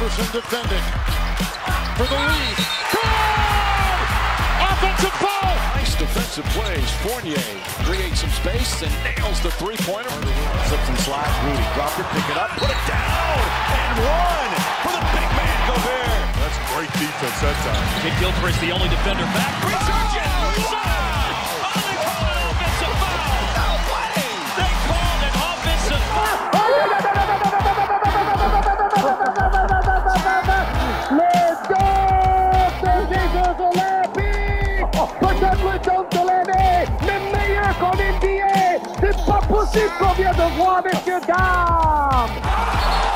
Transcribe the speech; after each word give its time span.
Iverson 0.00 0.32
defending 0.32 0.86
for 1.92 2.08
the 2.08 2.16
lead. 2.16 2.56
Good! 2.88 4.08
Offensive 4.64 5.12
foul! 5.20 5.52
Nice 5.76 5.92
defensive 5.94 6.48
plays. 6.56 6.88
Fournier 7.04 7.44
creates 7.84 8.24
some 8.24 8.30
space 8.30 8.80
and 8.80 8.88
nails 9.04 9.44
the 9.44 9.50
three-pointer. 9.60 10.08
Slips 10.72 10.88
and 10.88 10.98
slides. 11.04 11.36
Rudy 11.44 11.68
dropped 11.76 12.00
it, 12.00 12.08
pick 12.16 12.24
it 12.32 12.38
up, 12.40 12.48
put 12.56 12.72
it 12.72 12.82
down, 12.88 13.44
and 13.76 14.00
one 14.00 14.52
for 14.88 14.92
the 14.96 15.04
big 15.12 15.28
man 15.36 15.58
Gobert. 15.68 16.24
That's 16.32 16.56
great 16.72 16.92
defense 16.96 17.36
that 17.44 17.60
time. 17.60 17.84
Kid 18.00 18.16
Gilchrist, 18.24 18.56
the 18.64 18.72
only 18.72 18.88
defender 18.88 19.28
back. 19.36 19.52
Resurgent! 19.68 20.64
Shot! 20.64 20.80
Oh, 20.80 20.99
Possible 39.72 39.92
qu'on 40.00 40.12
vient 40.14 40.32
de 40.32 40.56
voir, 40.56 40.82
messieurs, 40.82 41.20
dames 41.28 42.30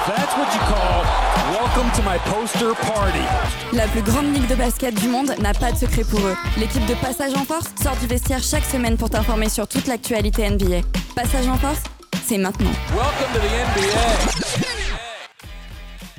That's 0.07 0.37
what 0.37 0.55
you 0.55 0.61
call 0.69 1.05
welcome 1.51 1.91
to 1.97 2.03
my 2.03 2.19
poster 2.31 2.75
party. 2.75 3.25
La 3.73 3.89
plus 3.89 4.03
grande 4.03 4.33
ligue 4.33 4.47
de 4.47 4.55
basket 4.55 4.95
du 4.95 5.09
monde 5.09 5.35
n'a 5.41 5.53
pas 5.53 5.73
de 5.73 5.77
secret 5.77 6.05
pour 6.05 6.21
eux. 6.21 6.37
L'équipe 6.57 6.87
de 6.87 6.95
Passage 6.95 7.35
en 7.35 7.45
Force 7.45 7.73
sort 7.83 7.97
du 7.97 8.07
vestiaire 8.07 8.41
chaque 8.41 8.65
semaine 8.65 8.97
pour 8.97 9.11
t'informer 9.11 9.49
sur 9.49 9.67
toute 9.67 9.89
l'actualité 9.89 10.49
NBA. 10.49 10.83
Passage 11.17 11.49
en 11.49 11.57
Force, 11.57 11.83
c'est 12.25 12.39
maintenant. 12.39 12.71
Welcome 12.91 13.33
to 13.33 13.41
the 13.41 13.51
NBA. 13.51 14.85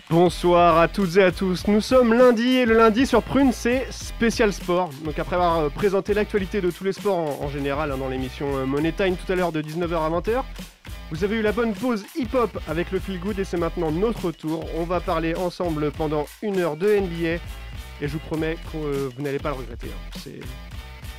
Bonsoir 0.09 0.80
à 0.80 0.88
toutes 0.89 1.16
et 1.16 1.23
à 1.23 1.31
tous. 1.31 1.66
Nous 1.67 1.81
sommes 1.81 2.13
lundi 2.13 2.58
et 2.58 2.66
le 2.66 2.78
lundi 2.78 3.08
sur 3.08 3.23
Prune, 3.23 3.52
c'est 3.53 3.88
spécial 4.16 4.53
sport. 4.53 4.89
Donc 5.03 5.19
après 5.19 5.35
avoir 5.35 5.59
euh, 5.59 5.69
présenté 5.69 6.13
l'actualité 6.13 6.61
de 6.61 6.71
tous 6.71 6.83
les 6.83 6.94
sports 6.94 7.17
en, 7.17 7.45
en 7.45 7.49
général 7.49 7.91
hein, 7.91 7.97
dans 7.97 8.08
l'émission 8.09 8.47
euh, 8.57 8.66
Money 8.66 8.91
Time 8.94 9.16
tout 9.16 9.31
à 9.31 9.35
l'heure 9.35 9.52
de 9.52 9.61
19h 9.61 9.94
à 9.95 10.09
20h, 10.09 10.41
vous 11.11 11.23
avez 11.23 11.35
eu 11.38 11.41
la 11.41 11.52
bonne 11.52 11.73
pause 11.73 12.05
hip-hop 12.16 12.57
avec 12.67 12.91
le 12.91 12.99
feel 12.99 13.19
good 13.19 13.38
et 13.39 13.44
c'est 13.44 13.57
maintenant 13.57 13.91
notre 13.91 14.31
tour. 14.31 14.66
On 14.77 14.83
va 14.83 14.99
parler 14.99 15.35
ensemble 15.35 15.91
pendant 15.91 16.25
une 16.41 16.59
heure 16.59 16.77
de 16.77 16.88
NBA 16.88 17.35
et 17.35 17.39
je 18.02 18.07
vous 18.07 18.19
promets 18.19 18.55
que 18.72 18.77
euh, 18.77 19.09
vous 19.16 19.22
n'allez 19.22 19.39
pas 19.39 19.49
le 19.49 19.55
regretter. 19.55 19.88
hein. 19.88 20.17
C'est... 20.23 20.39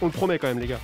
On 0.02 0.06
le 0.06 0.12
promet 0.12 0.38
quand 0.38 0.48
même 0.48 0.58
les 0.58 0.66
gars. 0.66 0.80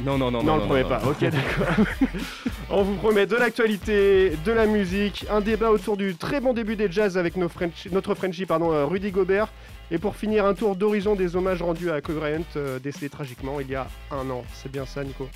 Non, 0.00 0.16
non, 0.18 0.30
non, 0.30 0.42
Non, 0.42 0.54
on 0.54 0.56
le 0.56 0.62
promet 0.62 0.84
pas. 0.84 1.02
Ok, 1.06 1.20
d'accord. 1.20 1.84
on 2.70 2.82
vous 2.82 2.94
promet 2.96 3.26
de 3.26 3.36
l'actualité, 3.36 4.32
de 4.44 4.50
la 4.52 4.66
musique, 4.66 5.26
un 5.30 5.40
débat 5.40 5.70
autour 5.70 5.96
du 5.96 6.16
très 6.16 6.40
bon 6.40 6.54
début 6.54 6.74
des 6.76 6.90
jazz 6.90 7.18
avec 7.18 7.36
nos 7.36 7.48
French- 7.48 7.88
notre 7.92 8.14
Frenchie, 8.14 8.46
pardon, 8.46 8.88
Rudy 8.88 9.10
Gobert. 9.10 9.48
Et 9.94 9.98
pour 9.98 10.16
finir, 10.16 10.46
un 10.46 10.54
tour 10.54 10.74
d'horizon 10.74 11.14
des 11.14 11.36
hommages 11.36 11.60
rendus 11.60 11.90
à 11.90 12.00
Kobe 12.00 12.16
Bryant, 12.16 12.40
euh, 12.56 12.78
décédé 12.78 13.10
tragiquement 13.10 13.60
il 13.60 13.68
y 13.68 13.74
a 13.74 13.86
un 14.10 14.30
an. 14.30 14.42
C'est 14.54 14.72
bien 14.72 14.86
ça, 14.86 15.04
Nico? 15.04 15.28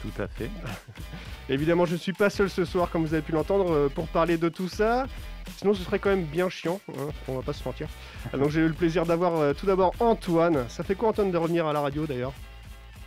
Tout 0.00 0.22
à 0.22 0.28
fait. 0.28 0.48
Évidemment, 1.48 1.86
je 1.86 1.94
ne 1.94 1.98
suis 1.98 2.12
pas 2.12 2.30
seul 2.30 2.48
ce 2.48 2.64
soir, 2.64 2.88
comme 2.88 3.04
vous 3.04 3.14
avez 3.14 3.22
pu 3.24 3.32
l'entendre, 3.32 3.72
euh, 3.72 3.88
pour 3.88 4.06
parler 4.06 4.36
de 4.36 4.48
tout 4.48 4.68
ça. 4.68 5.06
Sinon, 5.56 5.74
ce 5.74 5.82
serait 5.82 5.98
quand 5.98 6.10
même 6.10 6.22
bien 6.22 6.48
chiant, 6.48 6.80
hein, 6.88 7.08
on 7.26 7.34
va 7.34 7.42
pas 7.42 7.52
se 7.52 7.64
mentir. 7.64 7.88
Donc, 8.32 8.50
j'ai 8.50 8.60
eu 8.60 8.68
le 8.68 8.74
plaisir 8.74 9.06
d'avoir 9.06 9.40
euh, 9.40 9.54
tout 9.54 9.66
d'abord 9.66 9.92
Antoine. 9.98 10.66
Ça 10.68 10.84
fait 10.84 10.94
quoi, 10.94 11.08
Antoine, 11.08 11.32
de 11.32 11.38
revenir 11.38 11.66
à 11.66 11.72
la 11.72 11.80
radio 11.80 12.06
d'ailleurs? 12.06 12.32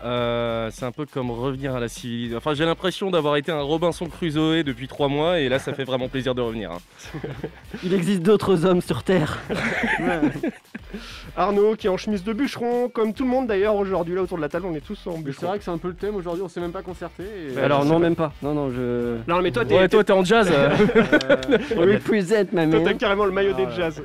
Euh, 0.01 0.69
c'est 0.71 0.85
un 0.85 0.91
peu 0.93 1.05
comme 1.05 1.29
revenir 1.29 1.75
à 1.75 1.79
la 1.81 1.89
civilisation. 1.89 2.37
Enfin, 2.37 2.53
j'ai 2.53 2.63
l'impression 2.63 3.11
d'avoir 3.11 3.35
été 3.35 3.51
un 3.51 3.59
Robinson 3.61 4.05
Crusoe 4.05 4.63
depuis 4.63 4.87
trois 4.87 5.09
mois 5.09 5.39
et 5.39 5.49
là, 5.49 5.59
ça 5.59 5.73
fait 5.73 5.83
vraiment 5.83 6.07
plaisir 6.07 6.33
de 6.35 6.41
revenir. 6.41 6.71
hein. 6.71 6.77
Il 7.83 7.93
existe 7.93 8.21
d'autres 8.21 8.65
hommes 8.65 8.81
sur 8.81 9.03
Terre. 9.03 9.39
Arnaud, 11.35 11.75
qui 11.75 11.87
est 11.87 11.89
en 11.89 11.97
chemise 11.97 12.23
de 12.23 12.33
bûcheron, 12.33 12.89
comme 12.89 13.13
tout 13.13 13.23
le 13.23 13.29
monde 13.29 13.47
d'ailleurs 13.47 13.75
aujourd'hui, 13.75 14.15
là 14.15 14.23
autour 14.23 14.37
de 14.37 14.41
la 14.41 14.49
table, 14.49 14.65
on 14.67 14.75
est 14.75 14.79
tous 14.81 14.99
en 15.07 15.15
C'est 15.17 15.21
bûcheron. 15.23 15.47
vrai 15.47 15.57
que 15.59 15.63
c'est 15.65 15.71
un 15.71 15.77
peu 15.77 15.89
le 15.89 15.93
thème 15.95 16.15
aujourd'hui, 16.15 16.43
on 16.43 16.47
s'est 16.47 16.61
même 16.61 16.71
pas 16.71 16.81
concerté. 16.81 17.23
et- 17.23 17.55
Ouais, 17.55 17.61
Alors 17.63 17.85
non, 17.85 17.99
même 17.99 18.15
pas. 18.15 18.33
Non, 18.41 18.53
non, 18.53 18.71
je... 18.71 19.17
Non, 19.27 19.41
mais 19.41 19.51
toi, 19.51 19.65
t'es, 19.65 19.75
Ouais, 19.75 19.81
t'es- 19.87 19.89
toi, 19.97 20.03
t'es 20.03 20.13
en 20.13 20.23
jazz. 20.23 20.49
euh. 20.53 20.75
Represent, 21.77 22.45
ma 22.53 22.65
toi, 22.67 22.79
t'as 22.83 22.93
carrément 22.93 23.25
le 23.25 23.31
maillot 23.31 23.51
Ah 23.53 23.57
des 23.57 23.65
ouais. 23.65 23.75
jazz. 23.75 24.01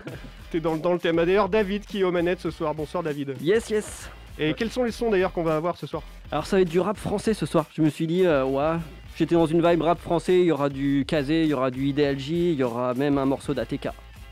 T'es 0.50 0.60
dans, 0.60 0.76
dans 0.76 0.92
le 0.92 0.98
thème. 0.98 1.18
Ah, 1.18 1.24
D'ailleurs, 1.26 1.48
David 1.48 1.86
qui 1.86 2.00
est 2.00 2.04
aux 2.04 2.12
manettes 2.12 2.40
ce 2.40 2.50
soir. 2.50 2.74
Bonsoir, 2.74 3.02
David. 3.02 3.34
Yes, 3.40 3.70
yes. 3.70 4.10
Et 4.38 4.54
quels 4.54 4.70
sont 4.70 4.82
les 4.82 4.90
sons 4.90 5.10
d'ailleurs 5.10 5.32
qu'on 5.32 5.44
va 5.44 5.56
avoir 5.56 5.76
ce 5.76 5.86
soir 5.86 6.02
Alors 6.32 6.46
ça 6.46 6.56
va 6.56 6.62
être 6.62 6.68
du 6.68 6.80
rap 6.80 6.96
français 6.96 7.34
ce 7.34 7.46
soir. 7.46 7.66
Je 7.72 7.82
me 7.82 7.88
suis 7.88 8.06
dit, 8.06 8.24
euh, 8.26 8.44
ouais, 8.44 8.76
j'étais 9.16 9.34
dans 9.36 9.46
une 9.46 9.66
vibe 9.66 9.82
rap 9.82 10.00
français. 10.00 10.40
Il 10.40 10.46
y 10.46 10.52
aura 10.52 10.68
du 10.68 11.04
Kazé, 11.06 11.42
il 11.42 11.48
y 11.48 11.54
aura 11.54 11.70
du 11.70 11.86
IDLJ, 11.86 12.30
il 12.30 12.54
y 12.54 12.62
aura 12.64 12.94
même 12.94 13.18
un 13.18 13.26
morceau 13.26 13.54
d'ATK. 13.54 13.88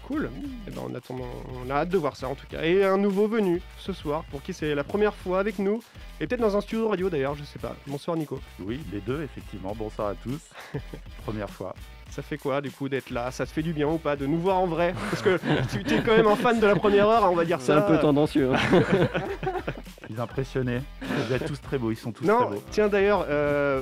Cool. 0.09 0.29
Eh 0.67 0.71
ben, 0.73 0.81
on, 0.85 0.95
attend, 0.97 1.17
on 1.65 1.71
a 1.71 1.75
hâte 1.75 1.89
de 1.89 1.99
voir 1.99 2.17
ça 2.17 2.29
en 2.29 2.35
tout 2.35 2.47
cas. 2.49 2.63
Et 2.65 2.85
un 2.85 2.99
nouveau 2.99 3.29
venu 3.29 3.63
ce 3.79 3.93
soir, 3.93 4.25
pour 4.31 4.43
qui 4.43 4.53
c'est 4.53 4.75
la 4.75 4.83
première 4.83 5.15
fois 5.15 5.39
avec 5.39 5.61
nous. 5.61 5.81
Et 6.21 6.27
peut-être 6.27 6.41
dans 6.41 6.57
un 6.57 6.61
studio 6.61 6.89
radio 6.89 7.09
d'ailleurs, 7.09 7.37
je 7.37 7.45
sais 7.45 7.61
pas. 7.61 7.77
Bonsoir, 7.87 8.17
Nico. 8.17 8.41
Oui, 8.59 8.81
les 8.93 9.01
deux, 9.01 9.23
effectivement. 9.23 9.75
Bonsoir 9.77 10.09
à 10.09 10.15
tous. 10.15 10.41
Première 11.25 11.51
fois. 11.51 11.75
Ça 12.13 12.21
fait 12.21 12.37
quoi 12.37 12.61
du 12.61 12.71
coup 12.71 12.91
d'être 12.91 13.09
là? 13.09 13.31
Ça 13.31 13.47
te 13.47 13.51
fait 13.51 13.63
du 13.63 13.73
bien 13.73 13.89
ou 13.89 13.97
pas 13.97 14.17
de 14.17 14.27
nous 14.27 14.37
voir 14.39 14.59
en 14.59 14.67
vrai? 14.67 14.95
Parce 15.11 15.23
que 15.23 15.39
tu 15.87 15.95
es 15.95 16.03
quand 16.03 16.15
même 16.15 16.27
un 16.27 16.37
fan 16.37 16.61
de 16.61 16.67
la 16.67 16.77
première 16.77 17.09
heure, 17.09 17.31
on 17.31 17.35
va 17.35 17.47
dire 17.47 17.57
C'est 17.59 17.69
ça. 17.69 17.79
un 17.79 17.81
peu 17.83 17.99
tendancieux. 17.99 18.53
hein. 18.53 18.59
Suis 20.11 20.21
impressionné. 20.21 20.81
Vous 21.01 21.33
êtes 21.33 21.47
tous 21.47 21.59
très 21.61 21.79
beaux. 21.79 21.91
Ils 21.91 21.97
sont 21.97 22.13
tous 22.13 22.25
très 22.27 22.33
Non, 22.35 22.51
beaux. 22.51 22.63
tiens 22.71 22.89
d'ailleurs, 22.89 23.25
euh, 23.31 23.81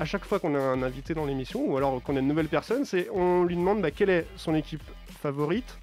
à 0.00 0.04
chaque 0.04 0.24
fois 0.24 0.40
qu'on 0.40 0.56
a 0.56 0.58
un 0.58 0.82
invité 0.82 1.14
dans 1.14 1.24
l'émission, 1.24 1.60
ou 1.70 1.76
alors 1.76 2.02
qu'on 2.02 2.16
a 2.16 2.18
une 2.18 2.26
nouvelle 2.26 2.48
personne, 2.48 2.84
c'est 2.84 3.08
on 3.14 3.44
lui 3.44 3.54
demande 3.54 3.80
bah, 3.80 3.92
quelle 3.92 4.10
est 4.10 4.26
son 4.36 4.56
équipe 4.56 4.82
favorite, 5.22 5.78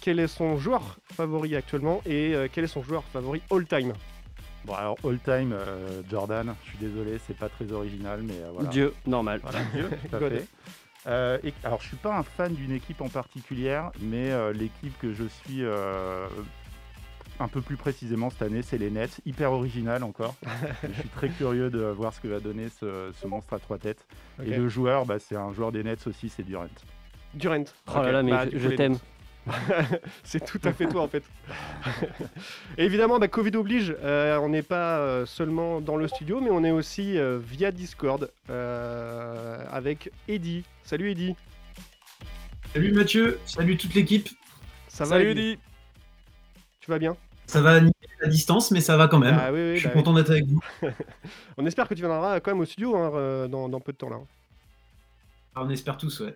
quel 0.00 0.20
est 0.20 0.28
son 0.28 0.58
joueur 0.58 0.98
favori 1.12 1.56
actuellement, 1.56 2.02
et 2.06 2.36
euh, 2.36 2.46
quel 2.52 2.62
est 2.64 2.68
son 2.68 2.84
joueur 2.84 3.02
favori 3.12 3.42
all-time. 3.50 3.94
Bon, 4.64 4.74
alors, 4.74 4.96
all 5.04 5.18
time, 5.18 5.52
euh, 5.54 6.02
Jordan. 6.08 6.54
Je 6.64 6.68
suis 6.70 6.78
désolé, 6.78 7.18
c'est 7.26 7.36
pas 7.36 7.48
très 7.48 7.72
original, 7.72 8.20
mais 8.22 8.34
euh, 8.34 8.50
voilà. 8.54 8.68
Dieu, 8.68 8.94
normal. 9.08 9.40
Voilà, 9.42 9.58
Dieu, 9.74 9.90
Euh, 11.06 11.38
et- 11.42 11.52
alors, 11.64 11.80
je 11.80 11.88
suis 11.88 11.96
pas 11.96 12.16
un 12.16 12.22
fan 12.22 12.54
d'une 12.54 12.72
équipe 12.72 13.00
en 13.00 13.08
particulière, 13.08 13.90
mais 14.00 14.30
euh, 14.30 14.52
l'équipe 14.52 14.96
que 15.00 15.12
je 15.12 15.24
suis 15.24 15.62
euh, 15.64 16.26
un 17.40 17.48
peu 17.48 17.60
plus 17.60 17.76
précisément 17.76 18.30
cette 18.30 18.42
année, 18.42 18.62
c'est 18.62 18.78
les 18.78 18.90
Nets. 18.90 19.20
Hyper 19.26 19.52
original 19.52 20.04
encore. 20.04 20.34
je 20.88 20.92
suis 21.00 21.08
très 21.08 21.28
curieux 21.28 21.70
de 21.70 21.80
voir 21.80 22.12
ce 22.14 22.20
que 22.20 22.28
va 22.28 22.38
donner 22.40 22.68
ce, 22.68 23.10
ce 23.20 23.26
monstre 23.26 23.54
à 23.54 23.58
trois 23.58 23.78
têtes. 23.78 24.06
Et 24.44 24.50
le 24.56 24.68
joueur, 24.68 25.06
bah, 25.06 25.18
c'est 25.18 25.36
un 25.36 25.52
joueur 25.52 25.72
des 25.72 25.82
Nets 25.82 26.06
aussi, 26.06 26.28
c'est 26.28 26.42
Durant. 26.44 26.66
Durant. 27.34 27.64
Oh 27.88 28.02
là 28.02 28.12
là, 28.12 28.22
mais 28.22 28.30
Bah, 28.30 28.44
je- 28.52 28.68
t'aime. 28.68 28.98
C'est 30.24 30.44
tout 30.44 30.60
à 30.64 30.72
fait 30.72 30.86
toi 30.86 31.02
en 31.02 31.08
fait. 31.08 31.24
Et 32.78 32.84
évidemment, 32.84 33.18
bah, 33.18 33.28
Covid 33.28 33.56
oblige, 33.56 33.94
euh, 34.02 34.38
on 34.38 34.48
n'est 34.48 34.62
pas 34.62 34.98
euh, 34.98 35.26
seulement 35.26 35.80
dans 35.80 35.96
le 35.96 36.08
studio, 36.08 36.40
mais 36.40 36.50
on 36.50 36.62
est 36.64 36.70
aussi 36.70 37.18
euh, 37.18 37.38
via 37.42 37.72
Discord 37.72 38.30
euh, 38.50 39.64
avec 39.70 40.10
Eddy. 40.28 40.64
Salut 40.84 41.10
Eddy. 41.10 41.34
Salut 42.72 42.92
Mathieu, 42.92 43.38
salut 43.44 43.76
toute 43.76 43.94
l'équipe. 43.94 44.28
Ça 44.88 45.04
va 45.04 45.16
Salut, 45.16 45.30
Eddy 45.30 45.40
Eddie. 45.40 45.58
Tu 46.80 46.90
vas 46.90 46.98
bien? 46.98 47.16
Ça 47.46 47.60
va 47.60 47.80
à 48.22 48.26
distance, 48.28 48.70
mais 48.70 48.80
ça 48.80 48.96
va 48.96 49.08
quand 49.08 49.18
même. 49.18 49.36
Ah 49.38 49.52
oui, 49.52 49.60
oui, 49.60 49.74
Je 49.74 49.80
suis 49.80 49.88
bah 49.88 49.94
content 49.94 50.14
d'être 50.14 50.30
avec 50.30 50.46
vous. 50.46 50.60
On 51.56 51.66
espère 51.66 51.88
que 51.88 51.94
tu 51.94 52.00
viendras 52.00 52.40
quand 52.40 52.52
même 52.52 52.60
au 52.60 52.64
studio 52.64 52.96
hein, 52.96 53.48
dans, 53.48 53.68
dans 53.68 53.80
peu 53.80 53.92
de 53.92 53.98
temps 53.98 54.08
là. 54.08 54.18
Ah, 55.54 55.62
on 55.64 55.70
espère 55.70 55.98
tous, 55.98 56.20
ouais. 56.20 56.34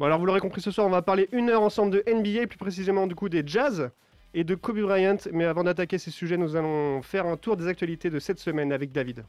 Bon 0.00 0.06
alors 0.06 0.18
vous 0.18 0.24
l'aurez 0.24 0.40
compris 0.40 0.62
ce 0.62 0.70
soir, 0.70 0.86
on 0.86 0.90
va 0.90 1.02
parler 1.02 1.28
une 1.30 1.50
heure 1.50 1.60
ensemble 1.60 1.92
de 1.92 2.02
NBA, 2.10 2.46
plus 2.46 2.56
précisément 2.56 3.06
du 3.06 3.14
coup 3.14 3.28
des 3.28 3.42
Jazz 3.44 3.90
et 4.32 4.44
de 4.44 4.54
Kobe 4.54 4.80
Bryant. 4.80 5.18
Mais 5.30 5.44
avant 5.44 5.62
d'attaquer 5.62 5.98
ces 5.98 6.10
sujets, 6.10 6.38
nous 6.38 6.56
allons 6.56 7.02
faire 7.02 7.26
un 7.26 7.36
tour 7.36 7.58
des 7.58 7.66
actualités 7.66 8.08
de 8.08 8.18
cette 8.18 8.38
semaine 8.38 8.72
avec 8.72 8.92
David. 8.92 9.24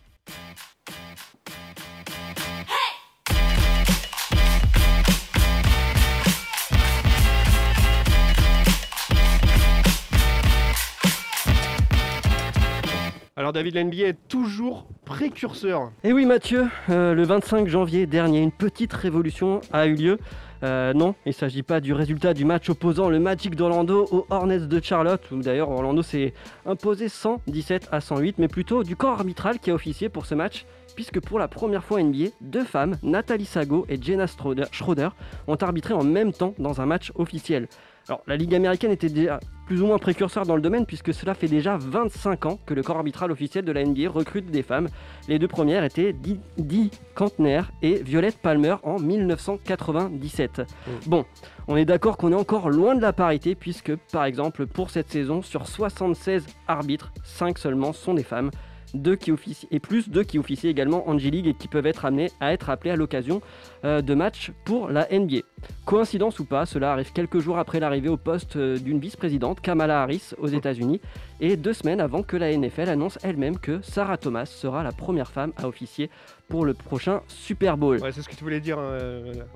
Alors 13.35 13.51
David, 13.51 13.75
la 13.75 13.83
NBA 13.83 14.07
est 14.07 14.27
toujours 14.29 14.87
précurseur. 15.03 15.91
Et 16.05 16.13
oui 16.13 16.25
Mathieu, 16.25 16.67
euh, 16.89 17.13
le 17.13 17.23
25 17.23 17.67
janvier 17.67 18.05
dernier, 18.05 18.39
une 18.39 18.51
petite 18.53 18.93
révolution 18.93 19.59
a 19.73 19.87
eu 19.87 19.95
lieu. 19.95 20.19
Euh, 20.63 20.93
non, 20.93 21.15
il 21.25 21.29
ne 21.29 21.33
s'agit 21.33 21.63
pas 21.63 21.79
du 21.79 21.93
résultat 21.93 22.33
du 22.33 22.45
match 22.45 22.69
opposant 22.69 23.09
le 23.09 23.19
Magic 23.19 23.55
d'Orlando 23.55 24.07
aux 24.11 24.25
Hornets 24.29 24.59
de 24.59 24.83
Charlotte, 24.83 25.21
où 25.31 25.41
d'ailleurs 25.41 25.69
Orlando 25.69 26.01
s'est 26.03 26.33
imposé 26.65 27.09
117 27.09 27.89
à 27.91 28.01
108, 28.01 28.37
mais 28.37 28.47
plutôt 28.47 28.83
du 28.83 28.95
corps 28.95 29.19
arbitral 29.19 29.59
qui 29.59 29.71
a 29.71 29.73
officié 29.73 30.09
pour 30.09 30.25
ce 30.25 30.35
match, 30.35 30.65
puisque 30.95 31.19
pour 31.19 31.39
la 31.39 31.47
première 31.47 31.83
fois 31.83 32.01
NBA, 32.01 32.29
deux 32.41 32.63
femmes, 32.63 32.97
Nathalie 33.01 33.45
Sago 33.45 33.85
et 33.89 34.01
Jenna 34.01 34.25
Schroeder, 34.71 35.09
ont 35.47 35.55
arbitré 35.55 35.93
en 35.93 36.03
même 36.03 36.33
temps 36.33 36.53
dans 36.59 36.81
un 36.81 36.85
match 36.85 37.11
officiel. 37.15 37.67
Alors 38.07 38.21
la 38.27 38.35
Ligue 38.35 38.55
américaine 38.55 38.91
était 38.91 39.09
déjà 39.09 39.39
plus 39.67 39.81
ou 39.81 39.85
moins 39.85 39.99
précurseur 39.99 40.45
dans 40.45 40.55
le 40.55 40.61
domaine 40.61 40.85
puisque 40.85 41.13
cela 41.13 41.33
fait 41.33 41.47
déjà 41.47 41.77
25 41.77 42.45
ans 42.45 42.59
que 42.65 42.73
le 42.73 42.83
corps 42.83 42.97
arbitral 42.97 43.31
officiel 43.31 43.63
de 43.63 43.71
la 43.71 43.85
NBA 43.85 44.09
recrute 44.09 44.51
des 44.51 44.63
femmes. 44.63 44.89
Les 45.29 45.39
deux 45.39 45.47
premières 45.47 45.83
étaient 45.83 46.13
Dee, 46.13 46.91
Kantner 47.15 47.61
et 47.81 48.03
Violette 48.03 48.37
Palmer 48.41 48.75
en 48.83 48.99
1997. 48.99 50.63
Bon, 51.07 51.25
on 51.67 51.77
est 51.77 51.85
d'accord 51.85 52.17
qu'on 52.17 52.31
est 52.31 52.35
encore 52.35 52.69
loin 52.69 52.95
de 52.95 53.01
la 53.01 53.13
parité 53.13 53.55
puisque 53.55 53.95
par 54.11 54.25
exemple 54.25 54.67
pour 54.67 54.89
cette 54.89 55.09
saison 55.09 55.41
sur 55.41 55.67
76 55.67 56.45
arbitres, 56.67 57.13
5 57.23 57.57
seulement 57.57 57.93
sont 57.93 58.13
des 58.13 58.23
femmes. 58.23 58.51
Deux 58.93 59.15
qui 59.15 59.31
officient, 59.31 59.69
et 59.71 59.79
plus 59.79 60.09
deux 60.09 60.23
qui 60.23 60.37
officient 60.37 60.69
également 60.69 61.07
en 61.07 61.17
G-League 61.17 61.47
et 61.47 61.53
qui 61.53 61.69
peuvent 61.69 61.85
être 61.85 62.03
amenés 62.03 62.29
à 62.41 62.51
être 62.51 62.69
appelés 62.69 62.91
à 62.91 62.97
l'occasion 62.97 63.41
euh, 63.85 64.01
de 64.01 64.13
matchs 64.13 64.51
pour 64.65 64.89
la 64.89 65.07
NBA. 65.09 65.43
Coïncidence 65.85 66.39
ou 66.39 66.45
pas, 66.45 66.65
cela 66.65 66.91
arrive 66.93 67.11
quelques 67.11 67.39
jours 67.39 67.57
après 67.57 67.79
l'arrivée 67.79 68.09
au 68.09 68.17
poste 68.17 68.55
euh, 68.55 68.77
d'une 68.77 68.99
vice-présidente, 68.99 69.61
Kamala 69.61 70.03
Harris, 70.03 70.31
aux 70.37 70.47
États-Unis, 70.47 71.01
et 71.39 71.57
deux 71.57 71.73
semaines 71.73 71.99
avant 71.99 72.23
que 72.23 72.37
la 72.37 72.55
NFL 72.55 72.89
annonce 72.89 73.17
elle-même 73.23 73.57
que 73.57 73.81
Sarah 73.81 74.17
Thomas 74.17 74.45
sera 74.45 74.83
la 74.83 74.91
première 74.91 75.31
femme 75.31 75.53
à 75.57 75.67
officier 75.67 76.09
pour 76.47 76.65
le 76.65 76.73
prochain 76.73 77.21
Super 77.27 77.77
Bowl. 77.77 77.99
Ouais, 77.99 78.11
c'est 78.11 78.21
ce 78.21 78.29
que 78.29 78.35
tu 78.35 78.43
voulais 78.43 78.59
dire. 78.59 78.77
hein, 78.79 78.97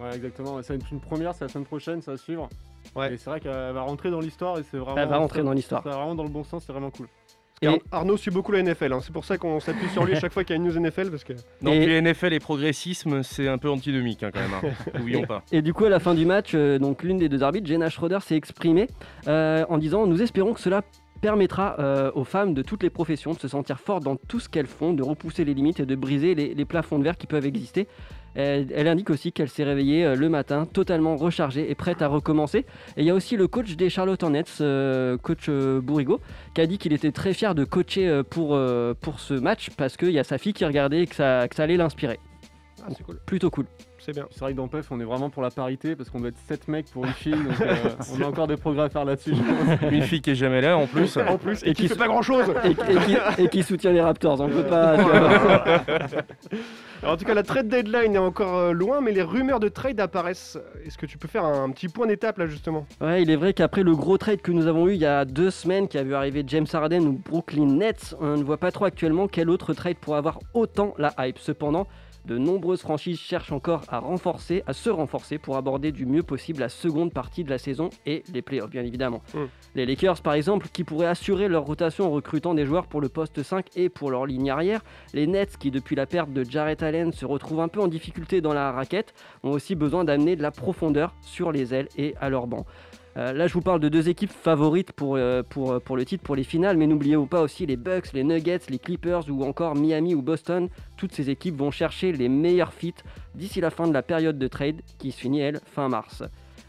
Ouais, 0.01 0.15
exactement. 0.15 0.61
C'est 0.63 0.75
une, 0.75 0.81
une 0.91 0.99
première, 0.99 1.33
c'est 1.33 1.45
la 1.45 1.49
semaine 1.49 1.65
prochaine, 1.65 2.01
ça 2.01 2.11
va 2.11 2.17
suivre. 2.17 2.49
Ouais. 2.95 3.13
Et 3.13 3.17
c'est 3.17 3.29
vrai 3.29 3.39
qu'elle 3.39 3.73
va 3.73 3.81
rentrer 3.81 4.11
dans 4.11 4.19
l'histoire 4.19 4.57
et 4.59 4.63
c'est 4.63 4.77
vraiment. 4.77 4.97
Elle 4.97 5.09
va 5.09 5.17
rentrer 5.17 5.43
dans 5.43 5.51
l'histoire. 5.53 5.81
C'est 5.83 5.89
vraiment 5.89 6.15
dans 6.15 6.23
le 6.23 6.29
bon 6.29 6.43
sens, 6.43 6.63
c'est 6.65 6.71
vraiment 6.71 6.91
cool. 6.91 7.07
Et 7.73 7.81
Arnaud 7.91 8.17
suit 8.17 8.31
beaucoup 8.31 8.51
la 8.51 8.61
NFL, 8.61 8.93
hein, 8.93 8.99
c'est 9.01 9.11
pour 9.13 9.25
ça 9.25 9.37
qu'on 9.37 9.59
s'appuie 9.59 9.89
sur 9.89 10.05
lui 10.05 10.15
à 10.15 10.19
chaque 10.19 10.33
fois 10.33 10.43
qu'il 10.43 10.55
y 10.55 10.59
a 10.59 10.61
une 10.61 10.67
news 10.69 10.79
NFL 10.79 11.09
parce 11.09 11.23
que. 11.23 11.33
Non, 11.61 11.71
Et- 11.73 11.85
puis 11.85 12.01
NFL 12.01 12.33
et 12.33 12.39
progressisme, 12.39 13.23
c'est 13.23 13.47
un 13.47 13.57
peu 13.57 13.69
antinomique 13.69 14.23
hein, 14.23 14.31
quand 14.33 14.39
même. 14.41 14.53
hein. 14.53 14.91
N'oublions 14.97 15.23
pas. 15.23 15.43
Et 15.51 15.61
du 15.61 15.73
coup, 15.73 15.85
à 15.85 15.89
la 15.89 15.99
fin 15.99 16.13
du 16.13 16.25
match, 16.25 16.51
euh, 16.53 16.79
donc 16.79 17.03
l'une 17.03 17.17
des 17.17 17.29
deux 17.29 17.43
arbitres, 17.43 17.67
Jenna 17.67 17.89
Schroeder, 17.89 18.19
s'est 18.21 18.35
exprimée 18.35 18.87
euh, 19.27 19.65
en 19.69 19.77
disant 19.77 20.05
Nous 20.07 20.21
espérons 20.21 20.53
que 20.53 20.59
cela 20.59 20.81
permettra 21.25 21.75
euh, 21.79 22.11
aux 22.13 22.23
femmes 22.23 22.53
de 22.53 22.61
toutes 22.61 22.83
les 22.83 22.91
professions 22.91 23.33
de 23.33 23.39
se 23.39 23.47
sentir 23.47 23.79
fortes 23.79 24.03
dans 24.03 24.15
tout 24.15 24.39
ce 24.39 24.47
qu'elles 24.47 24.67
font, 24.67 24.93
de 24.93 25.01
repousser 25.01 25.43
les 25.43 25.55
limites 25.55 25.79
et 25.79 25.85
de 25.87 25.95
briser 25.95 26.35
les, 26.35 26.53
les 26.53 26.65
plafonds 26.65 26.99
de 26.99 27.03
verre 27.03 27.17
qui 27.17 27.25
peuvent 27.25 27.47
exister. 27.47 27.87
Elle, 28.35 28.67
elle 28.75 28.87
indique 28.87 29.09
aussi 29.09 29.31
qu'elle 29.31 29.49
s'est 29.49 29.63
réveillée 29.63 30.05
euh, 30.05 30.15
le 30.15 30.29
matin 30.29 30.67
totalement 30.67 31.15
rechargée 31.15 31.71
et 31.71 31.73
prête 31.73 32.03
à 32.03 32.07
recommencer. 32.07 32.59
Et 32.95 33.01
il 33.01 33.05
y 33.05 33.09
a 33.09 33.15
aussi 33.15 33.37
le 33.37 33.47
coach 33.47 33.75
des 33.75 33.89
Charlotte 33.89 34.21
Hornets, 34.21 34.43
euh, 34.61 35.17
coach 35.17 35.49
Bourrigo, 35.49 36.21
qui 36.53 36.61
a 36.61 36.67
dit 36.67 36.77
qu'il 36.77 36.93
était 36.93 37.11
très 37.11 37.33
fier 37.33 37.55
de 37.55 37.63
coacher 37.63 38.21
pour, 38.29 38.55
pour 39.01 39.19
ce 39.19 39.33
match 39.33 39.71
parce 39.75 39.97
qu'il 39.97 40.11
y 40.11 40.19
a 40.19 40.23
sa 40.23 40.37
fille 40.37 40.53
qui 40.53 40.63
regardait 40.63 41.01
et 41.01 41.07
que 41.07 41.15
ça, 41.15 41.47
que 41.47 41.55
ça 41.55 41.63
allait 41.63 41.77
l'inspirer. 41.77 42.19
Ah, 42.83 42.89
c'est 42.95 43.03
cool. 43.03 43.17
Plutôt 43.25 43.49
cool. 43.49 43.65
C'est 44.05 44.13
bien. 44.13 44.27
C'est 44.29 44.41
vrai 44.41 44.51
que 44.51 44.57
dans 44.57 44.67
PEF, 44.67 44.91
on 44.91 44.99
est 44.99 45.03
vraiment 45.03 45.31
pour 45.31 45.41
la 45.41 45.49
parité 45.49 45.95
parce 45.95 46.11
qu'on 46.11 46.19
doit 46.19 46.29
être 46.29 46.37
7 46.37 46.67
mecs 46.67 46.91
pour 46.91 47.05
une 47.05 47.13
fille. 47.13 47.31
Donc 47.31 47.59
euh, 47.59 47.89
on 48.15 48.21
a 48.21 48.27
encore 48.27 48.45
des 48.45 48.55
progrès 48.55 48.83
à 48.83 48.89
faire 48.89 49.03
là-dessus. 49.03 49.33
Une 49.91 50.03
fille 50.03 50.21
qui 50.21 50.29
est 50.29 50.35
jamais 50.35 50.61
là 50.61 50.77
en 50.77 50.85
plus. 50.85 51.17
En 51.17 51.39
plus, 51.39 51.63
et, 51.63 51.69
Et 51.69 51.73
qui 51.73 51.81
qui 51.83 51.87
fait 51.87 51.95
pas 51.95 52.05
grand 52.05 52.21
chose 52.21 52.53
et, 52.63 52.69
et 52.69 52.75
qui, 52.75 53.17
et 53.41 53.49
qui 53.49 53.63
soutient 53.63 53.91
les 53.91 54.01
Raptors. 54.01 54.39
On 54.41 54.47
peut 54.47 54.63
pas. 54.63 54.91
Alors, 57.01 57.15
en 57.15 57.17
tout 57.17 57.25
cas, 57.25 57.33
la 57.33 57.41
trade 57.41 57.67
deadline 57.67 58.13
est 58.13 58.19
encore 58.19 58.57
euh, 58.57 58.71
loin, 58.73 59.01
mais 59.01 59.11
les 59.11 59.23
rumeurs 59.23 59.59
de 59.59 59.69
trade 59.69 59.99
apparaissent. 59.99 60.59
Est-ce 60.85 60.99
que 60.99 61.07
tu 61.07 61.17
peux 61.17 61.27
faire 61.27 61.43
un, 61.43 61.71
petit 61.71 61.87
point 61.87 62.05
d'étape 62.05 62.37
là 62.37 62.45
justement? 62.45 62.85
Ouais, 63.01 63.23
il 63.23 63.31
est 63.31 63.35
vrai 63.35 63.53
qu'après 63.53 63.81
le 63.81 63.95
gros 63.95 64.19
trade 64.19 64.41
que 64.41 64.51
nous 64.51 64.67
avons 64.67 64.87
eu 64.87 64.93
il 64.93 65.01
y 65.01 65.05
a 65.05 65.25
deux 65.25 65.49
semaines, 65.49 65.87
qui 65.87 65.97
a 65.97 66.03
vu 66.03 66.13
arriver 66.13 66.43
James 66.45 66.67
Harden 66.71 67.07
ou 67.07 67.13
Brooklyn 67.13 67.65
Nets, 67.65 68.15
on 68.19 68.37
ne 68.37 68.43
voit 68.43 68.57
pas 68.57 68.71
trop 68.71 68.85
actuellement 68.85 69.27
quel 69.27 69.49
autre 69.49 69.73
trade 69.73 69.97
pourrait 69.97 70.19
avoir 70.19 70.39
autant 70.53 70.93
la 70.99 71.11
hype. 71.19 71.39
Cependant, 71.39 71.87
de 72.25 72.37
nombreuses 72.37 72.81
franchises 72.81 73.19
cherchent 73.19 73.51
encore 73.51 73.83
à 73.87 73.99
renforcer, 73.99 74.63
à 74.67 74.73
se 74.73 74.89
renforcer 74.89 75.37
pour 75.37 75.57
aborder 75.57 75.91
du 75.91 76.05
mieux 76.05 76.23
possible 76.23 76.59
la 76.59 76.69
seconde 76.69 77.13
partie 77.13 77.43
de 77.43 77.49
la 77.49 77.57
saison 77.57 77.89
et 78.05 78.23
les 78.33 78.41
playoffs, 78.41 78.69
bien 78.69 78.83
évidemment. 78.83 79.21
Mm. 79.33 79.39
Les 79.75 79.85
Lakers, 79.85 80.21
par 80.21 80.33
exemple, 80.33 80.67
qui 80.71 80.83
pourraient 80.83 81.07
assurer 81.07 81.47
leur 81.47 81.65
rotation 81.65 82.05
en 82.05 82.11
recrutant 82.11 82.53
des 82.53 82.65
joueurs 82.65 82.87
pour 82.87 83.01
le 83.01 83.09
poste 83.09 83.43
5 83.43 83.67
et 83.75 83.89
pour 83.89 84.11
leur 84.11 84.25
ligne 84.25 84.49
arrière. 84.49 84.81
Les 85.13 85.27
Nets, 85.27 85.57
qui 85.57 85.71
depuis 85.71 85.95
la 85.95 86.05
perte 86.05 86.31
de 86.31 86.43
Jarrett 86.43 86.81
Allen 86.83 87.11
se 87.11 87.25
retrouvent 87.25 87.61
un 87.61 87.67
peu 87.67 87.81
en 87.81 87.87
difficulté 87.87 88.41
dans 88.41 88.53
la 88.53 88.71
raquette, 88.71 89.13
ont 89.43 89.51
aussi 89.51 89.75
besoin 89.75 90.03
d'amener 90.03 90.35
de 90.35 90.41
la 90.41 90.51
profondeur 90.51 91.13
sur 91.21 91.51
les 91.51 91.73
ailes 91.73 91.89
et 91.97 92.15
à 92.19 92.29
leur 92.29 92.47
banc. 92.47 92.65
Euh, 93.17 93.31
là, 93.31 93.47
je 93.47 93.53
vous 93.53 93.61
parle 93.61 93.79
de 93.79 93.87
deux 93.87 94.09
équipes 94.09 94.31
favorites 94.31 94.91
pour, 94.91 95.15
euh, 95.15 95.41
euh, 95.57 95.79
pour 95.79 95.95
le 95.95 96.03
titre, 96.03 96.23
pour 96.23 96.35
les 96.35 96.43
finales, 96.43 96.75
mais 96.75 96.85
n'oubliez 96.85 97.17
pas 97.29 97.41
aussi 97.41 97.65
les 97.65 97.77
Bucks, 97.77 98.11
les 98.11 98.25
Nuggets, 98.25 98.59
les 98.69 98.79
Clippers 98.79 99.29
ou 99.29 99.43
encore 99.45 99.75
Miami 99.75 100.13
ou 100.15 100.21
Boston. 100.21 100.67
Toutes 100.97 101.13
ces 101.13 101.29
équipes 101.29 101.55
vont 101.55 101.71
chercher 101.71 102.11
les 102.11 102.27
meilleurs 102.27 102.73
fits 102.73 102.93
d'ici 103.33 103.61
la 103.61 103.69
fin 103.69 103.87
de 103.87 103.93
la 103.93 104.01
période 104.01 104.37
de 104.37 104.47
trade 104.47 104.81
qui 104.97 105.11
se 105.11 105.19
finit, 105.19 105.39
elle, 105.39 105.61
fin 105.65 105.87
mars. 105.87 106.23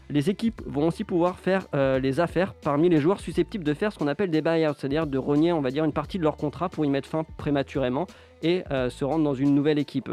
Les 0.09 0.29
équipes 0.29 0.61
vont 0.65 0.87
aussi 0.87 1.03
pouvoir 1.03 1.37
faire 1.37 1.67
les 1.73 2.21
affaires 2.21 2.53
parmi 2.53 2.87
les 2.87 3.01
joueurs 3.01 3.19
susceptibles 3.19 3.65
de 3.65 3.73
faire 3.73 3.91
ce 3.91 3.99
qu'on 3.99 4.07
appelle 4.07 4.31
des 4.31 4.41
buyouts, 4.41 4.73
c'est-à-dire 4.77 5.05
de 5.05 5.17
renier, 5.17 5.51
on 5.51 5.59
va 5.59 5.69
dire, 5.69 5.83
une 5.83 5.91
partie 5.91 6.17
de 6.17 6.23
leur 6.23 6.37
contrat 6.37 6.69
pour 6.69 6.85
y 6.85 6.89
mettre 6.89 7.09
fin 7.09 7.25
prématurément 7.35 8.07
et 8.43 8.63
euh, 8.71 8.89
se 8.89 9.05
rendre 9.05 9.23
dans 9.23 9.33
une 9.33 9.53
nouvelle 9.55 9.79
équipe. 9.79 10.11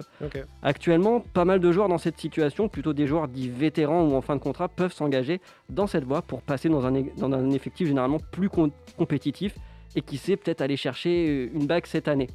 Actuellement, 0.63 1.21
pas 1.21 1.45
mal 1.45 1.61
de 1.61 1.73
joueurs 1.73 1.89
dans 1.89 1.99
cette 1.99 2.19
situation, 2.19 2.69
plutôt 2.69 2.93
des 2.93 3.07
joueurs 3.07 3.29
dits 3.29 3.49
vétérans 3.49 4.03
ou 4.03 4.15
en 4.15 4.21
fin 4.21 4.37
de 4.37 4.41
contrat, 4.41 4.69
peuvent 4.69 4.93
s'engager 4.93 5.41
dans 5.69 5.87
cette 5.87 6.05
voie 6.05 6.23
pour 6.23 6.43
passer 6.43 6.69
dans 6.69 6.85
un, 6.87 6.93
dans 7.17 7.33
un 7.33 7.51
effectif 7.51 7.89
généralement 7.89 8.21
plus 8.33 8.49
com- 8.49 8.71
compétitif 8.97 9.57
et 9.97 10.01
qui 10.01 10.17
sait 10.17 10.37
peut-être 10.37 10.61
aller 10.61 10.77
chercher 10.77 11.29
euh, 11.29 11.51
une 11.55 11.67
bague 11.67 11.87
cette 11.87 12.09
année. 12.09 12.29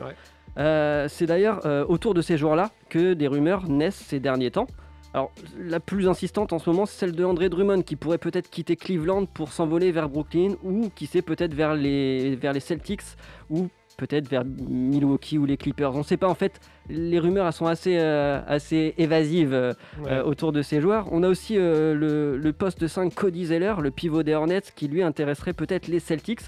Ouais. 0.00 0.14
Euh, 0.56 1.06
c'est 1.08 1.26
d'ailleurs 1.26 1.60
euh, 1.66 1.84
autour 1.86 2.14
de 2.14 2.22
ces 2.22 2.36
joueurs-là 2.36 2.70
que 2.88 3.14
des 3.14 3.28
rumeurs 3.28 3.68
naissent 3.68 4.04
ces 4.06 4.20
derniers 4.20 4.50
temps. 4.50 4.66
Alors, 5.14 5.30
la 5.58 5.80
plus 5.80 6.06
insistante 6.06 6.52
en 6.52 6.58
ce 6.58 6.68
moment, 6.68 6.84
c'est 6.84 6.98
celle 6.98 7.12
de 7.12 7.24
André 7.24 7.48
Drummond, 7.48 7.82
qui 7.82 7.96
pourrait 7.96 8.18
peut-être 8.18 8.50
quitter 8.50 8.76
Cleveland 8.76 9.24
pour 9.24 9.52
s'envoler 9.52 9.90
vers 9.90 10.08
Brooklyn, 10.08 10.54
ou 10.62 10.90
qui 10.94 11.06
sait 11.06 11.22
peut-être 11.22 11.54
vers 11.54 11.74
les, 11.74 12.36
vers 12.36 12.52
les 12.52 12.60
Celtics, 12.60 13.02
ou 13.48 13.68
peut-être 13.98 14.28
vers 14.28 14.44
Milwaukee 14.46 15.36
ou 15.36 15.44
les 15.44 15.58
Clippers. 15.58 15.94
On 15.94 15.98
ne 15.98 16.02
sait 16.04 16.16
pas, 16.16 16.28
en 16.28 16.34
fait, 16.34 16.58
les 16.88 17.18
rumeurs 17.18 17.46
elles 17.46 17.52
sont 17.52 17.66
assez, 17.66 17.98
euh, 17.98 18.40
assez 18.46 18.94
évasives 18.96 19.52
euh, 19.52 19.74
Ouais. 20.02 20.12
euh, 20.12 20.22
autour 20.24 20.52
de 20.52 20.62
ces 20.62 20.80
joueurs. 20.80 21.08
On 21.12 21.22
a 21.22 21.28
aussi 21.28 21.56
le, 21.56 22.38
le 22.38 22.52
poste 22.52 22.86
5 22.86 23.14
Cody 23.14 23.46
Zeller, 23.46 23.74
le 23.82 23.90
pivot 23.90 24.22
des 24.22 24.34
Hornets, 24.34 24.62
qui 24.74 24.88
lui 24.88 25.02
intéresserait 25.02 25.52
peut-être 25.52 25.88
les 25.88 25.98
Celtics, 26.00 26.40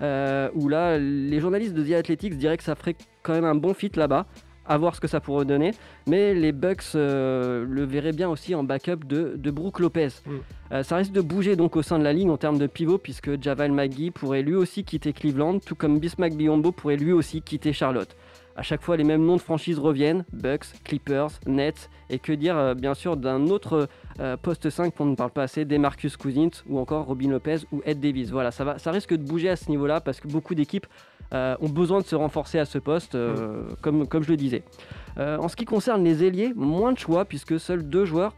où 0.00 0.68
là, 0.68 0.98
les 0.98 1.38
journalistes 1.40 1.74
de 1.74 1.84
The 1.84 1.92
Athletics 1.92 2.36
diraient 2.36 2.56
que 2.56 2.64
ça 2.64 2.74
ferait 2.74 2.96
quand 3.22 3.34
même 3.34 3.44
un 3.44 3.54
bon 3.54 3.74
fit 3.74 3.92
là-bas. 3.94 4.26
À 4.66 4.78
voir 4.78 4.94
ce 4.94 5.00
que 5.00 5.08
ça 5.08 5.20
pourrait 5.20 5.44
donner. 5.44 5.72
Mais 6.06 6.34
les 6.34 6.52
Bucks 6.52 6.94
euh, 6.94 7.66
le 7.68 7.84
verraient 7.84 8.12
bien 8.12 8.28
aussi 8.28 8.54
en 8.54 8.64
backup 8.64 9.04
de, 9.06 9.34
de 9.36 9.50
Brook 9.50 9.80
Lopez. 9.80 10.08
Mm. 10.24 10.30
Euh, 10.72 10.82
ça 10.82 10.96
risque 10.96 11.12
de 11.12 11.20
bouger 11.20 11.56
donc 11.56 11.76
au 11.76 11.82
sein 11.82 11.98
de 11.98 12.04
la 12.04 12.12
ligne 12.12 12.30
en 12.30 12.36
termes 12.36 12.58
de 12.58 12.66
pivot, 12.66 12.98
puisque 12.98 13.42
Javal 13.42 13.72
McGee 13.72 14.10
pourrait 14.10 14.42
lui 14.42 14.54
aussi 14.54 14.84
quitter 14.84 15.12
Cleveland, 15.12 15.58
tout 15.58 15.74
comme 15.74 15.98
Bismack 15.98 16.34
Biombo 16.34 16.72
pourrait 16.72 16.96
lui 16.96 17.12
aussi 17.12 17.42
quitter 17.42 17.72
Charlotte. 17.72 18.16
À 18.56 18.62
chaque 18.62 18.82
fois, 18.82 18.96
les 18.96 19.02
mêmes 19.04 19.24
noms 19.24 19.36
de 19.36 19.40
franchises 19.40 19.80
reviennent 19.80 20.24
Bucks, 20.32 20.66
Clippers, 20.84 21.30
Nets, 21.46 21.90
et 22.08 22.20
que 22.20 22.32
dire 22.32 22.56
euh, 22.56 22.74
bien 22.74 22.94
sûr 22.94 23.16
d'un 23.16 23.48
autre 23.48 23.88
euh, 24.20 24.36
poste 24.36 24.70
5 24.70 24.94
qu'on 24.94 25.06
ne 25.06 25.16
parle 25.16 25.32
pas 25.32 25.42
assez, 25.42 25.64
Demarcus 25.64 26.16
Cousins 26.16 26.62
ou 26.68 26.78
encore 26.78 27.06
Robin 27.06 27.30
Lopez 27.30 27.58
ou 27.72 27.82
Ed 27.84 27.98
Davis. 27.98 28.30
Voilà, 28.30 28.52
ça, 28.52 28.64
va, 28.64 28.78
ça 28.78 28.92
risque 28.92 29.12
de 29.12 29.24
bouger 29.24 29.48
à 29.48 29.56
ce 29.56 29.68
niveau-là 29.70 30.00
parce 30.00 30.20
que 30.20 30.28
beaucoup 30.28 30.54
d'équipes 30.54 30.86
euh, 31.32 31.56
ont 31.60 31.68
besoin 31.68 32.00
de 32.00 32.06
se 32.06 32.14
renforcer 32.14 32.60
à 32.60 32.64
ce 32.64 32.78
poste, 32.78 33.18
comme, 33.80 34.06
comme 34.06 34.22
je 34.22 34.30
le 34.30 34.36
disais. 34.36 34.62
Euh, 35.16 35.36
en 35.38 35.48
ce 35.48 35.54
qui 35.54 35.64
concerne 35.64 36.02
les 36.02 36.24
ailiers, 36.24 36.52
moins 36.56 36.92
de 36.92 36.98
choix 36.98 37.24
puisque 37.24 37.60
seuls 37.60 37.84
deux 37.88 38.04
joueurs 38.04 38.34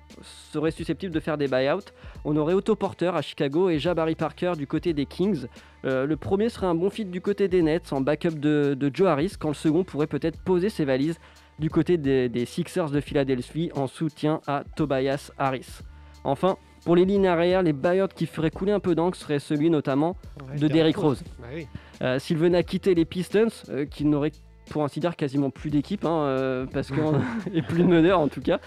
seraient 0.52 0.70
susceptibles 0.70 1.14
de 1.14 1.20
faire 1.20 1.38
des 1.38 1.48
buyouts. 1.48 1.80
On 2.24 2.36
aurait 2.36 2.52
Otto 2.54 2.76
Porter 2.76 3.14
à 3.16 3.22
Chicago 3.22 3.70
et 3.70 3.78
Jabari 3.78 4.14
Parker 4.14 4.52
du 4.58 4.66
côté 4.66 4.92
des 4.92 5.06
Kings. 5.06 5.46
Euh, 5.86 6.04
le 6.04 6.16
premier 6.16 6.48
serait 6.50 6.66
un 6.66 6.74
bon 6.74 6.90
fit 6.90 7.04
du 7.06 7.20
côté 7.20 7.48
des 7.48 7.62
Nets 7.62 7.92
en 7.92 8.00
backup 8.02 8.38
de, 8.38 8.74
de 8.78 8.90
Joe 8.92 9.08
Harris, 9.08 9.34
quand 9.38 9.48
le 9.48 9.54
second 9.54 9.84
pourrait 9.84 10.06
peut-être 10.06 10.38
poser 10.38 10.68
ses 10.68 10.84
valises 10.84 11.18
du 11.58 11.70
côté 11.70 11.96
des, 11.96 12.28
des 12.28 12.44
Sixers 12.44 12.90
de 12.90 13.00
Philadelphie 13.00 13.70
en 13.74 13.86
soutien 13.86 14.40
à 14.46 14.62
Tobias 14.76 15.30
Harris. 15.38 15.78
Enfin, 16.24 16.56
pour 16.84 16.96
les 16.96 17.04
lignes 17.06 17.26
arrière, 17.26 17.62
les 17.62 17.72
buyouts 17.72 18.08
qui 18.14 18.26
feraient 18.26 18.50
couler 18.50 18.72
un 18.72 18.80
peu 18.80 18.94
d'encre 18.94 19.16
serait 19.16 19.38
celui 19.38 19.70
notamment 19.70 20.16
Ouais, 20.50 20.58
de 20.58 20.68
Derrick 20.68 20.96
Rose. 20.98 21.22
Bah 21.38 21.46
oui. 21.54 21.66
Euh, 22.02 22.18
S'il 22.18 22.36
venait 22.36 22.58
à 22.58 22.62
quitter 22.62 22.94
les 22.94 23.06
Pistons, 23.06 23.48
euh, 23.70 23.86
qu'il 23.86 24.10
n'aurait 24.10 24.32
pour 24.70 24.84
ainsi 24.84 25.00
dire 25.00 25.16
quasiment 25.16 25.50
plus 25.50 25.70
d'équipe, 25.70 26.04
hein, 26.04 26.22
euh, 26.22 26.66
parce 26.66 26.90
qu'on 26.90 27.20
et 27.54 27.62
plus 27.62 27.82
de 27.82 27.88
meneur 27.88 28.20
en 28.20 28.28
tout 28.28 28.40
cas. 28.40 28.60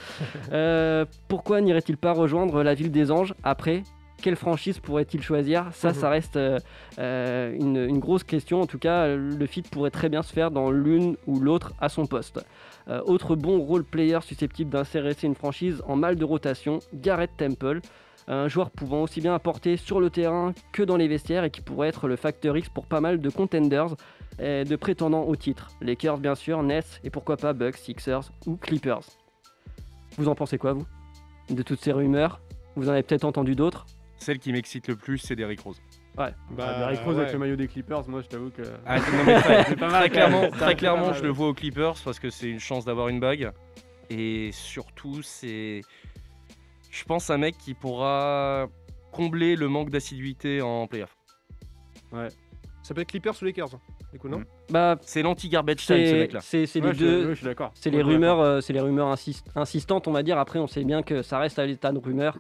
Euh, 0.52 1.06
pourquoi 1.28 1.62
n'irait-il 1.62 1.98
pas 1.98 2.14
rejoindre 2.14 2.64
la 2.64 2.74
ville 2.74 2.92
des 2.92 3.12
Anges 3.12 3.34
après? 3.44 3.84
Quelle 4.22 4.36
franchise 4.36 4.80
pourrait-il 4.80 5.22
choisir? 5.22 5.68
Ça, 5.72 5.94
ça 5.94 6.10
reste 6.10 6.36
euh, 6.36 6.60
une, 7.58 7.78
une 7.78 8.00
grosse 8.00 8.26
question. 8.26 8.60
En 8.60 8.66
tout 8.66 8.78
cas, 8.78 9.16
le 9.16 9.46
fit 9.46 9.62
pourrait 9.62 9.92
très 9.92 10.10
bien 10.10 10.24
se 10.24 10.34
faire 10.34 10.52
dans 10.52 10.72
l'une 10.72 11.16
ou 11.26 11.40
l'autre 11.40 11.72
à 11.80 11.88
son 11.88 12.06
poste. 12.06 12.44
Autre 13.06 13.38
bon 13.38 13.62
role 13.62 13.86
player 13.86 14.20
susceptible 14.22 14.72
d'insérer 14.72 15.16
une 15.24 15.36
franchise 15.36 15.82
en 15.88 15.96
mal 15.96 16.18
de 16.18 16.26
rotation, 16.26 16.80
Garrett 16.94 17.32
Temple. 17.38 17.80
Un 18.30 18.48
joueur 18.48 18.70
pouvant 18.70 19.02
aussi 19.02 19.22
bien 19.22 19.34
apporter 19.34 19.76
sur 19.76 20.00
le 20.00 20.12
terrain 20.12 20.54
que 20.72 20.84
dans 20.84 20.98
les 20.98 21.08
vestiaires 21.08 21.44
et 21.44 21.50
qui 21.50 21.62
pourrait 21.62 21.90
être 21.90 22.08
le 22.08 22.16
facteur 22.16 22.56
X 22.56 22.70
pour 22.70 22.86
pas 22.86 23.02
mal 23.02 23.20
de 23.20 23.30
contenders 23.32 23.96
et 24.38 24.64
de 24.64 24.76
prétendants 24.76 25.24
au 25.24 25.36
titre. 25.36 25.72
Lakers 25.82 26.20
bien 26.20 26.36
sûr, 26.36 26.62
Nets 26.62 27.02
et 27.04 27.10
pourquoi 27.10 27.38
pas 27.38 27.54
Bucks, 27.54 27.78
Sixers 27.78 28.32
ou 28.46 28.56
Clippers. 28.56 29.02
Vous 30.18 30.28
en 30.28 30.36
pensez 30.36 30.60
quoi 30.60 30.74
vous 30.74 30.86
De 31.50 31.64
toutes 31.64 31.82
ces 31.82 31.92
rumeurs? 31.92 32.40
Vous 32.76 32.88
en 32.88 32.92
avez 32.92 33.02
peut-être 33.02 33.26
entendu 33.26 33.56
d'autres? 33.56 33.88
Celle 34.18 34.38
qui 34.38 34.52
m'excite 34.52 34.88
le 34.88 34.96
plus, 34.96 35.18
c'est 35.18 35.36
Derrick 35.36 35.62
Rose. 35.62 35.82
Ouais. 36.16 36.34
Bah, 36.52 36.78
Derrick 36.78 37.00
Rose 37.02 37.18
avec 37.18 37.34
le 37.34 37.40
maillot 37.40 37.56
des 37.56 37.68
Clippers, 37.68 38.08
moi 38.08 38.22
je 38.22 38.28
t'avoue 38.28 38.52
que. 38.52 38.62
Ah, 38.86 39.00
non, 39.00 39.24
mais 39.26 39.42
très, 39.42 39.64
C'est 39.64 39.76
pas 39.76 39.90
mal, 39.90 40.02
très 40.02 40.10
clairement, 40.10 40.50
très 40.52 40.76
clairement 40.76 41.14
je 41.14 41.24
le 41.24 41.30
vois 41.30 41.48
aux 41.48 41.54
Clippers 41.56 41.96
parce 42.04 42.20
que 42.20 42.30
c'est 42.30 42.50
une 42.50 42.60
chance 42.60 42.86
d'avoir 42.86 43.08
une 43.08 43.20
bague. 43.20 43.52
Et 44.12 44.52
surtout, 44.52 45.22
c'est. 45.24 45.82
Je 46.90 47.04
pense 47.06 47.30
un 47.30 47.38
mec 47.38 47.58
qui 47.58 47.74
pourra 47.74 48.68
combler 49.12 49.56
le 49.56 49.68
manque 49.68 49.90
d'assiduité 49.90 50.62
en 50.62 50.88
playoff. 50.88 51.16
Ouais. 52.12 52.28
Ça 52.84 52.94
peut 52.94 53.02
être 53.02 53.10
Clippers 53.10 53.36
ou 53.42 53.46
Lakers, 53.46 53.76
hein, 53.76 53.80
du 54.12 54.18
coup, 54.20 54.30
non 54.30 54.42
Bah, 54.72 54.96
C'est 55.02 55.22
l'anti-garbage 55.22 55.86
time, 55.86 55.98
ce 55.98 56.06
c'est 56.06 56.14
mec-là. 56.20 56.40
c'est- 56.42 56.58
Ouais, 56.80 56.88
les 56.88 56.94
je 56.94 57.00
deux. 57.00 57.24
ouais, 57.26 57.30
je 57.32 57.36
suis 57.36 57.46
d'accord. 57.46 57.72
C'est 57.76 57.92
les 57.92 58.02
rumeurs, 58.02 58.40
euh, 58.40 58.62
c'est 58.62 58.74
les 58.74 58.80
rumeurs 58.80 59.10
insist- 59.14 59.46
insistantes, 59.56 60.08
on 60.08 60.12
va 60.12 60.24
dire. 60.24 60.40
Après, 60.40 60.58
on 60.58 60.66
sait 60.68 60.84
bien 60.84 61.04
que 61.04 61.22
ça 61.22 61.38
reste 61.38 61.60
à 61.60 61.66
l'état 61.68 61.92
de 61.92 62.00
rumeur. 62.00 62.40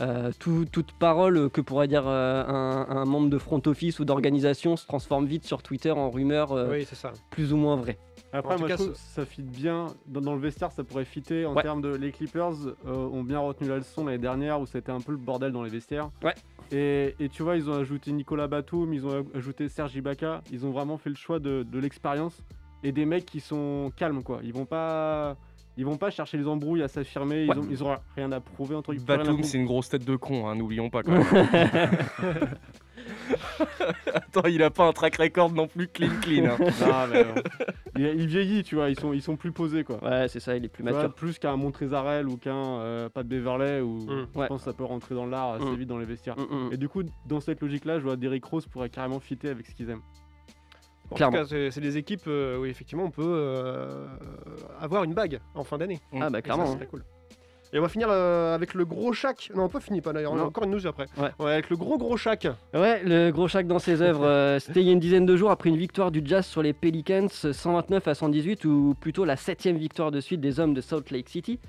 Euh, 0.00 0.30
tout- 0.38 0.64
toute 0.72 0.92
parole 0.92 1.50
que 1.50 1.60
pourrait 1.60 1.88
dire 1.88 2.04
euh, 2.06 2.42
un, 2.46 2.86
un 2.88 3.04
membre 3.04 3.28
de 3.28 3.36
front 3.36 3.60
office 3.66 3.98
ou 4.00 4.06
d'organisation 4.06 4.76
se 4.76 4.86
transforme 4.86 5.26
vite 5.26 5.44
sur 5.44 5.62
Twitter 5.62 5.90
en 5.90 6.08
rumeur 6.10 6.52
euh, 6.52 6.70
Oui, 6.70 6.86
c'est 6.88 6.94
ça. 6.96 7.12
plus 7.30 7.52
ou 7.52 7.58
moins 7.58 7.76
vraie. 7.76 7.98
Après, 8.32 8.56
moi, 8.58 8.68
cas, 8.68 8.76
je 8.76 8.82
trouve 8.82 8.92
que 8.92 8.98
ça 8.98 9.24
fit 9.26 9.42
bien. 9.42 9.86
Dans, 10.06 10.20
dans 10.20 10.34
le 10.34 10.40
vestiaire, 10.40 10.70
ça 10.72 10.84
pourrait 10.84 11.04
fitter 11.04 11.46
en 11.46 11.54
Ouais. 11.54 11.62
termes 11.62 11.80
de. 11.82 11.88
Les 11.94 12.12
Clippers 12.12 12.52
euh, 12.86 12.94
ont 12.94 13.22
bien 13.24 13.40
retenu 13.40 13.68
la 13.68 13.78
leçon 13.78 14.04
l'année 14.04 14.18
dernière 14.18 14.60
où 14.60 14.66
c'était 14.66 14.92
un 14.92 15.00
peu 15.00 15.12
le 15.12 15.18
bordel 15.18 15.50
dans 15.52 15.62
les 15.64 15.70
vestiaires. 15.70 16.10
Ouais. 16.22 16.34
Et, 16.72 17.14
et 17.18 17.28
tu 17.28 17.42
vois, 17.42 17.56
ils 17.56 17.68
ont 17.68 17.74
ajouté 17.74 18.12
Nicolas 18.12 18.46
Batum, 18.46 18.94
ils 18.94 19.04
ont 19.04 19.26
ajouté 19.34 19.68
Serge 19.68 19.94
Ibaka. 19.96 20.42
Ils 20.52 20.64
ont 20.64 20.70
vraiment 20.70 20.96
fait 20.98 21.10
le 21.10 21.16
choix 21.16 21.38
de, 21.40 21.64
de 21.64 21.78
l'expérience 21.80 22.40
et 22.84 22.92
des 22.92 23.04
mecs 23.04 23.26
qui 23.26 23.40
sont 23.40 23.90
calmes, 23.96 24.22
quoi. 24.22 24.40
Ils 24.44 24.52
vont 24.52 24.64
pas. 24.66 25.36
Ils 25.76 25.86
vont 25.86 25.96
pas 25.96 26.10
chercher 26.10 26.36
les 26.36 26.46
embrouilles 26.46 26.82
à 26.82 26.88
s'affirmer, 26.88 27.46
Ouais. 27.48 27.54
ils, 27.56 27.58
ont, 27.58 27.66
ils 27.70 27.82
auront 27.82 27.96
rien 28.16 28.30
à 28.32 28.40
prouver 28.40 28.74
entre 28.74 28.92
guillemets, 28.92 29.06
Batum, 29.18 29.42
c'est 29.44 29.56
une 29.56 29.64
grosse 29.66 29.88
tête 29.88 30.04
de 30.04 30.16
con, 30.16 30.46
hein, 30.48 30.54
n'oublions 30.56 30.90
pas. 30.90 31.02
Quand 31.02 31.12
même. 31.12 31.24
Attends, 34.14 34.46
il 34.48 34.62
a 34.62 34.70
pas 34.70 34.86
un 34.86 34.92
track 34.92 35.16
record 35.16 35.52
non 35.52 35.66
plus 35.68 35.88
clean 35.88 36.10
clean. 36.22 36.44
hein. 36.46 36.56
Non, 36.80 37.06
mais, 37.12 37.24
il, 37.96 38.20
il 38.22 38.26
vieillit, 38.26 38.62
tu 38.62 38.74
vois, 38.76 38.88
ils 38.88 38.98
sont, 38.98 39.12
ils 39.12 39.22
sont 39.22 39.36
plus 39.36 39.52
posés, 39.52 39.84
quoi. 39.84 40.02
Ouais, 40.02 40.28
c'est 40.28 40.40
ça, 40.40 40.56
il 40.56 40.64
est 40.64 40.68
plus 40.68 40.82
vois, 40.82 40.92
mature. 40.92 41.14
plus 41.14 41.38
qu'un 41.38 41.56
Montrezarel 41.56 42.28
ou 42.28 42.36
qu'un 42.36 42.54
euh, 42.80 43.08
Pat 43.08 43.26
Beverley, 43.26 43.80
où 43.80 43.98
Mm. 44.00 44.26
je 44.34 44.38
Ouais. 44.38 44.48
pense 44.48 44.60
que 44.60 44.64
ça 44.64 44.72
peut 44.72 44.84
rentrer 44.84 45.14
dans 45.14 45.26
l'art 45.26 45.54
assez 45.54 45.64
Mm. 45.64 45.74
vite 45.76 45.88
dans 45.88 45.98
les 45.98 46.04
vestiaires. 46.06 46.38
Mm, 46.38 46.68
mm. 46.68 46.72
Et 46.72 46.76
du 46.76 46.88
coup, 46.88 47.02
dans 47.26 47.40
cette 47.40 47.60
logique-là, 47.60 47.98
je 47.98 48.04
vois 48.04 48.16
Derrick 48.16 48.44
Rose 48.44 48.66
pourrait 48.66 48.90
carrément 48.90 49.20
fitter 49.20 49.48
avec 49.50 49.66
ce 49.66 49.74
qu'ils 49.74 49.90
aiment. 49.90 50.02
En 51.06 51.08
tout 51.10 51.14
Clairement. 51.16 51.38
cas, 51.44 51.44
c'est 51.70 51.80
des 51.80 51.96
équipes 51.96 52.22
euh, 52.28 52.58
où 52.60 52.64
effectivement 52.66 53.02
on 53.04 53.10
peut 53.10 53.22
euh, 53.26 54.06
avoir 54.80 55.02
une 55.02 55.12
bague 55.12 55.40
en 55.56 55.64
fin 55.64 55.76
d'année. 55.76 55.98
Ah 56.20 56.30
bah 56.30 56.40
clairement. 56.40 56.64
ça, 56.66 56.70
hein. 56.70 56.74
c'est 56.74 56.84
très 56.84 56.86
cool. 56.86 57.04
Et 57.72 57.78
on 57.78 57.82
va 57.82 57.88
finir 57.88 58.08
euh, 58.10 58.54
avec 58.54 58.74
le 58.74 58.84
gros 58.84 59.12
Shaq. 59.12 59.50
Non, 59.54 59.68
pas 59.68 59.78
fini, 59.78 60.00
pas 60.00 60.12
d'ailleurs. 60.12 60.32
On 60.32 60.38
a 60.38 60.42
encore 60.42 60.64
une 60.64 60.72
news 60.72 60.86
après. 60.88 61.06
Ouais. 61.16 61.30
avec 61.52 61.70
le 61.70 61.76
gros 61.76 61.98
gros 61.98 62.16
Shaq. 62.16 62.48
Ouais, 62.74 63.00
le 63.04 63.30
gros 63.30 63.46
Shaq 63.46 63.66
dans 63.68 63.78
ses 63.78 64.02
œuvres. 64.02 64.24
euh, 64.26 64.58
C'était 64.58 64.80
il 64.80 64.86
y 64.86 64.90
a 64.90 64.92
une 64.92 64.98
dizaine 65.00 65.24
de 65.24 65.36
jours 65.36 65.52
après 65.52 65.68
une 65.68 65.76
victoire 65.76 66.10
du 66.10 66.20
Jazz 66.24 66.44
sur 66.46 66.62
les 66.62 66.72
Pelicans, 66.72 67.28
129 67.28 68.08
à 68.08 68.14
118, 68.14 68.64
ou 68.64 68.96
plutôt 69.00 69.24
la 69.24 69.36
septième 69.36 69.76
victoire 69.76 70.10
de 70.10 70.20
suite 70.20 70.40
des 70.40 70.58
hommes 70.58 70.74
de 70.74 70.80
Salt 70.80 71.10
Lake 71.12 71.28
City. 71.28 71.60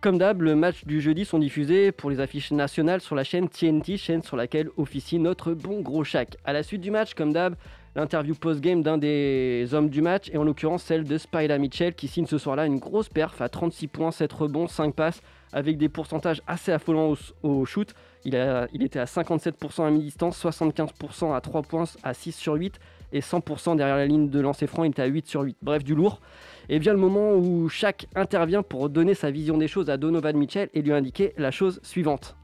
Comme 0.00 0.18
d'hab, 0.18 0.40
le 0.42 0.56
match 0.56 0.84
du 0.84 1.00
jeudi 1.00 1.24
sont 1.24 1.38
diffusés 1.38 1.92
pour 1.92 2.10
les 2.10 2.18
affiches 2.18 2.50
nationales 2.50 3.00
sur 3.02 3.14
la 3.14 3.22
chaîne 3.22 3.48
TNT, 3.48 3.98
chaîne 3.98 4.22
sur 4.22 4.36
laquelle 4.36 4.68
officie 4.76 5.18
notre 5.18 5.52
bon 5.52 5.80
gros 5.80 6.02
Shaq. 6.02 6.36
À 6.44 6.52
la 6.54 6.62
suite 6.64 6.80
du 6.80 6.90
match, 6.90 7.14
comme 7.14 7.32
d'hab, 7.32 7.54
l'interview 7.94 8.34
post-game 8.34 8.82
d'un 8.82 8.96
des 8.98 9.68
hommes 9.74 9.90
du 9.90 10.00
match, 10.00 10.30
et 10.32 10.38
en 10.38 10.44
l'occurrence 10.44 10.82
celle 10.82 11.04
de 11.04 11.18
Spider 11.18 11.58
Mitchell, 11.58 11.94
qui 11.94 12.08
signe 12.08 12.26
ce 12.26 12.38
soir-là 12.38 12.64
une 12.66 12.78
grosse 12.78 13.10
perf 13.10 13.40
à 13.42 13.48
36 13.50 13.86
points, 13.88 14.10
7 14.10 14.32
rebonds, 14.32 14.66
5 14.66 14.92
passes, 14.94 15.20
avec 15.52 15.76
des 15.78 15.88
pourcentages 15.88 16.42
assez 16.46 16.72
affolants 16.72 17.12
au, 17.42 17.48
au 17.48 17.64
shoot. 17.64 17.94
Il, 18.24 18.36
a- 18.36 18.68
il 18.72 18.82
était 18.82 18.98
à 18.98 19.04
57% 19.04 19.86
à 19.86 19.90
mi-distance, 19.90 20.42
75% 20.44 21.34
à 21.34 21.40
3 21.40 21.62
points, 21.62 21.84
à 22.02 22.14
6 22.14 22.32
sur 22.32 22.54
8, 22.54 22.78
et 23.12 23.20
100% 23.20 23.76
derrière 23.76 23.96
la 23.96 24.06
ligne 24.06 24.30
de 24.30 24.40
lancer 24.40 24.66
franc, 24.66 24.84
il 24.84 24.90
était 24.90 25.02
à 25.02 25.06
8 25.06 25.26
sur 25.26 25.42
8. 25.42 25.56
Bref, 25.62 25.84
du 25.84 25.94
lourd. 25.94 26.20
Et 26.68 26.78
bien 26.78 26.92
le 26.92 26.98
moment 26.98 27.32
où 27.34 27.68
Shaq 27.68 28.06
intervient 28.14 28.62
pour 28.62 28.88
donner 28.88 29.14
sa 29.14 29.30
vision 29.30 29.58
des 29.58 29.68
choses 29.68 29.90
à 29.90 29.96
Donovan 29.96 30.36
Mitchell 30.36 30.70
et 30.72 30.80
lui 30.82 30.92
indiquer 30.92 31.34
la 31.36 31.50
chose 31.50 31.80
suivante. 31.82 32.36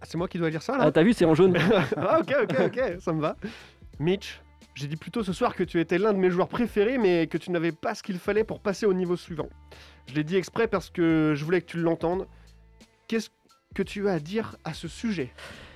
Ah, 0.00 0.04
c'est 0.04 0.16
moi 0.18 0.28
qui 0.28 0.38
dois 0.38 0.50
lire 0.50 0.62
ça 0.62 0.76
là? 0.78 0.84
Ah, 0.86 0.92
t'as 0.92 1.02
vu, 1.02 1.12
c'est 1.12 1.24
en 1.24 1.34
jaune. 1.34 1.56
Ah, 1.96 2.20
ok, 2.20 2.34
ok, 2.44 2.54
ok, 2.66 2.80
ça 3.00 3.12
me 3.12 3.20
va. 3.20 3.36
Mitch, 3.98 4.40
j'ai 4.74 4.86
dit 4.86 4.96
plutôt 4.96 5.22
ce 5.24 5.32
soir 5.32 5.54
que 5.54 5.64
tu 5.64 5.80
étais 5.80 5.98
l'un 5.98 6.12
de 6.12 6.18
mes 6.18 6.30
joueurs 6.30 6.48
préférés, 6.48 6.98
mais 6.98 7.26
que 7.26 7.36
tu 7.38 7.50
n'avais 7.50 7.72
pas 7.72 7.94
ce 7.94 8.02
qu'il 8.02 8.18
fallait 8.18 8.44
pour 8.44 8.60
passer 8.60 8.86
au 8.86 8.94
niveau 8.94 9.16
suivant. 9.16 9.48
Je 10.08 10.14
l'ai 10.14 10.24
dit 10.24 10.36
exprès 10.36 10.66
parce 10.66 10.90
que 10.90 11.34
je 11.36 11.44
voulais 11.44 11.60
que 11.60 11.66
tu 11.66 11.78
l'entendes. 11.78 12.26
Qu'est-ce 13.08 13.28
que 13.74 13.82
tu 13.82 14.08
as 14.08 14.12
à 14.12 14.18
dire 14.18 14.56
à 14.64 14.72
ce 14.72 14.88
sujet? 14.88 15.30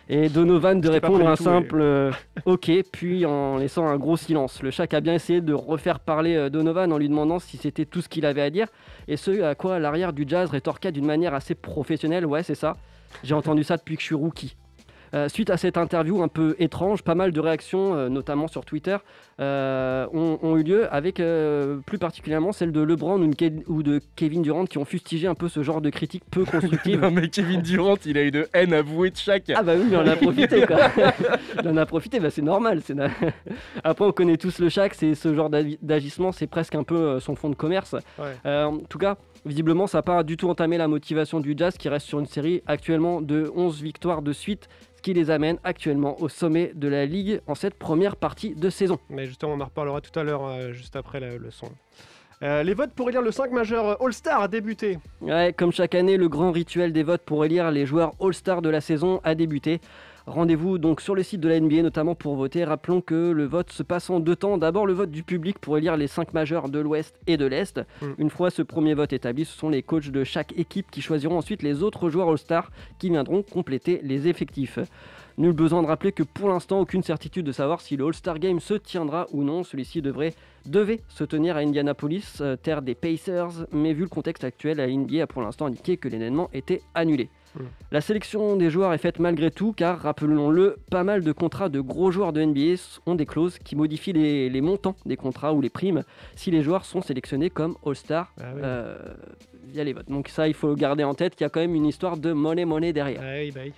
Et 0.09 0.29
Donovan 0.29 0.81
de 0.81 0.89
répondre 0.89 1.27
un 1.29 1.37
simple 1.37 1.81
euh, 1.81 2.11
OK, 2.45 2.71
puis 2.91 3.25
en 3.25 3.57
laissant 3.57 3.87
un 3.87 3.97
gros 3.97 4.17
silence. 4.17 4.63
Le 4.63 4.71
Shaq 4.71 4.95
a 4.95 5.01
bien 5.01 5.15
essayé 5.15 5.41
de 5.41 5.55
refaire 5.55 6.01
parler 6.01 6.35
euh, 6.35 6.51
Donovan 6.51 6.93
en 6.93 6.99
lui 6.99 7.09
demandant 7.09 7.39
si 7.39 7.57
c'était 7.57 7.85
tout 7.85 8.01
ce 8.01 8.09
qu'il 8.09 8.27
avait 8.27 8.43
à 8.43 8.51
dire, 8.51 8.67
et 9.07 9.17
ce 9.17 9.43
à 9.43 9.55
quoi 9.55 9.79
l'arrière 9.79 10.13
du 10.13 10.25
Jazz 10.27 10.51
rétorqua 10.51 10.91
d'une 10.91 11.07
manière 11.07 11.35
assez 11.35 11.55
professionnelle 11.55 12.27
Ouais, 12.27 12.43
c'est 12.43 12.57
ça. 12.57 12.77
J'ai 13.23 13.35
entendu 13.35 13.63
ça 13.63 13.77
depuis 13.77 13.97
que 13.97 14.01
je 14.01 14.07
suis 14.07 14.15
rookie. 14.15 14.57
Euh, 15.15 15.29
suite 15.29 15.51
à 15.51 15.57
cette 15.59 15.77
interview 15.77 16.23
un 16.23 16.29
peu 16.29 16.57
étrange, 16.59 17.03
pas 17.03 17.15
mal 17.15 17.33
de 17.33 17.41
réactions, 17.41 17.95
euh, 17.95 18.09
notamment 18.09 18.49
sur 18.49 18.65
Twitter, 18.65 18.97
euh, 19.41 20.07
ont, 20.15 20.39
ont 20.43 20.57
eu 20.57 20.63
lieu, 20.63 20.93
avec 20.93 21.21
plus 21.87 21.99
particulièrement 21.99 22.53
celle 22.53 22.73
de 22.73 22.81
LeBron 22.81 23.21
ou 23.21 23.27
de 23.29 23.35
Ke- 23.35 23.63
ou 23.67 23.83
de 23.83 24.01
Kevin 24.17 24.43
Durant 24.43 24.65
qui 24.65 24.79
ont 24.79 24.85
fustigé 24.85 25.27
un 25.27 25.35
peu 25.35 25.49
ce 25.49 25.63
genre 25.63 25.81
de 25.81 25.91
critiques 25.91 26.25
peu 26.31 26.45
constructives. 26.45 27.01
non, 27.03 27.11
mais 27.11 27.29
Kevin 27.29 27.61
Durant, 27.63 27.97
il 28.07 28.17
a 28.19 28.23
une 28.23 28.47
haine 28.55 28.73
avouée 28.73 29.11
de 29.11 29.17
chaque. 29.17 29.51
Ah 29.55 29.63
bah 29.63 29.73
oui, 29.77 29.87
mais 29.91 29.97
on 29.97 30.01
en 30.01 30.07
a 30.07 30.17
profité 30.17 30.67
quoi. 30.67 30.79
il 31.63 31.69
en 31.69 31.77
a 31.77 31.87
profité, 31.87 32.21
bah 32.21 32.31
c'est 32.31 32.43
normal. 32.43 32.81
c'est 32.85 32.95
na- 32.95 33.11
Après, 33.85 34.05
on 34.05 34.13
connaît 34.13 34.37
tous 34.37 34.59
le 34.59 34.69
Shaq, 34.69 34.95
c'est 34.95 35.15
ce 35.15 35.35
genre 35.35 35.51
d'agissement, 35.83 36.33
c'est 36.33 36.47
presque 36.47 36.75
un 36.75 36.85
peu 36.85 37.21
son 37.21 37.35
fond 37.35 37.51
de 37.51 37.55
commerce. 37.55 37.95
Ouais. 38.19 38.51
En 38.53 38.79
tout 38.89 38.99
cas, 38.99 39.17
visiblement, 39.45 39.87
ça 39.87 39.99
n'a 39.99 40.03
pas 40.03 40.23
du 40.23 40.37
tout 40.37 40.49
entamé 40.49 40.79
la 40.79 40.89
motivation 40.89 41.41
du 41.41 41.55
Jazz 41.57 41.77
qui 41.77 41.89
reste 41.89 42.07
sur 42.07 42.19
une 42.21 42.27
série 42.27 42.63
actuellement 42.67 43.21
de 43.21 43.51
11 43.55 43.83
victoires 43.83 44.23
de 44.23 44.33
suite, 44.33 44.69
qui 45.03 45.13
les 45.13 45.31
amène 45.31 45.59
actuellement 45.65 46.21
au 46.23 46.29
sommet 46.29 46.73
de 46.75 46.89
la 46.89 47.05
ligue 47.07 47.41
en 47.47 47.55
cette 47.55 47.75
première 47.75 48.17
partie 48.17 48.55
de 48.55 48.71
saison. 48.71 48.99
Mais 49.11 49.27
justement, 49.27 49.53
on 49.55 49.61
en 49.61 49.65
reparlera 49.67 50.01
tout 50.01 50.17
à 50.19 50.23
l'heure, 50.23 50.47
euh, 50.47 50.73
juste 50.73 50.97
après 50.97 51.21
la- 51.21 51.37
le 51.37 51.51
son. 51.51 51.69
Euh, 52.43 52.63
les 52.65 52.75
votes 52.75 52.93
pour 52.93 53.09
élire 53.09 53.23
le 53.23 53.31
5 53.31 53.53
majeur 53.53 53.87
euh, 53.87 53.95
All-Star 54.05 54.41
a 54.43 54.49
débuté. 54.49 54.99
Ouais, 55.21 55.55
comme 55.57 55.71
chaque 55.73 55.95
année, 55.95 56.17
le 56.17 56.29
grand 56.29 56.51
rituel 56.51 56.93
des 56.93 57.05
votes 57.05 57.23
pour 57.23 57.45
élire 57.45 57.71
les 57.71 57.87
joueurs 57.87 58.13
All-Star 58.21 58.63
de 58.63 58.69
la 58.69 58.81
saison 58.81 59.21
a 59.23 59.35
débuté. 59.37 59.81
Rendez-vous 60.27 60.79
donc 60.79 61.01
sur 61.01 61.15
le 61.15 61.23
site 61.23 61.41
de 61.41 61.49
la 61.49 61.59
NBA 61.59 61.83
notamment 61.83 62.15
pour 62.15 62.37
voter. 62.37 62.65
Rappelons 62.65 63.01
que 63.01 63.33
le 63.33 63.45
vote 63.45 63.71
se 63.71 63.83
passe 63.83 64.09
en 64.09 64.21
deux 64.21 64.37
temps. 64.37 64.57
D'abord 64.57 64.87
le 64.87 64.93
vote 64.93 65.11
du 65.11 65.25
public 65.25 65.59
pour 65.59 65.79
élire 65.79 65.97
les 65.97 66.07
5 66.07 66.33
majeurs 66.33 66.69
de 66.69 66.79
l'Ouest 66.79 67.19
et 67.27 67.37
de 67.37 67.45
l'Est. 67.45 67.81
Mm. 68.01 68.07
Une 68.19 68.31
fois 68.31 68.51
ce 68.51 68.63
premier 68.63 68.95
vote 68.95 69.13
établi, 69.13 69.45
ce 69.45 69.57
sont 69.57 69.69
les 69.69 69.83
coachs 69.83 70.11
de 70.11 70.23
chaque 70.25 70.57
équipe 70.57 70.91
qui 70.91 71.03
choisiront 71.03 71.39
ensuite 71.39 71.63
les 71.63 71.83
autres 71.83 72.09
joueurs 72.09 72.29
All-Star 72.29 72.71
qui 72.99 73.11
viendront 73.11 73.43
compléter 73.43 74.01
les 74.05 74.29
effectifs. 74.29 74.79
Nul 75.39 75.53
besoin 75.53 75.83
de 75.83 75.87
rappeler 75.87 76.13
que 76.13 76.23
pour 76.23 76.51
l'instant, 76.51 76.81
aucune 76.81 77.03
certitude 77.03 77.47
de 77.47 77.53
savoir 77.53 77.81
si 77.81 77.97
le 77.97 78.05
All-Star 78.05 78.39
Game 78.39 78.61
se 78.61 78.75
tiendra 78.75 79.27
ou 79.33 79.43
non. 79.43 79.65
Celui-ci 79.65 80.03
devrait, 80.03 80.35
devait 80.67 81.01
se 81.09 81.25
tenir 81.25 81.57
à 81.57 81.61
Indianapolis, 81.61 82.39
euh, 82.41 82.57
terre 82.57 82.83
des 82.83 82.95
Pacers, 82.95 83.67
mais 83.73 83.95
vu 83.95 84.03
le 84.03 84.09
contexte 84.09 84.45
actuel, 84.45 84.77
la 84.77 84.87
NBA 84.87 85.23
a 85.23 85.27
pour 85.27 85.43
l'instant 85.43 85.67
indiqué 85.67 85.97
que 85.97 86.09
l'événement 86.09 86.51
était 86.53 86.83
annulé. 86.95 87.31
La 87.91 88.01
sélection 88.01 88.57
des 88.57 88.71
joueurs 88.71 88.93
est 88.95 88.99
faite 88.99 89.19
malgré 89.19 89.51
tout, 89.51 89.73
car 89.73 89.99
rappelons-le, 90.01 90.77
pas 90.91 91.05
mal 91.05 91.23
de 91.23 91.33
contrats 91.33 91.69
de 91.69 91.81
gros 91.81 92.11
joueurs 92.11 92.33
de 92.33 92.43
NBA 92.43 92.81
ont 93.07 93.15
des 93.15 93.27
clauses 93.27 93.59
qui 93.59 93.77
modifient 93.77 94.15
les, 94.15 94.49
les 94.49 94.61
montants 94.61 94.97
des 95.05 95.17
contrats 95.17 95.53
ou 95.53 95.61
les 95.61 95.71
primes 95.71 96.03
si 96.35 96.51
les 96.51 96.63
joueurs 96.63 96.85
sont 96.85 97.03
sélectionnés 97.03 97.51
comme 97.51 97.77
All-Star 97.85 98.33
Ah 98.41 98.45
oui. 98.55 98.61
euh, 98.65 98.97
via 99.67 99.85
les 99.85 99.93
votes. 99.93 100.09
Donc 100.09 100.29
ça, 100.29 100.49
il 100.49 100.55
faut 100.55 100.75
garder 100.75 101.05
en 101.05 101.15
tête 101.15 101.35
qu'il 101.35 101.45
y 101.45 101.47
a 101.47 101.51
quand 101.51 101.61
même 101.61 101.75
une 101.75 101.87
histoire 101.87 102.17
de 102.17 102.33
monnaie-monnaie 102.33 102.93
derrière. 102.93 103.21
Ah 103.23 103.35
oui, 103.39 103.51
bah 103.51 103.61
oui. 103.65 103.73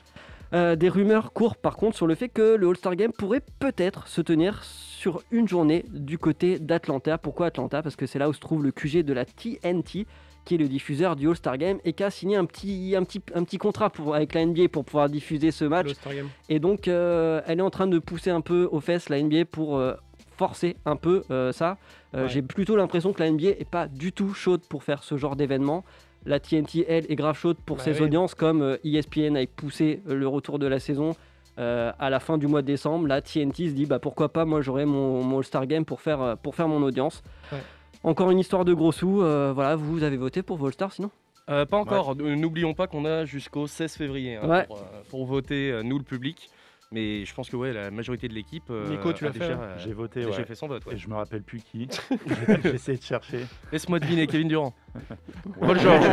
Euh, 0.53 0.77
des 0.77 0.89
rumeurs 0.89 1.33
courent 1.33 1.57
par 1.57 1.75
contre 1.77 1.97
sur 1.97 2.07
le 2.07 2.15
fait 2.15 2.29
que 2.29 2.55
le 2.55 2.69
All-Star 2.69 2.95
Game 2.95 3.13
pourrait 3.13 3.43
peut-être 3.59 4.07
se 4.07 4.21
tenir 4.21 4.63
sur 4.63 5.23
une 5.33 5.49
journée 5.49 5.85
du 5.91 6.17
côté 6.17 6.61
d'Atlanta. 6.61 7.19
Pourquoi 7.19 7.47
Atlanta? 7.47 7.83
Parce 7.83 7.97
que 7.97 8.07
c'est 8.07 8.21
là 8.21 8.29
où 8.29 8.33
se 8.33 8.39
trouve 8.41 8.63
le 8.63 8.71
QG 8.71 9.03
de 9.03 9.13
la 9.13 9.25
TNT, 9.25 10.07
qui 10.45 10.55
est 10.55 10.59
le 10.59 10.69
diffuseur 10.69 11.17
du 11.17 11.29
All-Star 11.29 11.59
Game 11.59 11.79
et 11.85 11.93
qui 11.93 12.03
a 12.03 12.11
signé 12.11 12.37
un 12.37 12.45
petit, 12.45 12.95
un 12.97 13.05
petit, 13.05 13.21
un 13.35 13.45
petit 13.45 13.59
contrat 13.59 13.91
pour, 13.91 14.15
avec 14.15 14.35
la 14.35 14.45
NBA 14.45 14.69
pour 14.71 14.85
pouvoir 14.85 15.09
diffuser 15.09 15.51
ce 15.51 15.65
match. 15.65 15.89
Game. 16.07 16.29
Et 16.49 16.59
donc, 16.59 16.89
euh, 16.89 17.41
elle 17.47 17.59
est 17.59 17.63
en 17.63 17.71
train 17.71 17.87
de 17.87 17.99
pousser 17.99 18.31
un 18.31 18.41
peu 18.41 18.69
aux 18.71 18.81
fesses 18.81 19.09
la 19.09 19.21
NBA 19.23 19.47
pour 19.47 19.79
euh, 19.79 19.95
forcer 20.37 20.77
un 20.85 20.97
peu 20.97 21.25
euh, 21.31 21.53
ça. 21.53 21.79
Ouais. 22.13 22.29
J'ai 22.29 22.43
plutôt 22.43 22.77
l'impression 22.77 23.13
que 23.13 23.23
la 23.23 23.31
NBA 23.31 23.49
est 23.49 23.69
pas 23.69 23.89
du 23.89 24.13
tout 24.13 24.35
chaude 24.35 24.61
pour 24.69 24.85
faire 24.85 25.03
ce 25.03 25.17
genre 25.17 25.35
d'événement. 25.37 25.85
La 26.27 26.41
TNT, 26.41 26.87
elle, 26.89 27.11
est 27.11 27.17
grave 27.17 27.37
chaude 27.37 27.57
pour 27.67 27.79
Bah 27.79 27.83
ses 27.83 27.99
oui. 27.99 28.03
audiences, 28.07 28.35
comme 28.35 28.79
ESPN 28.85 29.37
a 29.37 29.45
poussé 29.47 30.01
le 30.07 30.27
retour 30.27 30.59
de 30.59 30.67
la 30.67 30.79
saison 30.79 31.15
euh, 31.59 31.93
à 31.99 32.11
la 32.11 32.19
fin 32.21 32.39
du 32.39 32.47
mois 32.47 32.63
de 32.63 32.67
décembre. 32.67 33.07
La 33.07 33.21
TNT 33.21 33.69
se 33.69 33.75
dit 33.75 33.87
bah, 33.87 33.99
pourquoi 33.99 34.33
pas, 34.33 34.45
moi 34.45 34.61
j'aurai 34.61 34.87
mon, 34.87 35.23
mon 35.23 35.39
All-Star 35.39 35.67
Game 35.67 35.85
pour 35.85 36.01
faire, 36.01 36.37
pour 36.43 36.55
faire 36.55 36.67
mon 36.69 36.83
audience. 36.83 37.23
Ouais. 37.53 37.59
Encore 38.05 38.31
une 38.31 38.39
histoire 38.39 38.65
de 38.65 38.73
gros 38.75 38.93
sous. 38.93 39.23
euh, 39.23 39.53
voilà, 39.55 39.77
vous 39.77 40.03
avez 40.03 40.17
voté 40.17 40.43
pour 40.43 40.57
vos 40.59 40.67
All-Stars 40.67 40.93
sinon 40.93 41.11
Euh, 41.51 41.65
pas 41.67 41.79
encore. 41.79 42.15
N'oublions 42.17 42.75
pas 42.75 42.87
qu'on 42.87 43.05
a 43.05 43.25
jusqu'au 43.25 43.67
16 43.67 43.97
février 43.97 44.37
hein, 44.37 44.49
Ouais. 44.49 44.67
pour, 44.67 44.79
euh, 44.79 45.03
pour 45.11 45.27
voter, 45.27 45.71
euh, 45.73 45.83
nous 45.83 45.99
le 45.99 46.05
public. 46.05 46.51
Mais 46.93 47.25
je 47.25 47.35
pense 47.35 47.49
que 47.51 47.57
ouais, 47.57 47.73
la 47.73 47.91
majorité 47.91 48.29
de 48.29 48.35
l'équipe. 48.35 48.65
euh, 48.71 48.89
Nico, 48.89 49.13
tu 49.13 49.25
l'as 49.25 49.33
fait, 49.33 49.41
déjà, 49.41 49.55
hein 49.55 49.59
euh, 49.63 49.79
J'ai 49.79 49.93
voté, 49.93 50.23
fait 50.31 50.55
son 50.55 50.69
vote. 50.69 50.85
ouais. 50.87 50.95
Et 50.95 50.97
je 50.97 51.09
me 51.09 51.15
rappelle 51.15 51.43
plus 51.43 51.61
qui. 51.61 51.89
J'ai 52.63 52.75
essayé 52.75 52.99
de 52.99 53.03
chercher. 53.03 53.47
Laisse-moi 53.73 53.99
deviner, 53.99 54.27
Kevin 54.29 54.47
Durant. 54.49 54.73
Paul 55.61 55.81
George. 55.81 56.05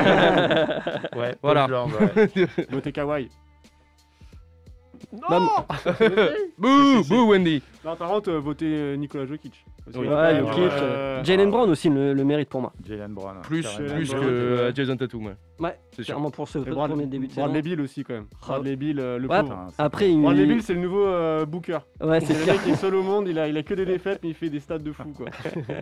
Ouais, 1.16 1.36
voilà. 1.44 1.68
Votez 2.72 2.92
Kawhi. 2.92 3.30
Non 5.30 5.50
Bouh, 6.58 7.04
bouh, 7.08 7.30
Wendy. 7.32 7.62
Non, 7.84 7.96
par 7.96 8.10
contre, 8.10 8.30
euh, 8.30 8.40
votez 8.40 8.66
euh, 8.68 8.96
Nicolas 8.96 9.26
Jokic. 9.26 9.66
Parce 9.86 9.98
que- 9.98 10.02
Oui. 10.02 10.08
Ouais, 10.08 10.14
ouais, 10.14 10.40
Jokic, 10.40 10.58
ouais, 10.58 10.70
euh, 10.72 11.18
ouais. 11.20 11.26
Jalen 11.26 11.50
Brown 11.50 11.70
aussi 11.70 11.90
le, 11.90 12.14
le 12.14 12.24
mérite 12.24 12.50
pour 12.50 12.62
moi. 12.62 12.72
Jalen 12.88 13.14
Brown. 13.14 13.38
hein, 13.38 13.42
Plus, 13.42 13.64
carrément. 13.64 13.96
plus 13.96 14.10
Brown, 14.12 14.22
que 14.24 14.28
euh, 14.30 14.72
Jason 14.76 14.98
Tatum. 14.98 15.26
ouais. 15.26 15.34
Ouais, 15.60 15.78
C'est 15.92 15.98
sûr. 16.04 16.16
clairement 16.16 16.32
pour 16.32 16.48
ce 16.48 16.58
Et 16.58 16.62
Brad- 16.64 16.90
premier 16.90 17.06
début 17.06 17.28
de 17.28 17.32
saison. 17.34 17.44
Bradley 17.46 17.62
Bill 17.62 17.82
aussi, 17.82 18.04
quand 18.04 18.14
même. 18.16 18.26
Bradley 18.42 18.76
Bill, 18.76 19.00
euh, 19.00 19.20
le 19.20 19.28
Ouais, 19.28 19.40
pauvre. 19.42 19.50
Putain, 19.52 19.68
c'est- 19.70 19.82
Après, 19.84 20.12
il... 20.12 20.20
Bradley 20.22 20.46
Bill, 20.48 20.62
c'est 20.64 20.74
le 20.74 20.80
nouveau 20.80 21.06
euh, 21.06 21.46
Booker. 21.46 21.78
Ouais, 22.02 22.20
C'est 22.20 22.28
c'est 22.28 22.34
le 22.34 22.44
clair. 22.44 22.56
mec 22.56 22.64
qui 22.64 22.70
est 22.72 22.76
seul 22.76 22.96
au 22.96 23.04
monde, 23.04 23.28
il 23.28 23.38
a, 23.38 23.48
il 23.48 23.56
a 23.58 23.62
que 23.64 23.74
des 23.76 23.86
défaites, 23.86 24.20
mais 24.24 24.30
il 24.30 24.36
fait 24.36 24.50
des 24.50 24.60
stats 24.60 24.80
de 24.80 24.92
fou, 24.92 25.04
quoi. 25.16 25.28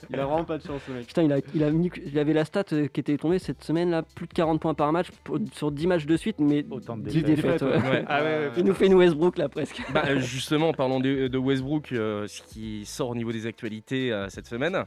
Il 0.10 0.20
a 0.20 0.26
vraiment 0.26 0.44
pas 0.44 0.58
de 0.58 0.64
chance, 0.64 0.82
ce 0.86 0.92
mec. 0.92 1.08
Putain, 1.08 1.24
il, 1.24 1.32
a, 1.34 1.38
il, 1.56 1.64
a 1.64 1.72
mis- 1.72 1.92
il 2.06 2.20
avait 2.20 2.34
la 2.34 2.44
stat 2.44 2.66
euh, 2.74 2.88
qui 2.88 3.00
était 3.00 3.18
tombée 3.18 3.40
cette 3.40 3.64
semaine 3.64 3.90
là, 3.92 4.04
plus 4.16 4.28
de 4.28 4.34
40 4.34 4.60
points 4.60 4.74
par 4.74 4.92
match 4.92 5.08
pour- 5.24 5.38
sur 5.54 5.72
10 5.72 5.88
matchs 5.88 6.06
de 6.06 6.18
suite, 6.18 6.38
mais 6.40 6.66
Autant 6.70 6.98
de 6.98 7.04
10 7.04 7.24
défaites. 7.24 7.36
défaites. 7.44 7.62
ouais. 7.62 7.70
Ouais. 7.90 8.06
Ah 8.08 8.22
ouais, 8.22 8.26
ouais, 8.28 8.52
Il 8.58 8.66
nous 8.66 8.74
fait 8.74 8.88
une 8.88 8.96
Westbrook 8.96 9.38
là 9.38 9.48
presque. 9.48 9.82
Bah, 9.94 10.04
euh, 10.10 10.20
justement, 10.20 10.74
parlons 10.74 11.00
de, 11.00 11.28
de 11.30 11.38
Westbrook, 11.38 11.89
euh, 11.98 12.28
ce 12.28 12.42
qui 12.44 12.86
sort 12.86 13.10
au 13.10 13.16
niveau 13.16 13.32
des 13.32 13.46
actualités 13.46 14.12
euh, 14.12 14.28
cette 14.30 14.48
semaine. 14.48 14.84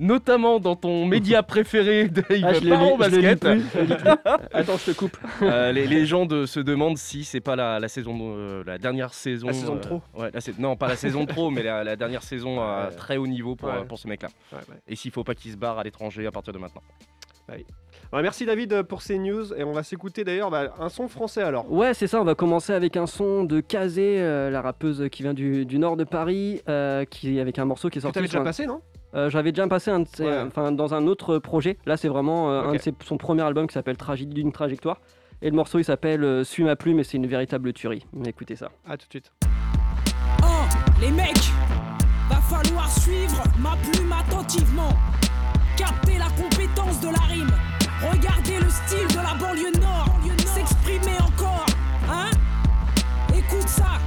Notamment 0.00 0.60
dans 0.60 0.76
ton 0.76 1.06
média 1.06 1.42
préféré 1.54 2.08
de 2.08 2.22
Ah, 2.28 2.52
je 2.52 2.60
lis- 2.60 2.68
je 2.68 2.98
basket. 2.98 3.40
plus, 3.40 3.62
je. 3.72 3.94
Attends, 4.52 4.76
je 4.76 4.92
te 4.92 4.96
coupe. 4.96 5.16
Euh, 5.42 5.72
les, 5.72 5.88
les 5.88 6.06
gens 6.06 6.24
de- 6.24 6.46
se 6.46 6.60
demandent 6.60 6.98
si 6.98 7.24
c'est 7.24 7.40
pas 7.40 7.56
la, 7.56 7.80
la 7.80 7.88
saison, 7.88 8.62
la 8.64 8.78
dernière 8.78 9.12
saison. 9.12 9.48
La 9.48 9.52
saison 9.54 9.74
de 9.74 9.80
trop. 9.80 10.00
ouais, 10.16 10.30
la 10.32 10.40
sa- 10.40 10.52
non, 10.56 10.76
pas 10.76 10.86
la 10.86 10.94
saison 10.94 11.24
de 11.24 11.28
trop, 11.32 11.50
mais 11.50 11.64
la, 11.64 11.82
la 11.82 11.96
dernière 11.96 12.22
saison 12.22 12.60
à 12.60 12.86
Ouais. 12.90 12.94
très 12.94 13.16
haut 13.16 13.26
niveau 13.26 13.56
pour, 13.56 13.70
Ouais. 13.70 13.84
pour 13.88 13.98
ce 13.98 14.06
mec-là. 14.06 14.28
Ouais, 14.52 14.58
ouais. 14.68 14.76
Et 14.86 14.94
s'il 14.94 15.10
faut 15.10 15.24
pas 15.24 15.34
qu'il 15.34 15.50
se 15.50 15.56
barre 15.56 15.78
à 15.80 15.82
l'étranger 15.82 16.26
à 16.26 16.30
partir 16.30 16.52
de 16.52 16.58
maintenant. 16.58 16.82
Ouais, 17.50 18.22
merci 18.22 18.46
David 18.46 18.72
euh, 18.72 18.82
pour 18.82 19.02
ces 19.02 19.18
news 19.18 19.52
et 19.54 19.64
on 19.64 19.72
va 19.72 19.82
s'écouter 19.82 20.24
d'ailleurs 20.24 20.50
bah, 20.50 20.74
un 20.80 20.88
son 20.88 21.08
français 21.08 21.42
alors. 21.42 21.70
Ouais, 21.70 21.92
c'est 21.94 22.06
ça, 22.06 22.20
on 22.20 22.24
va 22.24 22.34
commencer 22.34 22.72
avec 22.72 22.96
un 22.96 23.06
son 23.06 23.44
de 23.44 23.60
Kazé, 23.60 24.20
euh, 24.20 24.48
la 24.50 24.62
rappeuse 24.62 25.08
qui 25.10 25.22
vient 25.22 25.34
du, 25.34 25.66
du 25.66 25.78
nord 25.78 25.96
de 25.96 26.04
Paris, 26.04 26.62
euh, 26.68 27.04
qui, 27.04 27.38
avec 27.40 27.58
un 27.58 27.64
morceau 27.66 27.90
qui 27.90 27.98
est 27.98 28.00
sorti. 28.00 28.18
sur 28.18 28.22
déjà 28.26 28.40
un- 28.40 28.44
passé 28.44 28.66
non? 28.66 28.80
Euh, 29.14 29.28
J'avais 29.30 29.52
déjà 29.52 29.66
passé 29.68 29.90
un 29.90 30.00
de 30.00 30.08
ses- 30.08 30.24
Ouais. 30.24 30.38
enfin, 30.46 30.70
dans 30.72 30.94
un 30.94 31.06
autre 31.06 31.38
projet. 31.38 31.78
Là, 31.86 31.96
c'est 31.96 32.08
vraiment 32.08 32.50
euh, 32.50 32.62
un 32.62 32.72
de 32.72 32.78
ses- 32.78 32.94
son 33.04 33.16
premier 33.18 33.42
album 33.42 33.66
qui 33.66 33.72
s'appelle 33.74 33.96
Tragédie 33.96 34.34
d'une 34.34 34.52
trajectoire. 34.52 35.00
Et 35.40 35.48
le 35.50 35.56
morceau, 35.56 35.78
il 35.78 35.84
s'appelle 35.84 36.24
euh, 36.24 36.44
Suis 36.44 36.64
ma 36.64 36.76
plume 36.76 36.98
et 37.00 37.04
c'est 37.04 37.16
une 37.16 37.26
véritable 37.26 37.72
tuerie. 37.72 38.04
Écoutez 38.26 38.56
ça. 38.56 38.70
À 38.86 38.96
tout 38.96 39.06
de 39.06 39.10
suite. 39.12 39.32
Oh, 40.42 40.46
les 41.00 41.10
mecs, 41.10 41.50
va 42.28 42.36
falloir 42.36 42.90
suivre 42.90 43.42
ma 43.60 43.76
plume 43.76 44.12
attentivement. 44.12 44.90
Capter 45.78 46.18
la 46.18 46.28
compétence 46.30 47.00
de 47.00 47.06
la 47.06 47.20
rime. 47.32 47.52
Regardez 48.02 48.58
le 48.58 48.68
style 48.68 49.06
de 49.16 49.22
la 49.22 49.34
banlieue 49.34 49.70
nord. 49.80 50.18
S'exprimer 50.44 51.16
encore, 51.20 51.66
hein 52.10 52.30
Écoute 53.32 53.68
ça, 53.68 54.00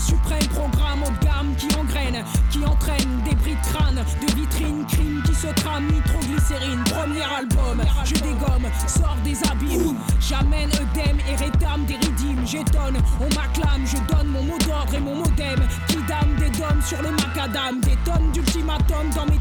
suprême 0.00 0.46
programme 0.48 1.02
haut 1.02 1.10
de 1.20 1.24
gamme 1.24 1.54
qui 1.56 1.68
engraine, 1.76 2.24
qui 2.50 2.64
entraîne 2.64 3.22
des 3.24 3.34
bris 3.36 3.54
de 3.54 4.26
de 4.26 4.34
vitrines, 4.34 4.84
crimes 4.86 5.22
qui 5.24 5.34
se 5.34 5.48
trament, 5.48 5.86
nitroglycérine. 5.92 6.82
Premier 6.84 7.22
album, 7.22 7.82
je 8.04 8.14
dégomme, 8.14 8.66
sors 8.86 9.16
des 9.24 9.36
abîmes, 9.50 9.96
j'amène 10.20 10.70
œdème 10.70 11.18
et 11.28 11.36
rétame 11.36 11.84
des 11.84 11.96
ridimes, 11.96 12.46
j'étonne, 12.46 12.98
on 13.20 13.34
m'acclame, 13.34 13.86
je 13.86 13.96
donne 14.12 14.28
mon 14.28 14.42
mot 14.42 14.58
d'ordre 14.66 14.94
et 14.94 15.00
mon 15.00 15.16
modem, 15.16 15.60
qui 15.88 15.96
dame 16.08 16.34
des 16.38 16.50
dômes 16.58 16.82
sur 16.84 17.02
le 17.02 17.10
macadam, 17.10 17.80
des 17.80 17.96
tonnes 18.04 18.30
d'ultimatum 18.32 19.10
dans 19.14 19.26
mes 19.26 19.39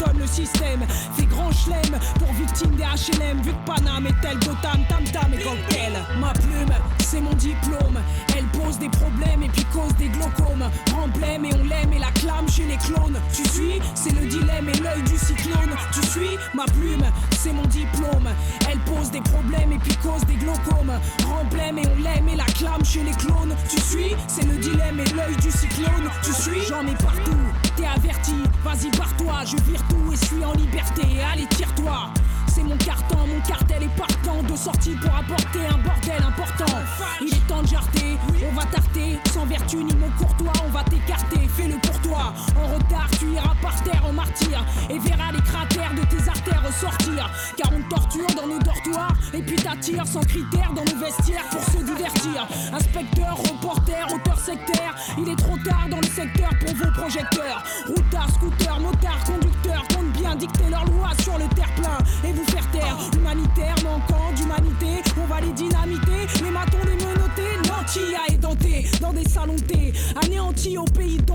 cartonne 0.00 0.18
le 0.18 0.26
système, 0.26 0.80
fait 1.16 1.26
grand 1.26 1.52
chelem 1.52 1.98
pour 2.18 2.32
victime 2.34 2.74
des 2.76 2.84
HLM, 2.84 3.42
vu 3.42 3.50
que 3.50 3.66
Paname 3.66 4.06
est 4.06 4.20
tel 4.22 4.38
Gotham, 4.38 4.84
tam 4.88 5.04
tam 5.12 5.34
et 5.34 5.42
cocktail. 5.42 5.92
Ma 6.18 6.32
plume, 6.32 6.74
c'est 6.98 7.20
mon 7.20 7.32
diplôme, 7.34 8.00
elle 8.36 8.46
pose 8.46 8.78
des 8.78 8.88
problèmes 8.88 9.42
et 9.42 9.48
puis 9.48 9.64
cause 9.66 9.94
des 9.96 10.08
glaucomes, 10.08 10.68
emblème 10.96 11.44
et 11.44 11.54
on 11.54 11.64
l'aime 11.64 11.92
et 11.92 11.98
la 11.98 12.10
clame 12.12 12.48
chez 12.48 12.64
les 12.64 12.76
clones. 12.76 13.20
Tu 13.32 13.46
suis, 13.48 13.80
c'est 13.94 14.12
le 14.12 14.26
dilemme 14.26 14.68
et 14.68 14.78
l'œil 14.78 15.02
du 15.02 15.16
cyclone. 15.16 15.74
Tu 15.92 16.06
suis, 16.06 16.38
ma 16.54 16.64
plume, 16.66 17.04
c'est 17.38 17.52
mon 17.52 17.66
diplôme, 17.66 18.28
elle 18.70 18.78
pose 18.80 19.10
des 19.10 19.20
problèmes 19.20 19.72
et 19.72 19.78
puis 19.78 19.96
cause 19.96 20.24
des 20.26 20.36
glaucomes, 20.36 20.92
emblème 21.40 21.78
et 21.78 21.86
on 21.86 22.02
l'aime 22.02 22.28
et 22.28 22.36
la 22.36 22.44
clame 22.44 22.84
chez 22.84 23.02
les 23.02 23.12
clones. 23.12 23.54
Tu 23.68 23.80
suis, 23.80 24.14
c'est 24.28 24.46
le 24.46 24.56
dilemme 24.58 25.00
et 25.00 25.10
l'œil 25.14 25.36
du 25.36 25.50
cyclone. 25.50 26.10
Tu 26.22 26.32
suis, 26.32 26.62
j'en 26.68 26.86
ai 26.86 26.94
partout, 26.94 27.46
t'es 27.80 28.32
vas-y 28.62 28.90
barre-toi, 28.96 29.44
je 29.44 29.56
vire 29.70 29.82
tout 29.88 30.12
et 30.12 30.16
suis 30.16 30.44
en 30.44 30.52
liberté. 30.52 31.02
Allez, 31.32 31.46
tire-toi. 31.46 32.10
C'est 32.52 32.64
mon 32.64 32.76
carton, 32.78 33.18
mon 33.28 33.40
cartel 33.46 33.84
est 33.84 33.96
partant 33.96 34.42
de 34.42 34.56
sortie 34.56 34.96
pour 35.00 35.14
apporter 35.14 35.66
un 35.66 35.78
bordel 35.78 36.20
important. 36.20 36.78
Il 37.20 37.28
est 37.28 37.46
temps 37.46 37.62
de 37.62 37.68
jarter, 37.68 38.18
on 38.50 38.54
va 38.54 38.64
tarter, 38.66 39.18
sans 39.32 39.46
vertu 39.46 39.76
ni 39.76 39.94
mot 39.94 40.10
courtois, 40.18 40.52
on 40.66 40.70
va 40.70 40.82
t'écarter, 40.82 41.48
fais-le 41.56 41.78
pour 41.78 41.98
toi. 42.00 42.32
En 42.56 42.74
retard, 42.74 43.08
tu 43.18 43.26
iras 43.26 43.54
par 43.62 43.80
terre 43.84 44.04
en 44.04 44.12
martyr 44.12 44.64
et 44.88 44.98
verras 44.98 45.32
les 45.32 45.42
cratères 45.42 45.94
de 45.94 46.02
tes 46.06 46.28
artères 46.28 46.62
ressortir. 46.66 47.30
Car 47.56 47.70
on 47.72 47.88
torture 47.88 48.26
dans 48.36 48.46
nos 48.46 48.58
dortoirs 48.58 49.14
et 49.32 49.42
puis 49.42 49.56
t'attires 49.56 50.06
sans 50.06 50.22
critères 50.22 50.72
dans 50.74 50.84
nos 50.84 50.98
vestiaires 50.98 51.48
pour 51.50 51.62
se 51.62 51.78
divertir. 51.84 52.48
Inspecteur, 52.72 53.36
reporter, 53.36 54.06
auteur 54.12 54.38
sectaire, 54.38 54.94
il 55.18 55.28
est 55.28 55.36
trop 55.36 55.56
tard 55.58 55.86
dans 55.88 56.00
le 56.00 56.06
secteur 56.06 56.50
pour 56.58 56.74
vos 56.74 56.90
projecteurs. 56.92 57.62
Routard, 57.86 58.28
scooter, 58.34 58.80
motard, 58.80 59.24
conducteur, 59.24 59.84
compte 59.94 60.12
bien 60.12 60.34
dicter 60.34 60.68
leurs 60.70 60.86
lois 60.86 61.10
sur 61.22 61.38
le 61.38 61.46
terre-plein 61.54 61.98
et 62.28 62.32
faire 62.44 62.70
taire. 62.70 62.96
Humanitaire, 63.16 63.74
manquant 63.84 64.32
d'humanité, 64.36 65.02
on 65.22 65.26
va 65.26 65.40
les 65.40 65.52
dynamiter, 65.52 66.26
les 66.42 66.50
matons, 66.50 66.78
les 66.84 66.96
menotter, 66.96 67.68
nantis 67.68 68.14
à 68.14 68.32
édenté, 68.32 68.86
dans 69.00 69.12
des 69.12 69.28
salons 69.28 69.56
anéantis 70.22 70.76
au 70.78 70.84
pays 70.84 71.18
de. 71.18 71.30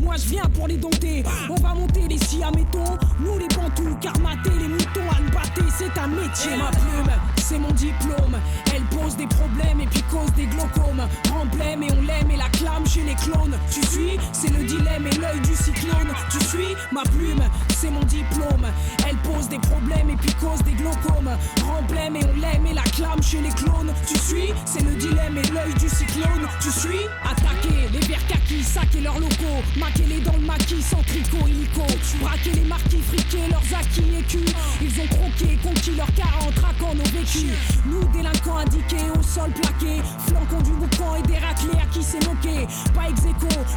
Moi 0.00 0.14
je 0.16 0.28
viens 0.28 0.44
pour 0.54 0.66
les 0.66 0.76
dompter, 0.76 1.22
on 1.48 1.54
va 1.60 1.74
monter 1.74 2.06
les 2.08 2.18
siamétons, 2.18 2.98
nous 3.20 3.38
les 3.38 3.48
bantous, 3.48 3.96
car 4.00 4.12
les 4.14 4.68
moutons 4.68 5.10
à 5.10 5.20
battre, 5.32 5.62
c'est 5.76 5.98
un 6.00 6.08
métier. 6.08 6.56
Ma 6.56 6.70
plume, 6.70 7.12
c'est 7.36 7.58
mon 7.58 7.70
diplôme, 7.72 8.36
elle 8.74 8.82
pose 8.84 9.16
des 9.16 9.26
problèmes 9.26 9.80
et 9.80 9.86
puis 9.86 10.02
cause 10.10 10.32
des 10.34 10.46
glaucomes. 10.46 11.06
Emblème 11.32 11.82
et 11.82 11.92
on 11.92 12.02
l'aime 12.02 12.30
et 12.30 12.36
la 12.36 12.48
clame 12.50 12.86
chez 12.86 13.02
les 13.02 13.14
clones. 13.14 13.56
Tu 13.70 13.84
suis, 13.86 14.18
c'est 14.32 14.50
le 14.50 14.64
dilemme 14.64 15.06
et 15.06 15.16
l'œil 15.18 15.40
du 15.40 15.54
cyclone. 15.54 16.08
Tu 16.30 16.44
suis, 16.46 16.74
ma 16.92 17.02
plume, 17.02 17.42
c'est 17.76 17.90
mon 17.90 18.04
diplôme, 18.04 18.66
elle 19.08 19.16
pose 19.18 19.48
des 19.48 19.58
problèmes 19.58 20.10
et 20.10 20.16
puis 20.16 20.31
cause 20.34 20.62
des 20.62 20.72
glaucomes. 20.72 21.30
Emblème 21.68 22.16
et 22.16 22.24
on 22.24 22.40
l'aime 22.40 22.66
et 22.66 22.74
la 22.74 22.82
clame 22.82 23.22
chez 23.22 23.40
les 23.40 23.50
clones. 23.50 23.92
Tu 24.06 24.18
suis, 24.18 24.52
c'est 24.64 24.82
le 24.82 24.94
dilemme 24.96 25.38
et 25.38 25.48
l'œil 25.52 25.74
du 25.74 25.88
cyclone. 25.88 26.46
Tu 26.60 26.70
suis, 26.70 27.06
attaquer 27.24 27.81
les 27.92 28.00
verts 28.06 28.26
kakis, 28.26 28.62
saquer 28.62 29.00
leurs 29.00 29.18
locaux, 29.18 29.62
maquer-les 29.76 30.20
dans 30.20 30.32
le 30.32 30.46
maquis 30.46 30.82
sans 30.82 31.02
tricot 31.02 31.46
illico. 31.46 31.82
Braquer 32.20 32.52
les 32.52 32.64
marquis, 32.64 33.00
friquer 33.00 33.48
leurs 33.50 33.78
acquis 33.78 34.04
écus. 34.18 34.54
Ils 34.80 35.00
ont 35.00 35.06
croqué, 35.06 35.58
conquis 35.62 35.94
leurs 35.96 36.12
40, 36.14 36.54
traquant 36.54 36.94
nos 36.94 37.04
vécus. 37.04 37.52
Nous, 37.86 38.04
délinquants 38.12 38.58
indiqués, 38.58 39.10
au 39.14 39.22
sol 39.22 39.50
plaqué, 39.50 40.00
flanquons 40.26 40.62
du 40.62 40.72
boucan 40.72 41.16
et 41.16 41.22
des 41.22 41.38
raclés 41.38 41.78
à 41.82 41.86
qui 41.92 42.02
s'est 42.02 42.20
moqué. 42.26 42.66
Pas 42.94 43.08
ex 43.10 43.22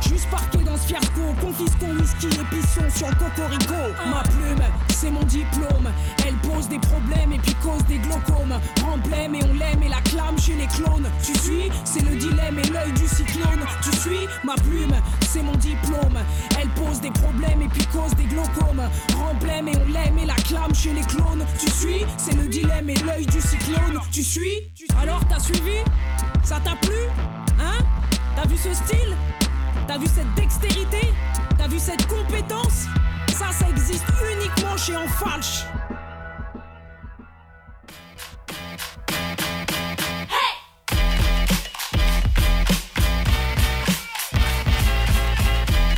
juste 0.10 0.30
parqué 0.30 0.60
dans 0.60 0.78
ce 0.78 0.88
fiasco. 0.88 1.22
Confisquons 1.42 1.92
whisky 2.00 2.28
et 2.28 2.56
pissons 2.56 2.90
sur 2.96 3.08
le 3.08 3.16
cocorico. 3.16 3.82
Ma 4.10 4.24
plume, 4.24 4.66
c'est 4.90 5.12
mon 5.12 5.24
diplôme. 5.24 5.90
Elle 6.26 6.36
pose 6.36 6.68
des 6.70 6.80
problèmes 6.80 7.34
et 7.34 7.40
puis 7.40 7.56
cause 7.56 7.84
des 7.86 7.98
glaucomes. 7.98 8.60
Emblème 8.84 9.36
et 9.36 9.44
on 9.44 9.54
l'aime 9.54 9.84
et 9.84 9.90
la 9.90 10.02
clame 10.02 10.38
chez 10.40 10.56
les 10.56 10.68
clones. 10.68 11.10
Tu 11.24 11.38
suis, 11.38 11.72
c'est 11.84 12.02
le 12.02 12.16
dilemme 12.16 12.60
et 12.60 12.70
l'œil 12.70 12.92
du 12.94 13.08
cyclone. 13.08 13.66
Tu 13.84 13.96
suis, 13.98 14.05
ma 14.44 14.56
plume, 14.56 14.96
c'est 15.28 15.42
mon 15.42 15.56
diplôme. 15.56 16.18
Elle 16.60 16.70
pose 16.70 17.02
des 17.02 17.12
problèmes 17.12 17.62
et 17.62 17.68
puis 17.68 17.86
cause 17.88 18.14
des 18.16 18.26
glaucomes. 18.26 18.82
Emblème 19.18 19.68
et 19.68 19.78
on 19.78 19.92
l'aime 19.92 20.18
et 20.18 20.26
la 20.26 20.36
clame 20.36 20.74
chez 20.74 20.94
les 20.94 21.02
clones. 21.02 21.46
Tu 21.60 21.70
suis, 21.70 22.06
c'est 22.18 22.36
le 22.36 22.48
dilemme 22.48 22.90
et 22.90 22.96
l'œil 23.06 23.26
du 23.26 23.42
cyclone. 23.42 24.00
Tu 24.12 24.24
suis, 24.24 24.72
alors 25.02 25.22
t'as 25.30 25.40
suivi? 25.40 25.78
Ça 26.44 26.60
t'a 26.64 26.76
plu? 26.76 26.98
Hein? 27.60 27.84
T'as 28.36 28.48
vu 28.48 28.58
ce 28.58 28.74
style? 28.74 29.16
T'as 29.88 29.98
vu 29.98 30.08
cette 30.08 30.34
dextérité? 30.36 31.14
T'as 31.58 31.68
vu 31.68 31.80
cette 31.80 32.06
compétence? 32.08 32.86
Ça, 33.30 33.52
ça 33.52 33.70
existe 33.70 34.06
uniquement 34.38 34.78
chez 34.78 34.96
Enfalche. 34.96 35.66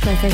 C'est. 0.08 0.32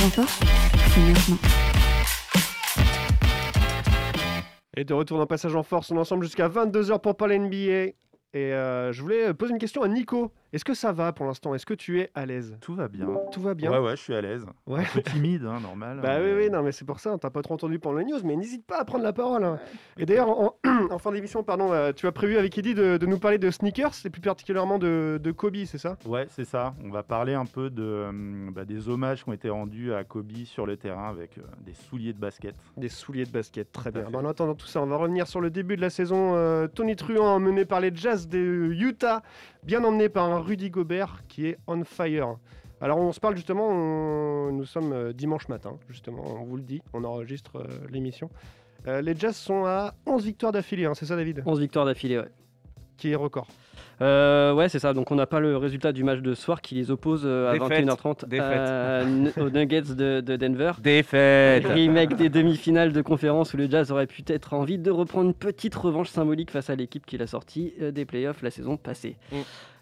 Et 4.77 4.85
de 4.85 4.95
retour 4.95 5.19
dans 5.19 5.27
Passage 5.27 5.57
en 5.57 5.65
force, 5.65 5.91
on 5.91 5.97
est 5.97 5.99
ensemble 5.99 6.23
jusqu'à 6.25 6.49
22h 6.49 7.01
pour 7.01 7.17
parler 7.17 7.41
NBA. 7.41 7.57
Et 7.57 7.95
euh, 8.37 8.93
je 8.93 9.03
voulais 9.03 9.29
euh, 9.29 9.35
poser 9.35 9.53
une 9.53 9.59
question 9.59 9.83
à 9.83 9.89
Nico. 9.89 10.31
Est-ce 10.55 10.65
que 10.65 10.73
ça 10.75 10.93
va 10.93 11.13
pour 11.13 11.27
l'instant? 11.27 11.53
Est-ce 11.53 11.67
que 11.67 11.75
tu 11.75 11.99
es 12.01 12.13
à 12.15 12.27
l'aise? 12.27 12.57
Tout 12.61 12.77
va 12.77 12.87
bien. 12.87 13.09
Tout 13.33 13.41
va 13.41 13.55
bien? 13.55 13.73
Ouais, 13.73 13.79
ouais, 13.81 13.97
je 13.97 14.03
suis 14.03 14.15
à 14.15 14.21
l'aise. 14.21 14.47
Ouais. 14.69 14.83
Un 14.83 14.85
peu 14.95 15.03
timide, 15.03 15.45
hein, 15.47 15.59
normal. 15.61 15.99
Bah 16.01 16.19
oui, 16.23 16.33
oui, 16.37 16.49
non, 16.49 16.63
mais 16.63 16.71
c'est 16.71 16.85
pour 16.85 17.01
ça, 17.01 17.13
on 17.13 17.19
t'a 17.19 17.29
pas 17.29 17.43
trop 17.43 17.55
entendu 17.55 17.81
pendant 17.81 17.99
les 17.99 18.05
news, 18.05 18.21
mais 18.23 18.37
n'hésite 18.37 18.65
pas 18.65 18.79
à 18.79 18.85
prendre 18.85 19.03
la 19.03 19.13
parole. 19.13 19.43
hein. 19.43 19.59
Et 19.99 20.07
d'ailleurs, 20.07 20.29
en, 20.29 20.55
en 20.91 20.99
fin 20.99 21.11
d'émission, 21.11 21.43
pardon, 21.43 21.73
euh, 21.73 21.91
tu 21.93 22.07
as 22.07 22.13
prévu 22.13 22.37
avec 22.37 22.57
Eddie 22.57 22.75
de, 22.75 22.99
de 22.99 23.07
nous 23.07 23.19
parler 23.19 23.39
de 23.39 23.51
sneakers, 23.51 23.95
et 24.05 24.11
plus 24.11 24.21
particulièrement 24.21 24.79
de, 24.79 25.19
de 25.21 25.33
Kobe, 25.33 25.57
c'est 25.67 25.79
ça? 25.79 25.97
Ouais, 26.07 26.27
c'est 26.31 26.45
ça. 26.45 26.77
On 26.85 26.91
va 26.91 27.03
parler 27.03 27.35
un 27.35 27.47
peu 27.47 27.69
de, 27.69 28.07
hum, 28.09 28.53
bah, 28.55 28.65
des 28.65 28.89
hommages 28.89 29.25
qui 29.25 29.31
ont 29.31 29.33
été 29.33 29.51
rendus 29.51 29.93
à 29.93 30.05
Kobe 30.05 30.31
sur 30.45 30.67
le 30.67 30.77
terrain 30.77 31.09
avec 31.11 31.37
euh, 31.39 31.43
des 31.67 31.75
souliers 31.75 32.13
de 32.13 32.21
basket. 32.21 32.55
Des 32.77 32.89
souliers 32.89 33.25
de 33.25 33.33
basket, 33.33 33.73
très 33.73 33.91
bien. 33.91 34.05
Bon, 34.09 34.21
en 34.21 34.29
attendant 34.31 34.55
tout 34.55 34.67
ça, 34.69 34.81
on 34.81 34.87
va 34.87 34.97
revenir 34.99 35.27
sur 35.27 35.41
le 35.41 35.51
début 35.51 35.75
de 35.75 35.81
la 35.81 35.91
saison. 35.91 36.37
euh, 36.37 36.69
Tony 36.69 36.95
Truant, 36.95 37.41
mené 37.41 37.65
par 37.65 37.81
les 37.81 37.91
Jazz 37.93 38.29
de 38.29 38.39
Utah, 38.73 39.23
bien 39.65 39.83
emmené 39.83 40.09
par 40.09 40.25
un 40.27 40.44
Rudy 40.45 40.71
Gobert 40.71 41.23
qui 41.29 41.47
est 41.49 41.59
on 41.67 41.83
fire. 41.85 42.37
Alors 42.81 42.99
on 42.99 43.13
se 43.13 43.21
parle 43.21 43.37
justement, 43.37 43.69
on- 43.69 44.53
nous 44.53 44.65
sommes 44.65 44.93
euh, 44.93 45.13
dimanche 45.13 45.49
matin, 45.49 45.79
justement, 45.89 46.23
on 46.27 46.45
vous 46.45 46.57
le 46.57 46.63
dit, 46.63 46.83
on 46.93 47.03
enregistre 47.05 47.57
euh, 47.57 47.67
l'émission. 47.91 48.29
Euh, 48.87 49.01
les 49.01 49.17
Jazz 49.17 49.35
sont 49.37 49.65
à 49.65 49.95
11 50.07 50.25
victoires 50.25 50.53
d'affilée, 50.53 50.85
hein, 50.85 50.93
c'est 50.95 51.07
ça 51.07 51.17
David? 51.17 51.43
11 51.47 51.61
victoires 51.61 51.87
d'affilée, 51.87 52.19
ouais. 52.19 52.29
Qui 52.99 53.11
est 53.11 53.15
record 53.17 53.49
Euh, 54.03 54.53
ouais, 54.55 54.69
c'est 54.69 54.79
ça. 54.79 54.93
Donc, 54.93 55.11
on 55.11 55.15
n'a 55.17 55.27
pas 55.27 55.41
le 55.41 55.57
résultat 55.57 55.91
du 55.93 56.05
match 56.05 56.21
de 56.21 56.35
ce 56.35 56.43
soir 56.43 56.61
qui 56.61 56.75
les 56.77 56.91
oppose 56.93 57.23
euh, 57.25 57.51
à 57.51 57.59
Défaite. 57.59 57.87
21h30 57.87 58.29
Défaite. 58.29 58.47
à- 58.47 59.01
n- 59.03 59.33
aux 59.37 59.51
Nuggets 59.51 59.95
de, 59.95 60.21
de 60.21 60.37
Denver. 60.37 60.73
Défaite. 60.81 61.65
Remake 61.67 62.15
des 62.17 62.29
demi-finales 62.29 62.93
de 62.93 63.03
conférence 63.03 63.53
où 63.55 63.57
le 63.57 63.69
Jazz 63.71 63.91
aurait 63.91 64.07
pu 64.07 64.23
être 64.29 64.53
envie 64.55 64.79
de 64.79 64.91
reprendre 64.91 65.27
une 65.29 65.35
petite 65.35 65.75
revanche 65.75 66.09
symbolique 66.11 66.51
face 66.53 66.71
à 66.71 66.77
l'équipe 66.77 67.05
qui 67.07 67.17
l'a 67.19 67.27
sorti 67.27 67.73
euh, 67.81 67.91
des 67.91 68.05
playoffs 68.05 68.43
la 68.43 68.51
saison 68.51 68.77
passée. 68.77 69.17
Mm. 69.33 69.37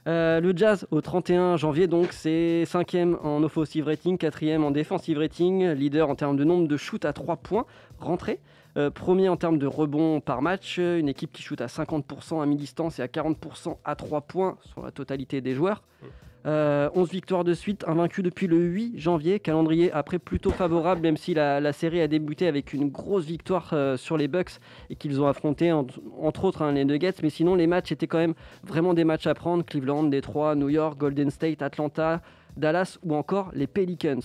Euh, 0.09 0.41
le 0.41 0.53
Jazz 0.57 0.87
au 0.91 1.01
31 1.01 1.57
janvier, 1.57 1.87
donc 1.87 2.13
c'est 2.13 2.65
5e 2.65 3.17
en 3.23 3.43
offensive 3.43 3.87
rating, 3.87 4.17
4e 4.17 4.63
en 4.63 4.73
defensive 4.73 5.19
rating, 5.19 5.69
leader 5.71 6.09
en 6.09 6.17
termes 6.17 6.37
de 6.37 6.43
nombre 6.43 6.67
de 6.67 6.77
shoots 6.77 7.05
à 7.05 7.13
3 7.13 7.37
points 7.37 7.67
rentrés. 8.01 8.41
Euh, 8.77 8.91
premier 8.91 9.29
en 9.29 9.37
termes 9.37 9.59
de 9.59 9.67
rebonds 9.67 10.21
par 10.21 10.43
match, 10.43 10.79
une 10.79 11.09
équipe 11.09 11.33
qui 11.33 11.43
shoot 11.43 11.61
à 11.61 11.67
50% 11.67 12.43
à 12.43 12.47
mi-distance 12.47 12.99
et 12.99 13.03
à 13.03 13.07
40% 13.07 13.77
à 13.85 13.95
3 13.95 14.23
points 14.23 14.57
sur 14.63 14.83
la 14.83 14.91
totalité 14.91 15.41
des 15.41 15.55
joueurs. 15.55 15.83
Euh, 16.45 16.91
11 16.95 17.11
victoires 17.11 17.45
de 17.45 17.55
suite, 17.55 17.85
invaincu 17.87 18.23
depuis 18.23 18.49
le 18.49 18.57
8 18.57 18.99
janvier, 18.99 19.39
calendrier 19.39 19.93
après 19.93 20.19
plutôt 20.19 20.51
favorable, 20.51 21.01
même 21.01 21.17
si 21.17 21.35
la, 21.35 21.73
série 21.73 22.01
a 22.01 22.09
débuté 22.09 22.49
avec 22.49 22.73
une 22.73 22.89
grosse 22.89 23.25
victoire 23.25 23.71
euh, 23.73 23.97
sur 23.97 24.17
les 24.17 24.27
Bucks 24.27 24.59
et 24.91 24.97
qu'ils 24.97 25.21
ont 25.21 25.29
affronté 25.29 25.71
en- 25.71 25.87
entre 26.21 26.45
autres 26.45 26.63
hein, 26.63 26.73
les 26.73 26.85
Nuggets, 26.85 27.15
mais 27.23 27.31
sinon 27.31 27.55
les 27.55 27.69
matchs 27.69 27.93
étaient 27.93 28.09
quand 28.09 28.19
même 28.19 28.35
vraiment 28.65 28.93
des 28.93 29.05
matchs 29.05 29.29
à 29.29 29.35
prendre, 29.35 29.65
Cleveland, 29.65 30.05
Détroit, 30.05 30.57
New 30.57 30.69
York, 30.69 30.99
Golden 30.99 31.31
State, 31.31 31.63
Atlanta, 31.63 32.21
Dallas 32.57 32.99
ou 33.05 33.15
encore 33.15 33.51
les 33.55 33.69
Pelicans. 33.69 34.21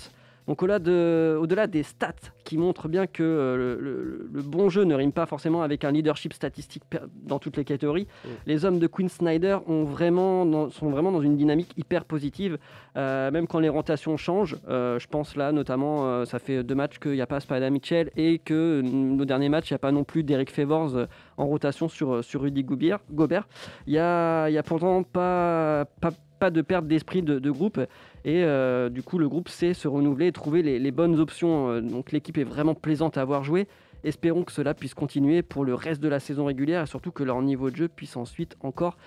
Donc 0.48 0.64
au-delà 0.64 0.80
de- 0.80 1.38
au-delà 1.40 1.68
des 1.68 1.84
stats 1.84 2.14
qui 2.46 2.58
montrent 2.58 2.88
bien 2.88 3.06
que 3.06 3.22
euh, 3.24 3.58
le, 3.58 3.82
le- 3.82 4.30
le 4.32 4.42
bon 4.42 4.70
jeu 4.70 4.84
ne 4.86 4.96
rime 4.96 5.12
pas 5.12 5.26
forcément 5.26 5.62
avec 5.62 5.84
un 5.84 5.92
leadership 5.92 6.32
statistique 6.34 6.84
dans 7.24 7.38
toutes 7.40 7.58
les 7.58 7.66
catégories, 7.66 8.08
les 8.46 8.64
hommes 8.64 8.80
de 8.80 8.88
Quinn 8.88 9.10
Snyder 9.10 9.58
ont 9.68 9.84
vraiment 9.84 10.46
dans- 10.46 10.70
sont 10.70 10.90
vraiment 10.90 11.12
dans 11.12 11.22
une 11.22 11.36
dynamique 11.36 11.72
hyper 11.78 12.06
positive, 12.06 12.58
euh, 12.96 13.30
même 13.32 13.46
quand 13.48 13.60
les 13.60 13.68
rotations 13.70 14.16
changent. 14.16 14.56
Euh, 14.70 14.98
je 15.00 15.08
pense 15.08 15.36
là 15.36 15.52
notamment, 15.52 16.06
euh, 16.08 16.24
ça 16.26 16.40
fait 16.40 16.64
deux 16.64 16.76
matchs 16.76 17.00
qu'il 17.00 17.12
n'y 17.12 17.22
a 17.22 17.28
pas 17.28 17.42
Spada 17.42 17.70
Mitchell 17.70 18.10
et 18.16 18.40
que 18.40 18.82
mm, 18.82 19.18
le 19.20 19.26
dernier 19.26 19.50
match, 19.50 19.70
il 19.70 19.74
n'y 19.74 19.76
a 19.76 19.80
pas 19.80 19.92
non 19.92 20.06
plus 20.06 20.24
Derek 20.24 20.50
Favors 20.50 20.96
en 21.36 21.46
rotation 21.46 21.90
sur, 21.90 22.24
sur 22.24 22.42
Rudy 22.42 22.64
Gobert. 22.64 23.48
Il 23.86 23.94
n'y 23.94 24.00
a, 24.00 24.48
il 24.50 24.54
y 24.54 24.58
a 24.58 24.64
pourtant 24.64 25.04
pas, 25.04 25.86
pas, 26.00 26.12
pas 26.40 26.52
de 26.52 26.62
perte 26.62 26.88
d'esprit 26.88 27.22
de, 27.22 27.40
de 27.40 27.52
groupe. 27.52 27.80
Et 28.28 28.44
euh, 28.44 28.90
du 28.90 29.04
coup, 29.04 29.18
le 29.20 29.30
groupe 29.30 29.48
sait 29.48 29.74
se 29.74 29.88
renouveler 29.88 30.28
et 30.28 30.32
trouver 30.34 30.62
les, 30.62 30.80
les 30.80 30.92
bonnes 30.92 31.18
options. 31.18 31.70
Euh, 31.70 31.82
Donc 31.82 32.12
l'équipe 32.12 32.38
est 32.38 32.44
vraiment 32.44 32.76
plaisante 32.76 33.18
à 33.18 33.22
avoir 33.22 33.44
joué. 33.46 33.68
Espérons 34.04 34.44
que 34.44 34.52
cela 34.52 34.74
puisse 34.74 34.94
continuer 34.94 35.42
pour 35.42 35.64
le 35.66 35.74
reste 35.74 36.02
de 36.02 36.10
la 36.10 36.20
saison 36.20 36.46
régulière 36.46 36.84
et 36.84 36.88
surtout 36.88 37.12
que 37.12 37.24
leur 37.24 37.42
niveau 37.42 37.72
de 37.72 37.76
jeu 37.78 37.88
puisse 37.88 38.18
ensuite 38.18 38.58
encore 38.62 38.98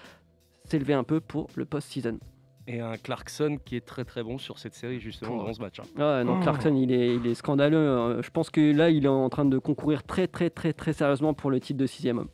s'élever 0.64 0.94
un 0.94 1.04
peu 1.04 1.20
pour 1.20 1.48
le 1.54 1.64
post-season. 1.66 2.18
Et 2.66 2.80
un 2.80 2.96
Clarkson 2.96 3.58
qui 3.64 3.76
est 3.76 3.84
très 3.84 4.04
très 4.04 4.22
bon 4.22 4.38
sur 4.38 4.58
cette 4.58 4.74
série 4.74 5.00
justement 5.00 5.36
dans 5.44 5.52
ce 5.52 5.60
match. 5.60 5.80
hein. 5.80 5.84
Ah, 5.98 6.24
non, 6.24 6.40
Clarkson, 6.40 6.74
il 6.74 6.92
est, 6.92 7.14
il 7.16 7.26
est 7.26 7.34
scandaleux. 7.34 7.76
Euh, 7.76 8.22
Je 8.22 8.30
pense 8.30 8.48
que 8.50 8.72
là, 8.72 8.90
il 8.90 9.04
est 9.04 9.08
en 9.08 9.28
train 9.28 9.44
de 9.44 9.58
concourir 9.58 10.02
très, 10.02 10.28
très, 10.28 10.50
très, 10.50 10.72
très 10.72 10.92
sérieusement 10.92 11.34
pour 11.34 11.50
le 11.50 11.60
titre 11.60 11.78
de 11.78 11.86
sixième 11.86 12.18
homme. 12.18 12.28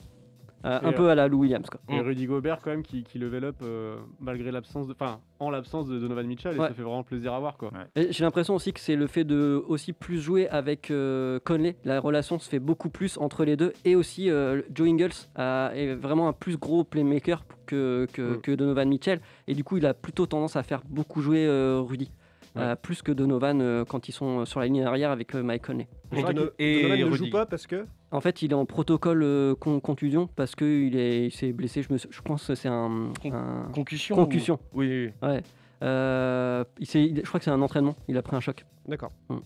Euh, 0.66 0.78
un 0.82 0.92
peu 0.92 1.04
euh, 1.06 1.12
à 1.12 1.14
la 1.14 1.28
Lou 1.28 1.40
Williams. 1.40 1.66
Quoi. 1.70 1.80
Et 1.88 2.00
Rudy 2.00 2.26
Gobert 2.26 2.58
quand 2.62 2.70
même 2.70 2.82
qui, 2.82 3.04
qui 3.04 3.18
level 3.18 3.44
up 3.44 3.56
euh, 3.62 3.96
malgré 4.20 4.50
l'absence 4.50 4.86
de, 4.88 4.92
enfin 4.92 5.20
en 5.38 5.50
l'absence 5.50 5.86
de 5.88 5.98
Donovan 5.98 6.26
Mitchell 6.26 6.54
et 6.54 6.56
ça 6.58 6.72
fait 6.74 6.82
vraiment 6.82 7.02
plaisir 7.04 7.32
à 7.34 7.40
voir 7.40 7.56
quoi. 7.56 7.70
J'ai 7.96 8.24
l'impression 8.24 8.54
aussi 8.54 8.72
que 8.72 8.80
c'est 8.80 8.96
le 8.96 9.06
fait 9.06 9.24
de 9.24 9.62
aussi 9.68 9.92
plus 9.92 10.18
jouer 10.20 10.48
avec 10.48 10.90
euh, 10.90 11.38
Conley. 11.44 11.76
La 11.84 12.00
relation 12.00 12.38
se 12.38 12.48
fait 12.48 12.58
beaucoup 12.58 12.88
plus 12.90 13.16
entre 13.18 13.44
les 13.44 13.56
deux. 13.56 13.72
Et 13.84 13.94
aussi, 13.96 14.30
euh, 14.30 14.62
Joe 14.74 14.88
Ingles 14.88 15.10
a- 15.36 15.70
est 15.74 15.94
vraiment 15.94 16.28
un 16.28 16.32
plus 16.32 16.56
gros 16.56 16.84
playmaker 16.84 17.44
que, 17.66 18.06
que, 18.12 18.36
Mm. 18.36 18.40
que 18.40 18.52
Donovan 18.52 18.88
Mitchell. 18.88 19.20
Et 19.46 19.54
du 19.54 19.62
coup, 19.64 19.76
il 19.76 19.86
a 19.86 19.94
plutôt 19.94 20.26
tendance 20.26 20.56
à 20.56 20.62
faire 20.62 20.82
beaucoup 20.88 21.20
jouer 21.20 21.46
euh, 21.46 21.80
Rudy. 21.80 22.10
Ouais. 22.54 22.62
Euh, 22.62 22.74
plus 22.76 23.02
que 23.02 23.12
Donovan 23.12 23.60
euh, 23.60 23.84
quand 23.84 24.08
ils 24.08 24.12
sont 24.12 24.46
sur 24.46 24.60
la 24.60 24.66
ligne 24.66 24.82
arrière 24.82 25.10
avec 25.10 25.34
euh, 25.34 25.42
Mike 25.42 25.66
Conley. 25.66 25.86
Et 26.12 26.22
Dono- 26.22 26.50
Donovan 26.58 27.10
ne 27.10 27.16
joue 27.16 27.30
pas 27.30 27.44
parce 27.44 27.66
que 27.66 27.84
En 28.12 28.20
fait, 28.20 28.42
il 28.42 28.52
est 28.52 28.54
en 28.54 28.66
protocole 28.66 29.22
euh, 29.22 29.54
con- 29.54 29.80
contusion 29.80 30.28
parce 30.36 30.54
qu'il 30.54 30.94
il 30.94 31.32
s'est 31.32 31.52
blessé. 31.52 31.82
Je, 31.82 31.92
me, 31.92 31.98
sou- 31.98 32.08
je 32.10 32.20
pense 32.22 32.46
que 32.46 32.54
c'est 32.54 32.68
un, 32.68 33.10
un- 33.24 33.68
concussion 33.74 34.14
Concussion. 34.16 34.58
ou- 34.72 34.78
Oui, 34.80 34.88
oui, 35.22 35.28
Ouais. 35.28 35.42
Euh, 35.82 36.64
il 36.78 36.86
s'est- 36.86 37.02
il- 37.04 37.16
je 37.16 37.22
crois 37.28 37.38
que 37.40 37.44
c'est 37.44 37.50
un 37.50 37.60
entraînement. 37.60 37.96
Il 38.08 38.16
a 38.16 38.22
pris 38.22 38.36
un 38.36 38.40
choc. 38.40 38.64
D'accord. 38.86 39.10
Mm. 39.28 39.36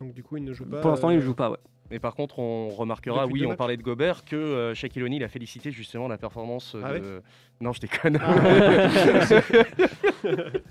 Donc 0.00 0.12
du 0.14 0.22
coup, 0.22 0.36
il 0.36 0.44
ne 0.44 0.52
joue 0.52 0.64
pas. 0.64 0.80
Pour 0.80 0.90
l'instant, 0.90 1.10
il 1.10 1.14
euh, 1.14 1.16
ne 1.16 1.24
joue 1.24 1.34
pas. 1.34 1.50
Ouais. 1.50 1.58
Mais 1.90 1.98
par 1.98 2.14
contre, 2.14 2.38
on 2.38 2.68
remarquera, 2.68 3.22
Depuis 3.24 3.40
oui, 3.40 3.46
on 3.46 3.50
matchs 3.50 3.58
parlait 3.58 3.76
de 3.76 3.82
Gobert, 3.82 4.24
que 4.24 4.36
euh, 4.36 4.74
Shaquille 4.74 5.02
O'Neal 5.04 5.22
a 5.24 5.28
félicité 5.28 5.70
justement 5.70 6.08
la 6.08 6.18
performance 6.18 6.76
Ah 6.82 6.92
de... 6.92 6.98
ouais 6.98 7.20
non, 7.60 7.72
je 7.72 7.80
déconne. 7.80 8.18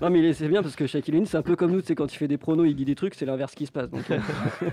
non, 0.00 0.10
mais 0.10 0.32
c'est 0.32 0.48
bien 0.48 0.62
parce 0.62 0.76
que 0.76 0.86
Shaquille 0.86 1.14
O'Neal, 1.14 1.26
c'est 1.26 1.36
un 1.36 1.42
peu 1.42 1.56
comme 1.56 1.72
nous. 1.72 1.80
C'est 1.84 1.94
quand 1.94 2.12
il 2.12 2.16
fait 2.16 2.28
des 2.28 2.38
pronos, 2.38 2.66
il 2.66 2.74
dit 2.74 2.84
des 2.84 2.94
trucs, 2.94 3.14
c'est 3.14 3.26
l'inverse 3.26 3.54
qui 3.54 3.66
se 3.66 3.72
passe. 3.72 3.90
Donc, 3.90 4.10
euh, 4.10 4.18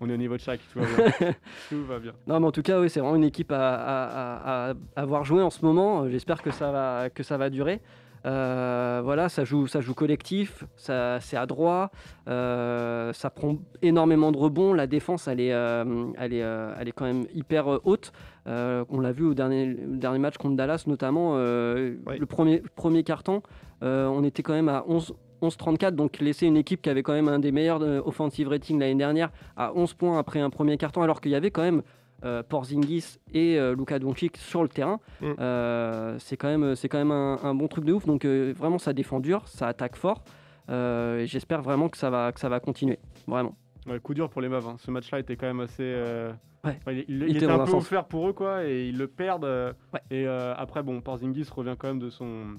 On 0.00 0.08
est 0.08 0.14
au 0.14 0.16
niveau 0.16 0.36
de 0.36 0.40
Shaq, 0.40 0.60
tout 0.72 0.80
va 0.80 0.86
bien. 0.86 1.32
tout 1.68 1.84
va 1.84 1.98
bien. 1.98 2.12
non, 2.26 2.40
mais 2.40 2.46
en 2.46 2.52
tout 2.52 2.62
cas, 2.62 2.80
oui, 2.80 2.90
c'est 2.90 3.00
vraiment 3.00 3.16
une 3.16 3.24
équipe 3.24 3.52
à, 3.52 3.74
à- 3.74 4.70
à- 4.70 4.70
à 4.70 4.74
avoir 5.00 5.24
joué 5.24 5.42
en 5.42 5.50
ce 5.50 5.64
moment. 5.64 6.08
J'espère 6.08 6.42
que 6.42 6.50
ça 6.50 6.70
va 6.72 7.10
que 7.10 7.22
ça 7.22 7.36
va 7.36 7.50
durer. 7.50 7.80
Euh, 8.24 9.00
voilà, 9.02 9.28
ça 9.28 9.44
joue, 9.44 9.66
ça 9.66 9.80
joue 9.80 9.94
collectif, 9.94 10.64
ça, 10.76 11.18
c'est 11.20 11.36
adroit, 11.36 11.90
euh, 12.28 13.12
ça 13.12 13.30
prend 13.30 13.56
énormément 13.82 14.32
de 14.32 14.36
rebonds. 14.36 14.72
La 14.72 14.86
défense, 14.86 15.28
elle 15.28 15.40
est, 15.40 15.52
euh, 15.52 16.06
elle 16.18 16.32
est, 16.32 16.44
elle 16.78 16.88
est 16.88 16.92
quand 16.92 17.04
même 17.04 17.26
hyper 17.34 17.66
haute. 17.84 18.12
On 18.46 19.00
l'a 19.00 19.12
vu 19.12 19.24
au 19.24 19.34
dernier, 19.34 19.74
dernier 19.74 20.18
match 20.18 20.36
contre 20.36 20.56
Dallas, 20.56 20.84
notamment 20.86 21.36
le 21.36 22.24
premier, 22.28 22.62
premier 22.76 23.02
carton, 23.02 23.42
on 23.80 24.24
était 24.24 24.42
quand 24.42 24.54
même 24.54 24.68
à 24.68 24.84
11. 24.86 25.14
11-34, 25.42 25.96
donc 25.96 26.20
laisser 26.20 26.46
une 26.46 26.56
équipe 26.56 26.82
qui 26.82 26.88
avait 26.88 27.02
quand 27.02 27.14
même 27.14 27.26
un 27.26 27.40
des 27.40 27.50
meilleurs 27.50 27.82
offensive 28.06 28.46
rating 28.46 28.78
l'année 28.78 28.94
dernière 28.94 29.32
à 29.56 29.72
11 29.74 29.94
points 29.94 30.16
après 30.16 30.38
un 30.38 30.50
premier 30.50 30.76
carton, 30.76 31.02
alors 31.02 31.20
qu'il 31.20 31.32
y 31.32 31.34
avait 31.34 31.50
quand 31.50 31.62
même 31.62 31.82
euh, 32.24 32.42
Porzingis 32.42 33.18
et 33.32 33.58
euh, 33.58 33.74
Luka 33.74 33.98
Doncic 33.98 34.36
sur 34.36 34.62
le 34.62 34.68
terrain. 34.68 35.00
Mm. 35.20 35.32
Euh, 35.40 36.16
c'est 36.18 36.36
quand 36.36 36.48
même, 36.48 36.74
c'est 36.74 36.88
quand 36.88 36.98
même 36.98 37.10
un, 37.10 37.38
un 37.42 37.54
bon 37.54 37.68
truc 37.68 37.84
de 37.84 37.92
ouf. 37.92 38.06
Donc 38.06 38.24
euh, 38.24 38.52
vraiment, 38.56 38.78
ça 38.78 38.92
défend 38.92 39.20
dur, 39.20 39.46
ça 39.48 39.68
attaque 39.68 39.96
fort. 39.96 40.22
Et 40.68 41.24
J'espère 41.26 41.60
vraiment 41.62 41.88
que 41.88 41.98
ça 41.98 42.08
va, 42.10 42.32
que 42.32 42.40
ça 42.40 42.48
va 42.48 42.58
continuer. 42.60 42.98
Vraiment. 43.26 43.54
Ouais, 43.86 43.98
coup 44.00 44.14
dur 44.14 44.30
pour 44.30 44.40
les 44.40 44.48
Mavs. 44.48 44.66
hein. 44.68 44.76
Ce 44.78 44.90
match-là 44.90 45.18
était 45.18 45.36
quand 45.36 45.46
même 45.46 45.60
assez. 45.60 45.82
euh, 45.82 46.32
Ouais. 46.64 46.78
enfin, 46.80 46.92
il, 46.92 47.04
il- 47.08 47.22
Il 47.24 47.28
il 47.30 47.36
était 47.38 47.46
un 47.50 47.58
peu 47.58 47.66
sens. 47.72 47.82
offert 47.82 48.04
pour 48.04 48.28
eux 48.28 48.32
quoi, 48.32 48.64
et 48.64 48.86
ils 48.88 48.96
le 48.96 49.08
perdent. 49.08 49.44
euh, 49.44 49.72
Et 50.12 50.26
euh, 50.28 50.54
après, 50.56 50.84
bon, 50.84 51.00
Porzingis 51.00 51.48
revient 51.54 51.74
quand 51.76 51.88
même 51.88 51.98
de 51.98 52.08
son. 52.08 52.56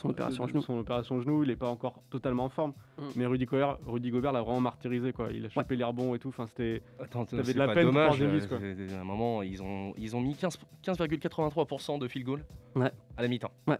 Son 0.00 0.10
opération 0.10 0.44
de- 0.44 0.50
genou. 0.50 0.62
Son 0.62 0.78
opération 0.78 1.20
genou, 1.20 1.42
il 1.42 1.48
n'est 1.48 1.56
pas 1.56 1.68
encore 1.68 2.02
totalement 2.10 2.44
en 2.44 2.48
forme. 2.48 2.72
Mm. 2.98 3.02
Mais 3.16 3.26
Rudy 3.26 3.44
Gobert, 3.46 3.78
Rudy 3.86 4.10
Gobert 4.10 4.32
l'a 4.32 4.42
vraiment 4.42 4.60
martyrisé 4.60 5.12
quoi. 5.12 5.28
Il 5.32 5.44
a 5.46 5.48
chopé 5.48 5.76
les 5.76 5.84
rebonds 5.84 6.14
et 6.14 6.18
tout. 6.18 6.28
Enfin, 6.28 6.46
c'était. 6.46 6.82
Attends, 7.00 7.24
t'avais 7.24 7.44
c'est 7.44 7.54
de 7.54 7.58
la 7.58 7.66
pas 7.68 7.74
peine 7.74 7.84
pour 7.84 7.92
dommage. 7.94 8.46
Quoi. 8.48 8.58
euh, 8.60 8.98
À 8.98 9.00
un 9.00 9.04
moment, 9.04 9.42
ils 9.42 9.62
ont, 9.62 9.94
ils 9.96 10.14
ont 10.16 10.20
mis 10.20 10.34
15 10.36 10.58
15,83% 10.84 11.98
de 11.98 12.08
field 12.08 12.26
goal 12.26 12.44
Ouais. 12.76 12.90
à 13.16 13.22
la 13.22 13.28
mi-temps. 13.28 13.50
Ouais. 13.66 13.78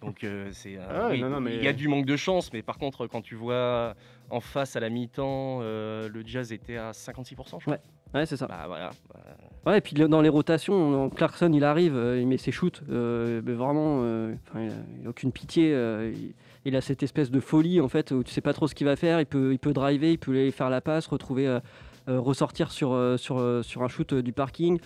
Donc 0.00 0.24
euh, 0.24 0.48
c'est 0.52 0.76
euh, 0.78 0.86
Ah 0.88 1.08
ouais, 1.08 1.22
oui, 1.22 1.40
mais- 1.42 1.56
il 1.56 1.62
y 1.64 1.68
a 1.68 1.74
du 1.74 1.86
manque 1.86 2.06
de 2.06 2.16
chance, 2.16 2.50
mais 2.54 2.62
par 2.62 2.78
contre 2.78 3.06
quand 3.06 3.20
tu 3.20 3.34
vois 3.34 3.94
en 4.30 4.40
face 4.40 4.74
à 4.74 4.80
la 4.80 4.88
mi-temps, 4.88 5.58
euh, 5.60 6.08
le 6.08 6.22
Jazz 6.24 6.52
était 6.52 6.78
à 6.78 6.92
56%, 6.92 7.58
je 7.58 7.64
crois. 7.64 7.74
Ouais, 7.74 7.80
ouais 8.14 8.26
c'est 8.26 8.36
ça. 8.36 8.46
Bah 8.46 8.64
voilà. 8.66 8.90
bah, 9.12 9.20
Ouais, 9.66 9.78
et 9.78 9.80
puis 9.82 9.94
dans 9.94 10.22
les 10.22 10.28
rotations, 10.30 11.10
Clarkson 11.10 11.50
il 11.52 11.64
arrive, 11.64 11.94
euh, 11.94 12.18
il 12.20 12.26
met 12.26 12.38
ses 12.38 12.50
shoots, 12.50 12.82
euh, 12.90 13.42
mais 13.44 13.52
vraiment, 13.52 14.00
euh, 14.02 14.34
enfin, 14.48 14.60
il, 14.64 14.70
a, 14.70 14.74
il 15.02 15.06
a 15.06 15.10
aucune 15.10 15.32
pitié. 15.32 15.72
euh, 15.74 16.12
il, 16.14 16.32
il 16.66 16.76
a 16.76 16.80
cette 16.82 17.02
espèce 17.02 17.30
de 17.30 17.40
folie 17.40 17.80
en 17.80 17.88
fait 17.88 18.10
où 18.10 18.22
tu 18.22 18.32
sais 18.32 18.40
pas 18.42 18.52
trop 18.52 18.66
ce 18.68 18.74
qu'il 18.74 18.86
va 18.86 18.96
faire. 18.96 19.20
Il 19.20 19.26
peut, 19.26 19.52
il 19.52 19.58
peut 19.58 19.72
driver, 19.72 20.10
il 20.12 20.18
peut 20.18 20.32
aller 20.32 20.50
faire 20.50 20.70
la 20.70 20.80
passe, 20.80 21.06
retrouver, 21.06 21.46
euh, 21.46 21.60
euh, 22.08 22.18
ressortir 22.20 22.70
sur, 22.70 22.98
sur, 23.18 23.60
sur 23.64 23.82
un 23.82 23.88
shoot 23.88 24.14
du 24.14 24.32
parking. 24.32 24.78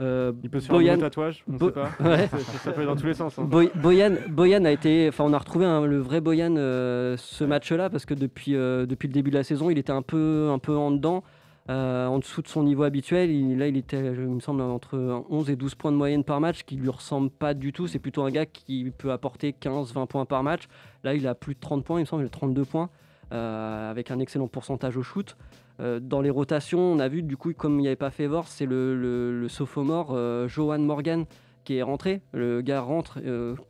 Euh, 0.00 0.32
il 0.42 0.50
peut 0.50 0.60
se 0.60 0.66
faire 0.66 0.76
un 0.92 0.98
tatouage, 0.98 1.42
on 1.48 1.52
ne 1.52 1.58
Bo- 1.58 1.66
sait 1.68 1.72
pas. 1.72 1.90
Ouais. 2.00 2.28
Ça, 2.62 2.70
peut 2.72 2.78
aller 2.80 2.86
dans 2.86 2.96
tous 2.96 3.06
les 3.06 3.14
sens. 3.14 3.38
hein. 3.38 3.44
Boy- 3.44 3.70
Boyan, 3.76 4.12
Boyan 4.28 4.64
a 4.66 4.70
été, 4.70 5.06
enfin 5.08 5.24
on 5.24 5.32
a 5.32 5.38
retrouvé 5.38 5.64
un- 5.64 5.86
le 5.86 5.98
vrai 5.98 6.20
Boyan 6.20 6.54
euh, 6.58 7.16
ce 7.16 7.44
match-là 7.44 7.88
parce 7.90 8.04
que 8.04 8.12
depuis, 8.12 8.54
euh, 8.54 8.84
depuis 8.86 9.08
le 9.08 9.14
début 9.14 9.30
de 9.30 9.36
la 9.36 9.44
saison, 9.44 9.70
il 9.70 9.78
était 9.78 9.92
un 9.92 10.02
peu, 10.02 10.50
un 10.52 10.58
peu 10.58 10.76
en 10.76 10.90
dedans, 10.90 11.24
euh, 11.68 12.06
en 12.06 12.18
dessous 12.18 12.42
de 12.42 12.48
son 12.48 12.62
niveau 12.62 12.82
habituel. 12.84 13.30
Il- 13.30 13.58
là, 13.58 13.66
il 13.68 13.76
était, 13.76 13.98
il 13.98 14.20
me 14.28 14.40
semble, 14.40 14.62
entre 14.62 15.24
11 15.28 15.50
et 15.50 15.56
12 15.56 15.74
points 15.74 15.92
de 15.92 15.96
moyenne 15.96 16.24
par 16.24 16.40
match, 16.40 16.62
qui 16.64 16.76
lui 16.76 16.88
ressemble 16.88 17.30
pas 17.30 17.54
du 17.54 17.72
tout. 17.72 17.86
C'est 17.86 17.98
plutôt 17.98 18.22
un 18.22 18.30
gars 18.30 18.46
qui 18.46 18.92
peut 18.96 19.10
apporter 19.12 19.52
15-20 19.52 20.06
points 20.06 20.24
par 20.26 20.42
match. 20.42 20.62
Là, 21.04 21.14
il 21.14 21.26
a 21.26 21.34
plus 21.34 21.54
de 21.54 21.60
30 21.60 21.84
points, 21.84 21.98
il 21.98 22.02
me 22.02 22.06
semble, 22.06 22.22
il 22.22 22.26
a 22.26 22.30
32 22.30 22.64
points, 22.64 22.88
euh, 23.32 23.90
avec 23.90 24.10
un 24.10 24.18
excellent 24.20 24.48
pourcentage 24.48 24.96
au 24.96 25.02
shoot. 25.02 25.36
Euh, 25.80 26.00
dans 26.00 26.20
les 26.22 26.30
rotations, 26.30 26.80
on 26.80 26.98
a 27.00 27.08
vu 27.08 27.22
du 27.22 27.36
coup, 27.36 27.52
comme 27.52 27.78
il 27.78 27.82
n'y 27.82 27.86
avait 27.88 27.96
pas 27.96 28.10
Favor, 28.10 28.46
c'est 28.48 28.64
le, 28.66 28.94
le, 28.96 29.38
le 29.40 29.48
sophomore 29.48 30.16
Johan 30.48 30.78
Morgan 30.78 31.24
qui 31.64 31.76
est 31.78 31.82
rentré. 31.82 32.22
Le 32.32 32.60
gars 32.62 32.80
rentre, 32.80 33.18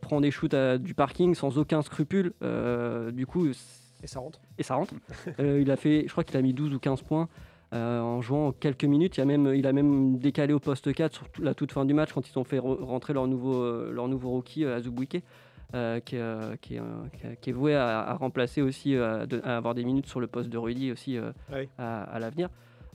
prend 0.02 0.20
des 0.20 0.30
shoots 0.30 0.52
à- 0.52 0.76
du 0.76 0.92
parking 0.94 1.35
sans 1.35 1.56
aucun 1.59 1.80
scrupule. 1.82 2.35
Du 3.14 3.26
coup, 3.26 3.48
Et 3.48 4.06
ça 4.06 4.20
rentre. 4.20 4.38
et 4.59 4.62
ça 4.62 4.74
rentre. 4.74 4.92
Il 5.38 5.70
a 5.70 5.76
fait, 5.76 6.04
je 6.06 6.12
crois 6.12 6.22
qu'il 6.22 6.37
a 6.37 6.42
mis 6.42 6.52
12 6.52 6.74
ou 6.74 6.78
15 6.78 7.00
points 7.02 7.28
euh, 7.74 8.00
en 8.00 8.20
jouant 8.22 8.52
quelques 8.52 8.85
minutes. 8.85 9.16
Il 9.16 9.20
a 9.20 9.24
même, 9.24 9.52
il 9.55 9.66
a 9.66 9.72
même 9.72 10.18
décalé 10.18 10.52
au 10.52 10.61
poste 10.61 10.92
4 10.92 11.12
sur 11.14 11.26
la 11.40 11.55
toute 11.55 11.72
fin 11.72 11.85
du 11.85 11.94
match 11.94 12.12
quand 12.12 12.29
ils 12.29 12.38
ont 12.38 12.44
fait 12.44 12.59
re- 12.59 12.83
rentrer 12.83 13.12
leur 13.12 13.26
nouveau, 13.26 13.55
euh, 13.55 13.90
leur 13.92 14.09
nouveau 14.09 14.31
rookie, 14.31 14.64
euh, 14.64 14.76
Azubuike, 14.76 15.22
euh, 15.74 15.98
qui, 16.00 16.16
est, 16.16 16.20
euh, 16.20 16.55
qui, 16.61 16.76
est, 16.76 16.79
euh, 16.81 16.85
qui 17.18 17.26
est- 17.26 17.40
qui 17.40 17.50
est 17.50 17.52
voué 17.52 17.74
à, 17.74 18.00
à 18.00 18.14
remplacer 18.14 18.62
aussi, 18.62 18.94
euh, 18.94 19.22
à, 19.22 19.26
de- 19.26 19.40
à 19.44 19.57
avoir 19.57 19.74
des 19.74 19.85
minutes 19.85 20.07
sur 20.07 20.20
le 20.20 20.26
poste 20.29 20.48
de 20.48 20.59
Rudy 20.59 20.92
aussi 20.92 21.16
euh, 21.18 21.33
Oui. 21.52 21.68
à, 21.79 22.02
à 22.05 22.18
l'avenir. 22.20 22.48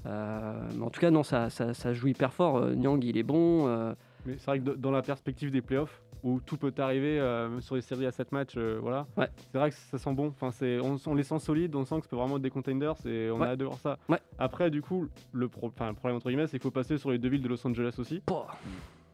Euh, 0.05 0.53
mais 0.77 0.83
en 0.83 0.89
tout 0.89 0.99
cas, 1.01 1.11
non, 1.11 1.23
ça, 1.23 1.49
ça, 1.49 1.73
ça 1.73 1.93
joue 1.93 2.07
hyper 2.07 2.33
fort. 2.33 2.57
Euh, 2.57 2.73
Nyang, 2.73 3.03
il 3.03 3.17
est 3.17 3.23
bon. 3.23 3.67
euh, 3.67 3.93
Mais 4.25 4.35
c'est 4.37 4.45
vrai 4.45 4.59
que 4.59 4.71
dans 4.71 4.91
la 4.91 5.01
perspective 5.01 5.51
des 5.51 5.61
playoffs, 5.61 6.01
où 6.23 6.39
tout 6.39 6.57
peut 6.57 6.73
arriver 6.77 7.19
euh, 7.19 7.59
sur 7.61 7.75
les 7.75 7.81
séries 7.81 8.05
à 8.05 8.11
7 8.11 8.31
matchs, 8.31 8.53
euh, 8.57 8.77
voilà. 8.81 9.07
Ouais. 9.17 9.27
C'est 9.51 9.57
vrai 9.57 9.69
que 9.71 9.75
ça 9.75 9.97
sent 9.97 10.13
bon. 10.13 10.27
Enfin, 10.27 10.51
c'est, 10.51 10.79
on, 10.79 10.97
on 11.07 11.15
les 11.15 11.23
sent 11.23 11.39
solides, 11.39 11.75
on 11.75 11.83
sent 11.85 11.95
que 11.97 12.03
ça 12.03 12.09
peut 12.09 12.15
vraiment 12.15 12.35
être 12.37 12.41
des 12.43 12.49
contenders 12.51 12.95
et 13.05 13.29
on 13.31 13.39
Ouais. 13.39 13.47
a 13.47 13.49
hâte 13.51 13.59
de 13.59 13.65
voir 13.65 13.77
ça. 13.79 13.97
Ouais. 14.07 14.19
Après, 14.37 14.69
du 14.69 14.81
coup, 14.81 15.07
le, 15.31 15.47
pro- 15.49 15.67
enfin, 15.67 15.87
le 15.89 15.95
problème 15.95 16.17
entre 16.17 16.27
guillemets, 16.29 16.47
c'est 16.47 16.57
qu'il 16.59 16.61
faut 16.61 16.71
passer 16.71 16.97
sur 16.97 17.11
les 17.11 17.17
deux 17.17 17.29
villes 17.29 17.41
de 17.41 17.47
Los 17.49 17.65
Angeles 17.65 17.95
aussi. 17.97 18.21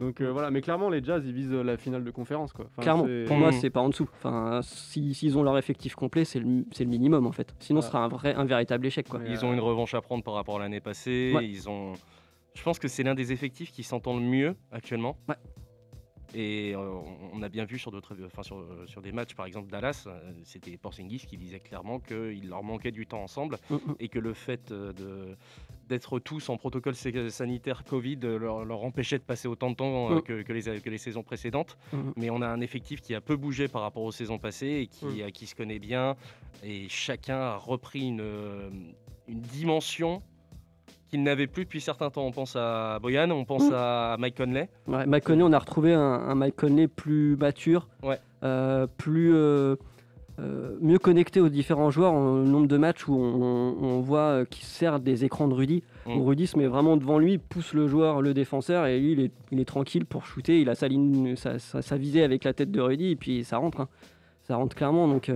Donc 0.00 0.20
euh, 0.20 0.30
voilà, 0.30 0.52
mais 0.52 0.60
clairement, 0.60 0.90
les 0.90 1.02
Jazz 1.02 1.24
ils 1.26 1.32
visent 1.32 1.50
la 1.52 1.76
finale 1.76 2.04
de 2.04 2.10
conférence 2.12 2.52
quoi. 2.52 2.66
Enfin, 2.70 2.82
Clairement, 2.82 3.04
c'est- 3.06 3.24
pour 3.26 3.36
moi, 3.36 3.50
c'est 3.50 3.70
pas 3.70 3.80
en 3.80 3.88
dessous. 3.88 4.08
Enfin, 4.18 4.60
si- 4.62 5.12
s'ils 5.12 5.36
ont 5.36 5.42
leur 5.42 5.58
effectif 5.58 5.96
complet, 5.96 6.24
c'est 6.24 6.38
le, 6.38 6.64
c'est 6.70 6.84
le 6.84 6.90
minimum 6.90 7.26
en 7.26 7.32
fait. 7.32 7.52
Sinon, 7.58 7.80
ce 7.80 7.88
sera 7.88 8.04
un, 8.04 8.08
vrai, 8.08 8.32
un 8.34 8.44
véritable 8.44 8.86
échec. 8.86 9.08
Quoi. 9.08 9.18
Ils 9.26 9.44
ont 9.44 9.52
une 9.52 9.58
revanche 9.58 9.94
à 9.94 10.00
prendre 10.00 10.22
par 10.22 10.34
rapport 10.34 10.56
à 10.56 10.60
l'année 10.60 10.80
passée. 10.80 11.32
Ouais. 11.34 11.48
Ils 11.48 11.68
ont. 11.68 11.94
Je 12.54 12.62
pense 12.62 12.78
que 12.78 12.86
c'est 12.86 13.02
l'un 13.02 13.14
des 13.16 13.32
effectifs 13.32 13.72
qui 13.72 13.82
s'entend 13.82 14.14
le 14.16 14.22
mieux 14.22 14.54
actuellement. 14.70 15.16
Ouais. 15.28 15.34
Et 16.34 16.74
euh, 16.74 16.90
on 17.32 17.42
a 17.42 17.48
bien 17.48 17.64
vu 17.64 17.78
sur 17.78 17.90
d'autres, 17.90 18.14
enfin 18.26 18.42
sur, 18.42 18.62
sur 18.86 19.00
des 19.00 19.12
matchs, 19.12 19.34
par 19.34 19.46
exemple 19.46 19.70
Dallas, 19.70 20.04
euh, 20.06 20.32
c'était 20.44 20.76
Porzingis 20.76 21.24
qui 21.26 21.38
disait 21.38 21.58
clairement 21.60 22.00
qu'il 22.00 22.48
leur 22.48 22.62
manquait 22.62 22.90
du 22.90 23.06
temps 23.06 23.22
ensemble 23.22 23.56
Mm, 23.70 23.74
mm. 23.76 23.94
et 24.00 24.08
que 24.08 24.18
le 24.18 24.34
fait 24.34 24.70
euh, 24.70 24.92
de 24.92 25.36
d'être 25.88 26.18
tous 26.18 26.50
en 26.50 26.58
protocole 26.58 26.94
sanitaire 26.94 27.82
Covid 27.82 28.16
leur, 28.20 28.66
leur 28.66 28.84
empêchait 28.84 29.16
de 29.18 29.22
passer 29.24 29.48
autant 29.48 29.70
de 29.70 29.76
temps 29.76 30.10
euh, 30.12 30.16
Mm. 30.16 30.22
que, 30.22 30.42
que 30.42 30.52
les, 30.52 30.80
que 30.82 30.90
les 30.90 30.98
saisons 30.98 31.22
précédentes. 31.22 31.78
Mm. 31.94 32.10
Mais 32.16 32.28
on 32.28 32.42
a 32.42 32.46
un 32.48 32.60
effectif 32.60 33.00
qui 33.00 33.14
a 33.14 33.22
peu 33.22 33.36
bougé 33.36 33.68
par 33.68 33.80
rapport 33.80 34.02
aux 34.02 34.12
saisons 34.12 34.38
passées 34.38 34.80
et 34.82 34.86
qui, 34.86 35.06
Mm. 35.22 35.30
qui 35.32 35.46
se 35.46 35.54
connaît 35.54 35.78
bien. 35.78 36.14
Et 36.62 36.88
chacun 36.90 37.38
a 37.40 37.56
repris 37.56 38.06
une, 38.08 38.92
une 39.28 39.40
dimension 39.40 40.22
qu'il 41.08 41.22
n'avait 41.22 41.46
plus 41.46 41.64
depuis 41.64 41.80
certains 41.80 42.10
temps. 42.10 42.24
On 42.26 42.32
pense 42.32 42.54
à 42.56 42.98
Boyan, 43.00 43.30
on 43.30 43.44
pense 43.44 43.68
Mm. 43.70 43.74
à 43.74 44.16
Mike 44.18 44.36
Conley. 44.36 44.68
Ouais, 44.86 45.06
Mike 45.06 45.24
Conley, 45.24 45.42
on 45.42 45.52
a 45.52 45.58
retrouvé 45.58 45.94
un, 45.94 46.00
un 46.00 46.34
Mike 46.34 46.56
Conley 46.56 46.86
plus 46.88 47.36
mature, 47.36 47.88
Ouais. 48.02 48.18
euh, 48.44 48.86
plus 48.98 49.34
euh, 49.34 49.76
euh, 50.40 50.76
mieux 50.80 50.98
connecté 50.98 51.40
aux 51.40 51.48
différents 51.48 51.90
joueurs. 51.90 52.12
En 52.12 52.34
nombre 52.34 52.68
de 52.68 52.76
matchs 52.76 53.08
où 53.08 53.14
on, 53.14 53.76
on 53.82 54.00
voit 54.00 54.44
qu'il 54.46 54.64
sert 54.64 55.00
des 55.00 55.24
écrans 55.24 55.48
de 55.48 55.54
Rudy. 55.54 55.82
Mm. 56.06 56.16
Où 56.16 56.24
Rudy 56.26 56.46
se 56.46 56.56
met 56.58 56.66
vraiment 56.66 56.96
devant 56.96 57.18
lui, 57.18 57.38
pousse 57.38 57.72
le 57.74 57.88
joueur, 57.88 58.22
le 58.22 58.34
défenseur, 58.34 58.86
et 58.86 59.00
lui, 59.00 59.12
il 59.12 59.20
est, 59.20 59.32
il 59.50 59.60
est 59.60 59.64
tranquille 59.64 60.04
pour 60.06 60.26
shooter. 60.26 60.60
Il 60.60 60.68
a 60.68 60.74
sa 60.74 60.88
ligne, 60.88 61.34
sa, 61.36 61.58
sa- 61.58 61.82
sa 61.82 61.96
visée 61.96 62.22
avec 62.22 62.44
la 62.44 62.52
tête 62.52 62.70
de 62.70 62.80
Rudy, 62.80 63.10
et 63.10 63.16
puis 63.16 63.44
ça 63.44 63.56
rentre. 63.58 63.80
hein. 63.80 63.88
Ça 64.44 64.56
rentre 64.56 64.74
clairement. 64.76 65.06
Donc, 65.08 65.28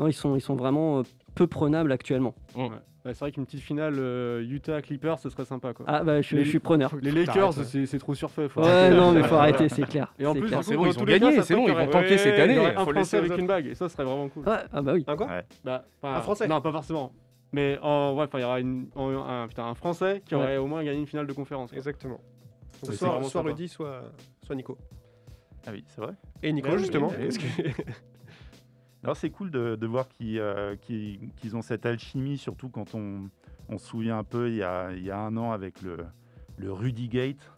non, 0.00 0.08
ils 0.08 0.12
sont, 0.12 0.34
ils 0.34 0.40
sont 0.40 0.56
vraiment 0.56 0.98
euh, 0.98 1.02
peu 1.36 1.46
prenables 1.46 1.92
actuellement. 1.92 2.34
Ouais. 2.56 2.68
Ouais, 3.04 3.14
c'est 3.14 3.20
vrai 3.20 3.32
qu'une 3.32 3.46
petite 3.46 3.60
finale 3.60 3.94
euh, 3.98 4.42
Utah 4.46 4.82
Clippers 4.82 5.18
ce 5.20 5.30
serait 5.30 5.46
sympa 5.46 5.72
quoi. 5.72 5.86
Ah, 5.88 6.04
bah, 6.04 6.20
je- 6.20 6.36
Les- 6.36 6.44
je 6.44 6.50
suis 6.50 6.58
preneur. 6.58 6.94
Les 7.00 7.10
Lakers 7.10 7.54
c'est 7.54 7.86
c'est 7.86 7.98
trop 7.98 8.14
surfait. 8.14 8.46
faut 8.48 8.60
Ouais, 8.60 8.68
arrêter. 8.68 8.96
non, 8.96 9.12
mais 9.12 9.22
faut 9.22 9.36
arrêter, 9.36 9.68
c'est 9.70 9.86
clair, 9.88 10.12
Et 10.18 10.26
en 10.26 10.34
c'est 10.34 10.40
plus, 10.40 10.48
C'est 10.62 10.76
bon, 10.76 10.84
ils 10.86 10.98
ont 10.98 11.04
gagné, 11.04 11.40
c'est 11.42 11.54
bon, 11.54 11.66
ils 11.68 11.74
vont 11.74 11.86
tanker 11.86 12.18
cette 12.18 12.38
année. 12.38 12.58
Un 12.58 12.84
Faut 12.84 12.92
laisser 12.92 13.16
Français 13.16 13.16
avec 13.18 13.38
une 13.38 13.46
bague 13.46 13.66
et 13.68 13.74
ça 13.74 13.88
serait 13.88 14.04
vraiment 14.04 14.28
cool. 14.28 14.46
Ouais, 14.46 14.58
ah 14.72 14.82
bah 14.82 14.92
oui. 14.94 15.04
Un 15.06 15.16
quoi 15.16 15.28
Bah, 15.64 15.84
enfin, 16.02 16.14
Un 16.16 16.20
Français 16.20 16.46
Non, 16.48 16.60
pas 16.60 16.72
forcément. 16.72 17.12
Mais 17.52 17.78
en 17.82 18.14
ouais, 18.16 18.24
enfin, 18.24 18.38
il 18.38 18.42
y 18.42 18.44
aura 18.44 18.60
une, 18.60 18.88
en- 18.94 19.24
un, 19.26 19.48
putain, 19.48 19.64
un 19.64 19.74
Français 19.74 20.22
qui 20.26 20.34
Ouais. 20.34 20.40
aurait 20.42 20.56
au 20.58 20.66
moins 20.66 20.84
gagné 20.84 20.98
une 21.00 21.06
finale 21.06 21.26
de 21.26 21.32
conférence. 21.32 21.70
quoi. 21.70 21.78
Exactement. 21.78 22.20
Donc, 22.84 22.92
soit. 22.94 23.42
Rudy, 23.42 23.66
soit, 23.68 24.02
soit 24.44 24.54
Nico. 24.54 24.76
Ah 25.66 25.70
oui, 25.72 25.84
c'est 25.88 26.00
vrai. 26.00 26.12
Et 26.42 26.52
Nico, 26.52 26.68
Bah 26.68 26.76
justement. 26.76 27.08
oui, 27.08 27.14
oui. 27.18 27.26
Est-ce 27.26 27.38
que- 27.38 27.82
Alors 29.02 29.16
c'est 29.16 29.30
cool 29.30 29.50
de, 29.50 29.76
de 29.76 29.86
voir 29.86 30.08
qu'ils 30.08 30.38
euh, 30.38 30.76
qu'ils- 30.76 31.56
ont 31.56 31.62
cette 31.62 31.86
alchimie, 31.86 32.36
surtout 32.36 32.68
quand 32.68 32.94
on, 32.94 33.30
on 33.68 33.78
se 33.78 33.86
souvient 33.86 34.18
un 34.18 34.24
peu 34.24 34.48
il 34.50 34.56
y 34.56 34.62
a, 34.62 34.92
il 34.92 35.02
y 35.04 35.10
a 35.10 35.18
un 35.18 35.36
an 35.36 35.52
avec 35.52 35.80
le, 35.82 35.98
le 36.58 36.72
Rudy 36.72 37.08
Gate, 37.08 37.50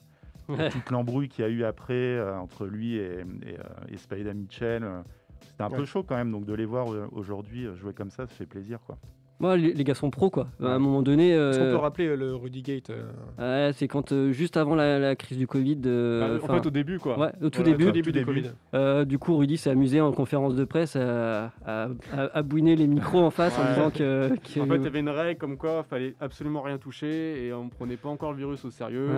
Ouais. 0.49 0.69
toute 0.71 0.91
l'embrouille 0.91 1.29
qu'il 1.29 1.45
y 1.45 1.49
a 1.49 1.51
eu 1.51 1.65
après 1.65 1.95
euh, 1.95 2.37
entre 2.39 2.67
lui 2.67 2.97
et, 2.97 3.21
et, 3.21 3.59
euh, 3.59 3.63
et 3.89 3.97
Spida 3.97 4.35
Mitchell. 4.35 4.83
euh, 4.85 5.03
C'était 5.41 5.63
un 5.63 5.71
peu 5.71 5.85
chaud 5.85 6.03
quand 6.03 6.17
même, 6.17 6.31
donc 6.33 6.45
de 6.47 6.53
les 6.55 6.65
voir 6.67 6.93
euh, 6.93 7.09
aujourd'hui 7.13 7.67
euh, 7.67 7.75
jouer 7.77 7.93
comme 7.95 8.11
ça, 8.11 8.27
ça 8.27 8.35
fait 8.35 8.47
plaisir. 8.47 8.81
quoi. 8.85 8.99
Moi, 9.43 9.57
les, 9.57 9.73
les 9.75 9.85
gars 9.85 9.95
sont 9.95 10.09
pros, 10.11 10.31
quoi. 10.31 10.47
À 10.63 10.69
un 10.69 10.79
moment 10.79 11.03
donné. 11.03 11.31
Est-ce 11.33 11.59
qu'on 11.59 11.65
euh, 11.65 11.71
peut 11.73 11.77
rappeler 11.83 12.07
euh, 12.07 12.15
le 12.17 12.35
Rudy 12.35 12.63
Gate 12.63 12.91
euh, 12.91 13.67
ouais, 13.69 13.73
c'est 13.75 13.89
quand, 13.89 14.13
euh, 14.13 14.31
juste 14.33 14.57
avant 14.57 14.75
la, 14.77 14.99
la 15.01 15.17
crise 15.17 15.37
du 15.37 15.47
Covid. 15.49 15.81
euh, 15.85 16.39
Bah, 16.39 16.45
en 16.49 16.55
fait, 16.61 16.67
au 16.67 16.71
début, 16.71 16.99
quoi. 17.01 17.19
Ouais, 17.19 17.33
au 17.43 17.51
tout 17.51 17.63
début. 17.65 17.89
au 17.89 17.91
début 17.91 18.13
du 18.13 18.25
Covid. 18.25 18.53
Euh, 18.75 19.05
du 19.05 19.19
coup, 19.19 19.37
Rudy 19.37 19.57
s'est 19.57 19.71
amusé 19.71 20.01
en 20.01 20.13
conférence 20.13 20.55
de 20.55 20.65
presse 20.65 20.95
à, 20.97 21.47
à, 21.67 21.89
à- 22.13 22.39
à 22.39 22.43
bouiner 22.43 22.77
les 22.77 22.87
micros 22.87 23.21
en 23.21 23.31
face 23.31 23.59
en 23.59 23.69
disant 23.75 23.91
que. 23.91 24.29
que- 24.37 24.61
En 24.61 24.67
fait, 24.67 24.77
il 24.77 24.85
y 24.85 24.87
avait 24.87 25.01
une 25.01 25.09
règle 25.09 25.39
comme 25.41 25.57
quoi 25.57 25.83
fallait 25.83 26.15
absolument 26.21 26.63
rien 26.63 26.79
toucher 26.79 27.45
et 27.45 27.53
on 27.53 27.69
prenait 27.69 27.97
pas 27.97 28.09
encore 28.11 28.31
le 28.31 28.39
virus 28.39 28.65
au 28.65 28.71
sérieux. 28.71 29.09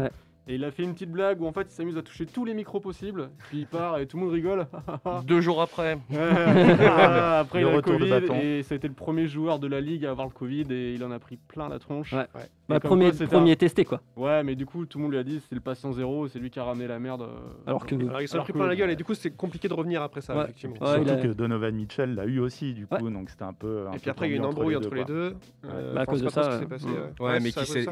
Et 0.46 0.56
il 0.56 0.64
a 0.64 0.70
fait 0.70 0.82
une 0.82 0.92
petite 0.92 1.10
blague 1.10 1.40
où 1.40 1.46
en 1.46 1.52
fait 1.52 1.62
il 1.62 1.70
s'amuse 1.70 1.96
à 1.96 2.02
toucher 2.02 2.26
tous 2.26 2.44
les 2.44 2.52
micros 2.52 2.78
possibles, 2.78 3.30
puis 3.48 3.60
il 3.60 3.66
part 3.66 3.98
et 3.98 4.06
tout 4.06 4.18
le 4.18 4.24
monde 4.24 4.32
rigole. 4.32 4.66
Deux 5.24 5.40
jours 5.40 5.62
après. 5.62 5.98
Après 6.10 7.60
Le 7.60 7.66
il 7.66 7.68
a 7.68 7.70
le 7.70 7.76
retour 7.76 7.94
de 7.94 7.98
Covid 8.00 8.10
bâton. 8.10 8.34
et 8.34 8.62
ça 8.62 8.74
a 8.74 8.76
été 8.76 8.86
le 8.88 8.94
premier 8.94 9.26
joueur 9.26 9.58
de 9.58 9.66
la 9.66 9.80
ligue 9.80 10.04
à 10.04 10.10
avoir 10.10 10.26
le 10.26 10.32
Covid 10.32 10.66
et 10.70 10.92
il 10.94 11.02
en 11.02 11.10
a 11.10 11.18
pris 11.18 11.38
plein 11.48 11.68
la 11.68 11.78
tronche. 11.78 12.12
Ouais. 12.12 12.26
Bah, 12.66 12.80
premier- 12.80 13.04
quoi, 13.10 13.12
c'était 13.12 13.26
premier 13.26 13.52
un- 13.52 13.56
testé, 13.56 13.84
quoi. 13.84 14.00
Ouais, 14.16 14.42
mais 14.42 14.54
du 14.54 14.64
coup 14.64 14.86
tout 14.86 14.96
le 14.98 15.02
monde 15.04 15.12
lui 15.12 15.18
a 15.18 15.22
dit 15.22 15.40
c'est 15.48 15.54
le 15.54 15.60
patient 15.60 15.92
zéro, 15.92 16.28
c'est 16.28 16.38
lui 16.38 16.48
qui 16.50 16.58
a 16.58 16.64
ramené 16.64 16.86
la 16.86 16.98
merde. 16.98 17.22
euh, 17.22 17.26
Alors 17.66 17.84
que- 17.84 17.94
Alors, 17.94 18.22
il 18.22 18.28
s'en 18.28 18.38
a 18.38 18.42
pris 18.42 18.52
plein 18.54 18.66
la 18.66 18.74
gueule 18.76 18.90
et 18.90 18.96
du 18.96 19.04
coup, 19.04 19.12
c'est 19.14 19.30
compliqué 19.36 19.68
de 19.68 19.74
revenir 19.74 20.00
après 20.02 20.22
ça, 20.22 20.34
Ouais. 20.34 20.44
effectivement. 20.44 20.76
Ouais, 20.80 20.94
Surtout 20.94 21.10
a- 21.10 21.16
que 21.16 21.28
Donovan 21.28 21.74
Mitchell 21.74 22.14
l'a 22.14 22.24
eu 22.24 22.38
aussi, 22.38 22.72
du 22.72 22.86
coup, 22.86 22.94
Ouais. 23.04 23.10
donc 23.10 23.28
c'était 23.28 23.42
un 23.44 23.52
peu. 23.52 23.86
un 23.86 23.90
Et 23.90 23.94
peu 23.94 24.00
puis 24.00 24.10
après, 24.10 24.28
il 24.28 24.30
y 24.30 24.32
a 24.32 24.36
eu 24.36 24.38
une 24.38 24.46
embrouille 24.46 24.76
entre 24.76 24.94
les 24.94 25.04
deux. 25.04 25.34
Euh, 25.66 25.94
Bah, 25.94 26.00
à 26.02 26.06
cause 26.06 26.20
c'est 26.20 26.24
de 26.24 26.30
ça, 26.30 26.50
euh, 26.52 26.64
passé. 26.66 26.86
Ouais, 27.20 27.40
mais 27.40 27.50
qui 27.52 27.64
s'est, 27.66 27.84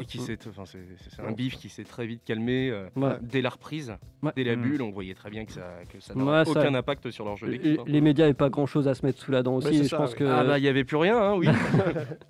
c'est, 0.65 1.21
un 1.21 1.31
bif 1.33 1.57
qui 1.57 1.69
s'est 1.69 1.83
très 1.83 2.07
vite 2.07 2.21
calmé 2.25 2.71
euh, 2.71 2.87
dès 3.21 3.41
la 3.41 3.49
reprise, 3.49 3.93
dès 4.35 4.43
la 4.43 4.55
Mm. 4.55 4.61
bulle. 4.61 4.81
On 4.81 4.89
voyait 4.91 5.13
très 5.13 5.29
bien 5.29 5.45
que 5.45 5.51
ça, 5.51 5.61
ça- 5.99 6.13
aucun 6.47 6.73
impact 6.73 7.11
sur 7.11 7.25
leur 7.25 7.37
jeu 7.37 7.47
Les, 7.47 7.57
d'équipe. 7.59 7.79
hein. 7.79 7.83
les 7.85 8.01
médias 8.01 8.25
n'avaient 8.25 8.33
pas 8.33 8.49
grand 8.49 8.65
chose 8.65 8.87
à 8.87 8.95
se 8.95 9.05
mettre 9.05 9.19
sous 9.19 9.31
la 9.31 9.43
dent 9.43 9.55
aussi. 9.55 9.83
je 9.83 9.95
pense 9.95 10.15
que. 10.15 10.23
Ah 10.23 10.43
bah 10.43 10.57
il 10.57 10.63
y 10.63 10.67
avait 10.67 10.83
plus 10.83 10.97
rien, 10.97 11.17
hein, 11.21 11.35
oui. 11.37 11.47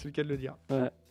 C'est 0.00 0.08
le 0.08 0.12
cas 0.12 0.22
de 0.22 0.28
le 0.28 0.38
dire. 0.38 0.54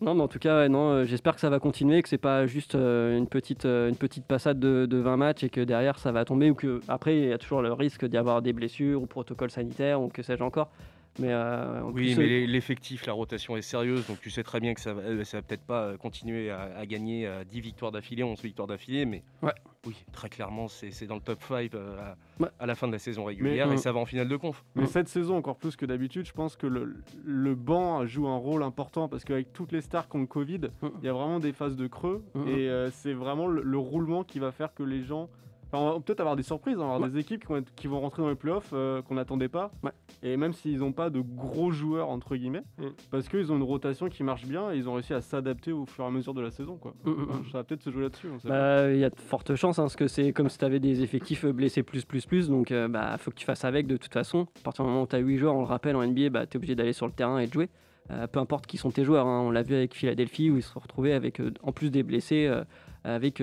Non, 0.01 0.15
mais 0.15 0.23
en 0.23 0.27
tout 0.27 0.39
cas, 0.39 0.67
non, 0.67 0.89
euh, 0.89 1.05
j'espère 1.05 1.35
que 1.35 1.41
ça 1.41 1.51
va 1.51 1.59
continuer, 1.59 2.01
que 2.01 2.09
c'est 2.09 2.17
pas 2.17 2.47
juste 2.47 2.73
euh, 2.73 3.15
une 3.15 3.27
petite 3.27 3.65
euh, 3.65 3.87
une 3.87 3.95
petite 3.95 4.25
passade 4.25 4.59
de, 4.59 4.87
de 4.87 4.97
20 4.97 5.15
matchs 5.15 5.43
et 5.43 5.49
que 5.51 5.61
derrière 5.61 5.99
ça 5.99 6.11
va 6.11 6.25
tomber 6.25 6.49
ou 6.49 6.55
que 6.55 6.81
après 6.87 7.19
il 7.19 7.27
y 7.27 7.31
a 7.31 7.37
toujours 7.37 7.61
le 7.61 7.71
risque 7.71 8.05
d'y 8.05 8.17
avoir 8.17 8.41
des 8.41 8.51
blessures 8.51 9.03
ou 9.03 9.05
protocole 9.05 9.51
sanitaire 9.51 10.01
ou 10.01 10.07
que 10.07 10.23
sais-je 10.23 10.43
encore. 10.43 10.71
Mais 11.19 11.27
euh, 11.31 11.81
Oui, 11.85 12.13
plus, 12.15 12.17
mais 12.17 12.43
euh, 12.43 12.45
l'effectif, 12.47 13.05
la 13.05 13.13
rotation 13.13 13.57
est 13.57 13.61
sérieuse, 13.61 14.07
donc 14.07 14.19
tu 14.21 14.29
sais 14.29 14.43
très 14.43 14.59
bien 14.59 14.73
que 14.73 14.81
ça 14.81 14.93
va, 14.93 15.01
euh, 15.01 15.23
ça 15.23 15.37
va 15.37 15.41
peut-être 15.41 15.63
pas 15.65 15.97
continuer 15.97 16.49
à, 16.49 16.61
à 16.77 16.85
gagner 16.85 17.27
euh, 17.27 17.43
10 17.43 17.61
victoires 17.61 17.91
d'affilée, 17.91 18.23
11 18.23 18.41
victoires 18.41 18.67
d'affilée, 18.67 19.05
mais 19.05 19.23
Ouais. 19.41 19.51
oui, 19.85 19.95
très 20.13 20.29
clairement, 20.29 20.67
c'est 20.67 21.05
dans 21.07 21.15
le 21.15 21.21
top 21.21 21.41
5 21.43 21.73
euh, 21.75 21.97
à, 22.59 22.65
la 22.65 22.75
fin 22.75 22.87
de 22.87 22.93
la 22.93 22.99
saison 22.99 23.25
régulière 23.25 23.67
Mais- 23.67 23.75
et 23.75 23.77
ça 23.77 23.91
va 23.91 23.99
en 23.99 24.05
finale 24.05 24.27
de 24.29 24.37
conf. 24.37 24.63
Mais 24.75 24.85
cette 24.87 25.07
saison, 25.09 25.35
encore 25.37 25.57
plus 25.57 25.75
que 25.75 25.85
d'habitude, 25.85 26.25
je 26.25 26.33
pense 26.33 26.55
que 26.55 26.67
le, 26.67 26.95
le 27.25 27.55
banc 27.55 28.05
joue 28.05 28.27
un 28.27 28.37
rôle 28.37 28.63
important 28.63 29.07
parce 29.09 29.23
qu'avec 29.25 29.51
toutes 29.53 29.71
les 29.71 29.81
stars 29.81 30.07
qui 30.09 30.15
ont 30.17 30.21
le 30.21 30.25
Covid, 30.27 30.59
Mm. 30.81 30.87
il 31.01 31.05
y 31.05 31.09
a 31.09 31.13
vraiment 31.13 31.39
des 31.39 31.51
phases 31.53 31.75
de 31.75 31.87
creux 31.87 32.23
Mm. 32.33 32.47
et 32.47 32.69
euh, 32.69 32.89
c'est 32.91 33.13
vraiment 33.13 33.47
le, 33.47 33.61
le 33.61 33.77
roulement 33.77 34.23
qui 34.23 34.39
va 34.39 34.51
faire 34.51 34.73
que 34.73 34.83
les 34.83 35.03
gens 35.03 35.29
Enfin, 35.71 35.83
on 35.83 35.93
va 35.93 35.99
peut-être 35.99 36.19
avoir 36.19 36.35
des 36.35 36.43
surprises, 36.43 36.77
on 36.77 36.87
va 36.87 36.95
avoir 36.95 37.09
des 37.09 37.19
équipes 37.19 37.41
qui 37.41 37.47
vont, 37.47 37.57
être- 37.57 37.73
qui 37.75 37.87
vont 37.87 37.99
rentrer 37.99 38.21
dans 38.23 38.29
les 38.29 38.35
playoffs 38.35 38.71
euh, 38.73 39.01
qu'on 39.03 39.15
n'attendait 39.15 39.47
pas. 39.49 39.71
Et 40.23 40.35
même 40.35 40.53
s'ils 40.53 40.79
n'ont 40.79 40.91
pas 40.91 41.09
de 41.11 41.19
gros 41.21 41.71
joueurs, 41.71 42.09
entre 42.09 42.35
guillemets, 42.35 42.63
Mm. 42.79 42.87
parce 43.11 43.27
qu'ils 43.29 43.51
ont 43.51 43.55
une 43.57 43.63
rotation 43.63 44.09
qui 44.09 44.23
marche 44.23 44.45
bien 44.45 44.71
et 44.71 44.77
ils 44.77 44.89
ont 44.89 44.93
réussi 44.93 45.13
à 45.13 45.21
s'adapter 45.21 45.71
au 45.71 45.85
fur 45.85 46.03
et 46.03 46.07
à 46.07 46.11
mesure 46.11 46.33
de 46.33 46.41
la 46.41 46.49
saison. 46.51 46.77
Quoi. 46.77 46.93
Mm, 47.05 47.09
mm, 47.11 47.27
Enfin. 47.29 47.41
Ça 47.51 47.57
va 47.59 47.63
peut-être 47.63 47.83
se 47.83 47.91
jouer 47.91 48.03
là-dessus. 48.03 48.27
Bah, 48.45 48.91
il 48.91 48.99
y 48.99 49.03
a 49.03 49.09
de 49.11 49.15
fortes 49.19 49.55
chances, 49.55 49.77
hein, 49.79 49.83
parce 49.83 49.95
que 49.95 50.07
c'est 50.07 50.33
comme 50.33 50.49
si 50.49 50.57
tu 50.57 50.65
avais 50.65 50.79
des 50.79 51.03
effectifs 51.03 51.45
blessés 51.45 51.83
plus, 51.83 52.03
plus, 52.05 52.25
plus. 52.25 52.49
Donc, 52.49 52.71
euh, 52.71 52.87
bah, 52.87 53.15
faut 53.19 53.29
que 53.31 53.35
tu 53.35 53.45
fasses 53.45 53.63
avec 53.65 53.85
de 53.85 53.97
toute 53.97 54.13
façon. 54.13 54.47
À 54.59 54.63
partir 54.63 54.83
du 54.85 54.89
moment 54.89 55.03
où 55.03 55.07
tu 55.07 55.15
as 55.15 55.19
8 55.19 55.37
joueurs, 55.37 55.55
on 55.55 55.59
le 55.61 55.65
rappelle, 55.67 55.95
en 55.95 56.01
NBA, 56.03 56.29
bah, 56.29 56.45
tu 56.47 56.53
es 56.53 56.57
obligé 56.57 56.75
d'aller 56.75 56.93
sur 56.93 57.05
le 57.05 57.13
terrain 57.13 57.37
et 57.39 57.45
de 57.47 57.53
jouer. 57.53 57.69
Euh, 58.11 58.25
peu 58.25 58.39
importe 58.39 58.65
qui 58.65 58.77
sont 58.77 58.89
tes 58.89 59.03
joueurs. 59.03 59.27
hein. 59.27 59.41
On 59.45 59.51
l'a 59.51 59.61
vu 59.61 59.75
avec 59.75 59.93
Philadelphie, 59.93 60.49
où 60.49 60.57
ils 60.57 60.63
se 60.63 60.71
sont 60.73 60.79
retrouvés 60.79 61.13
avec, 61.13 61.39
euh, 61.39 61.51
en 61.61 61.71
plus 61.71 61.91
des 61.91 62.01
blessés, 62.01 62.47
euh, 62.47 62.63
avec 63.03 63.41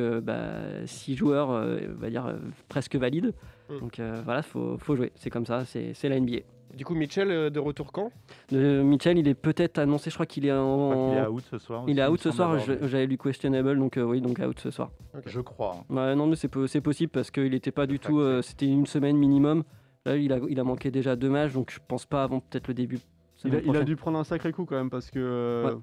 6 0.86 1.16
joueurs, 1.16 1.50
euh, 1.50 1.78
on 1.96 2.00
va 2.00 2.10
dire, 2.10 2.26
euh, 2.26 2.34
presque 2.68 2.96
valides. 2.96 3.32
Mm. 3.70 3.78
Donc, 3.80 3.98
euh, 3.98 4.14
voilà, 4.24 4.42
faut, 4.42 4.76
faut 4.78 4.96
jouer. 4.96 5.12
C'est 5.16 5.30
comme 5.30 5.46
ça, 5.46 5.64
c'est 5.64 6.08
la 6.08 6.20
NBA. 6.20 6.38
Du 6.74 6.84
coup, 6.84 6.94
Mitchell 6.94 7.30
euh, 7.30 7.48
de 7.48 7.58
retour 7.58 7.90
quand? 7.90 8.10
De 8.50 8.82
Mitchell, 8.82 9.16
il 9.18 9.26
est 9.28 9.34
peut-être 9.34 9.78
annoncé, 9.78 10.10
je 10.10 10.14
crois 10.16 10.26
qu'il 10.26 10.44
est 10.44 10.52
en. 10.52 11.08
qu'il 11.10 11.18
est 11.18 11.26
out 11.26 11.44
ce 11.50 11.58
soir 11.58 11.84
Il 11.86 11.98
est 11.98 12.02
il 12.02 12.08
out 12.08 12.20
ce 12.20 12.30
soir, 12.30 12.58
j'avais 12.82 13.06
lu 13.06 13.16
questionable, 13.16 13.78
donc 13.78 13.96
euh, 13.96 14.02
oui, 14.02 14.20
donc 14.20 14.38
out 14.40 14.58
ce 14.60 14.70
soir. 14.70 14.90
Je 15.24 15.40
crois. 15.40 15.84
Ouais, 15.88 16.14
non, 16.14 16.26
mais 16.26 16.36
c'est 16.36 16.48
po- 16.48 16.66
c'est 16.66 16.80
possible 16.82 17.10
parce 17.10 17.30
qu'il 17.30 17.50
n'était 17.50 17.70
pas 17.70 17.86
du 17.86 17.98
tout. 17.98 18.18
euh, 18.20 18.42
C'était 18.42 18.66
une 18.66 18.86
semaine 18.86 19.16
minimum. 19.16 19.64
Là, 20.04 20.16
il 20.16 20.32
a, 20.32 20.38
il 20.48 20.60
a 20.60 20.64
manqué 20.64 20.90
déjà 20.90 21.16
deux 21.16 21.30
matchs, 21.30 21.52
donc 21.54 21.72
je 21.72 21.78
pense 21.88 22.04
pas 22.04 22.22
avant 22.24 22.40
peut-être 22.40 22.68
le 22.68 22.74
début. 22.74 22.98
Il 23.44 23.54
a, 23.54 23.58
il 23.60 23.84
dû 23.84 23.96
prendre 23.96 24.18
un 24.18 24.24
sacré 24.24 24.52
coup 24.52 24.64
quand 24.66 24.76
même 24.76 24.90
parce 24.90 25.10
que, 25.10 25.18
euh, 25.18 25.64
Ouais. 25.74 25.80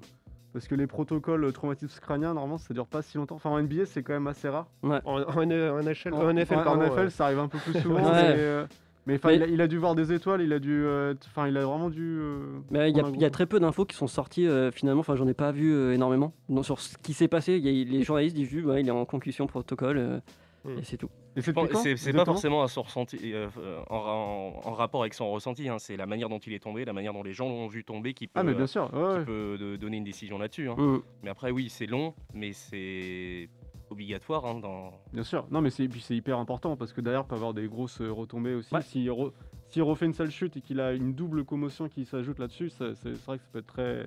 Parce 0.54 0.66
que 0.66 0.74
les 0.74 0.86
protocoles 0.86 1.52
traumatismes 1.52 2.00
crâniens, 2.00 2.32
normalement, 2.32 2.56
ça 2.56 2.72
dure 2.72 2.86
pas 2.86 3.02
si 3.02 3.18
longtemps. 3.18 3.34
Enfin, 3.34 3.50
en 3.50 3.60
NBA, 3.60 3.84
c'est 3.84 4.02
quand 4.02 4.14
même 4.14 4.26
assez 4.28 4.48
rare. 4.48 4.66
Ouais. 4.82 5.00
En, 5.04 5.20
en, 5.20 5.36
en 5.36 5.44
NHL, 5.44 6.14
En, 6.14 6.22
en 6.22 6.32
NFL, 6.32 6.54
en- 6.54 6.64
pardon, 6.64 6.80
en 6.82 6.86
NFL, 6.86 6.98
euh. 7.00 7.10
ça 7.10 7.26
arrive 7.26 7.40
un 7.40 7.48
peu 7.48 7.58
plus 7.58 7.72
souvent. 7.82 7.96
Ouais. 7.96 8.10
mais, 8.12 8.34
euh, 8.38 8.66
mais, 9.06 9.18
il, 9.34 9.42
a, 9.42 9.46
il 9.46 9.60
a 9.60 9.66
dû 9.66 9.76
voir 9.76 9.94
des 9.94 10.12
étoiles, 10.14 10.40
il 10.40 10.52
a 10.54 10.58
dû, 10.58 10.70
euh, 10.84 11.12
enfin, 11.26 11.46
il 11.48 11.56
a 11.58 11.66
vraiment 11.66 11.90
dû. 11.90 12.00
euh, 12.20 12.38
Mais 12.70 12.88
il 12.90 12.96
y, 12.96 13.00
a- 13.00 13.26
y 13.26 13.30
très 13.30 13.44
peu 13.44 13.60
d'infos 13.60 13.84
qui 13.84 13.94
sont 13.96 14.06
sorties 14.06 14.46
euh, 14.48 14.70
finalement. 14.70 15.00
Enfin, 15.00 15.16
j'en 15.16 15.28
ai 15.28 15.34
pas 15.34 15.52
vu 15.52 15.74
euh, 15.74 15.92
énormément. 15.92 16.32
Non, 16.48 16.62
sur 16.62 16.80
ce 16.80 16.96
qui 16.98 17.12
s'est 17.12 17.28
passé, 17.28 17.56
il 17.56 17.66
y 17.68 17.82
a- 17.82 17.84
les 17.84 18.02
journalistes 18.04 18.34
disent 18.36 18.48
juste, 18.48 18.64
ouais, 18.64 18.80
il 18.80 18.88
est 18.88 18.92
en 18.92 19.04
concussion 19.04 19.46
protocole 19.46 19.98
euh, 19.98 20.20
Hmm. 20.66 20.78
et 20.78 20.84
c'est 20.84 20.96
tout. 20.96 21.10
C'est 21.36 22.12
pas 22.12 22.24
forcément 22.24 22.62
à 22.62 22.68
son 22.68 22.82
ressenti, 22.82 23.18
euh, 23.32 23.48
euh, 23.58 23.80
en, 23.90 24.00
ra- 24.00 24.12
en- 24.14 24.60
en 24.64 24.72
rapport 24.72 25.00
avec 25.02 25.14
son 25.14 25.30
ressenti, 25.30 25.68
hein, 25.68 25.78
c'est 25.78 25.96
la 25.96 26.06
manière 26.06 26.28
dont 26.28 26.38
il 26.38 26.52
est 26.52 26.60
tombé, 26.62 26.84
la 26.84 26.92
manière 26.92 27.12
dont 27.12 27.22
les 27.22 27.32
gens 27.32 27.48
l'ont 27.48 27.66
vu 27.66 27.84
tomber 27.84 28.14
qui 28.14 28.26
peut, 28.26 28.40
Ah, 28.40 28.42
mais 28.44 28.54
bien 28.54 28.66
sûr, 28.66 28.84
ouais, 28.94 29.12
qui 29.12 29.18
ouais. 29.18 29.24
peut 29.24 29.56
de- 29.58 29.76
donner 29.76 29.96
une 29.96 30.04
décision 30.04 30.38
là-dessus. 30.38 30.68
hein. 30.68 31.02
Mais 31.22 31.30
après, 31.30 31.50
oui, 31.50 31.68
c'est 31.68 31.86
long, 31.86 32.14
mais 32.32 32.52
c'est 32.52 33.48
obligatoire. 33.90 34.46
hein, 34.46 34.60
dans... 34.60 34.92
Bien 35.12 35.22
sûr, 35.24 35.46
non 35.50 35.60
mais 35.60 35.70
c'est 35.70 35.84
hyper 36.10 36.38
important 36.38 36.76
parce 36.76 36.92
que 36.92 37.00
derrière 37.00 37.24
peut 37.24 37.34
avoir 37.36 37.54
des 37.54 37.68
grosses 37.68 38.00
euh, 38.00 38.10
retombées 38.10 38.54
aussi. 38.54 38.74
S'il 38.82 39.08
re- 39.10 39.32
s'il 39.68 39.82
refait 39.82 40.06
une 40.06 40.14
sale 40.14 40.30
chute 40.30 40.56
et 40.56 40.60
qu'il 40.60 40.80
a 40.80 40.92
une 40.94 41.14
double 41.14 41.44
commotion 41.44 41.88
qui 41.88 42.04
s'ajoute 42.04 42.38
là-dessus, 42.38 42.70
c'est 42.70 42.84
vrai 43.26 43.38
que 43.38 43.44
ça 43.44 43.48
peut 43.52 43.58
être 43.60 43.66
très 43.66 44.06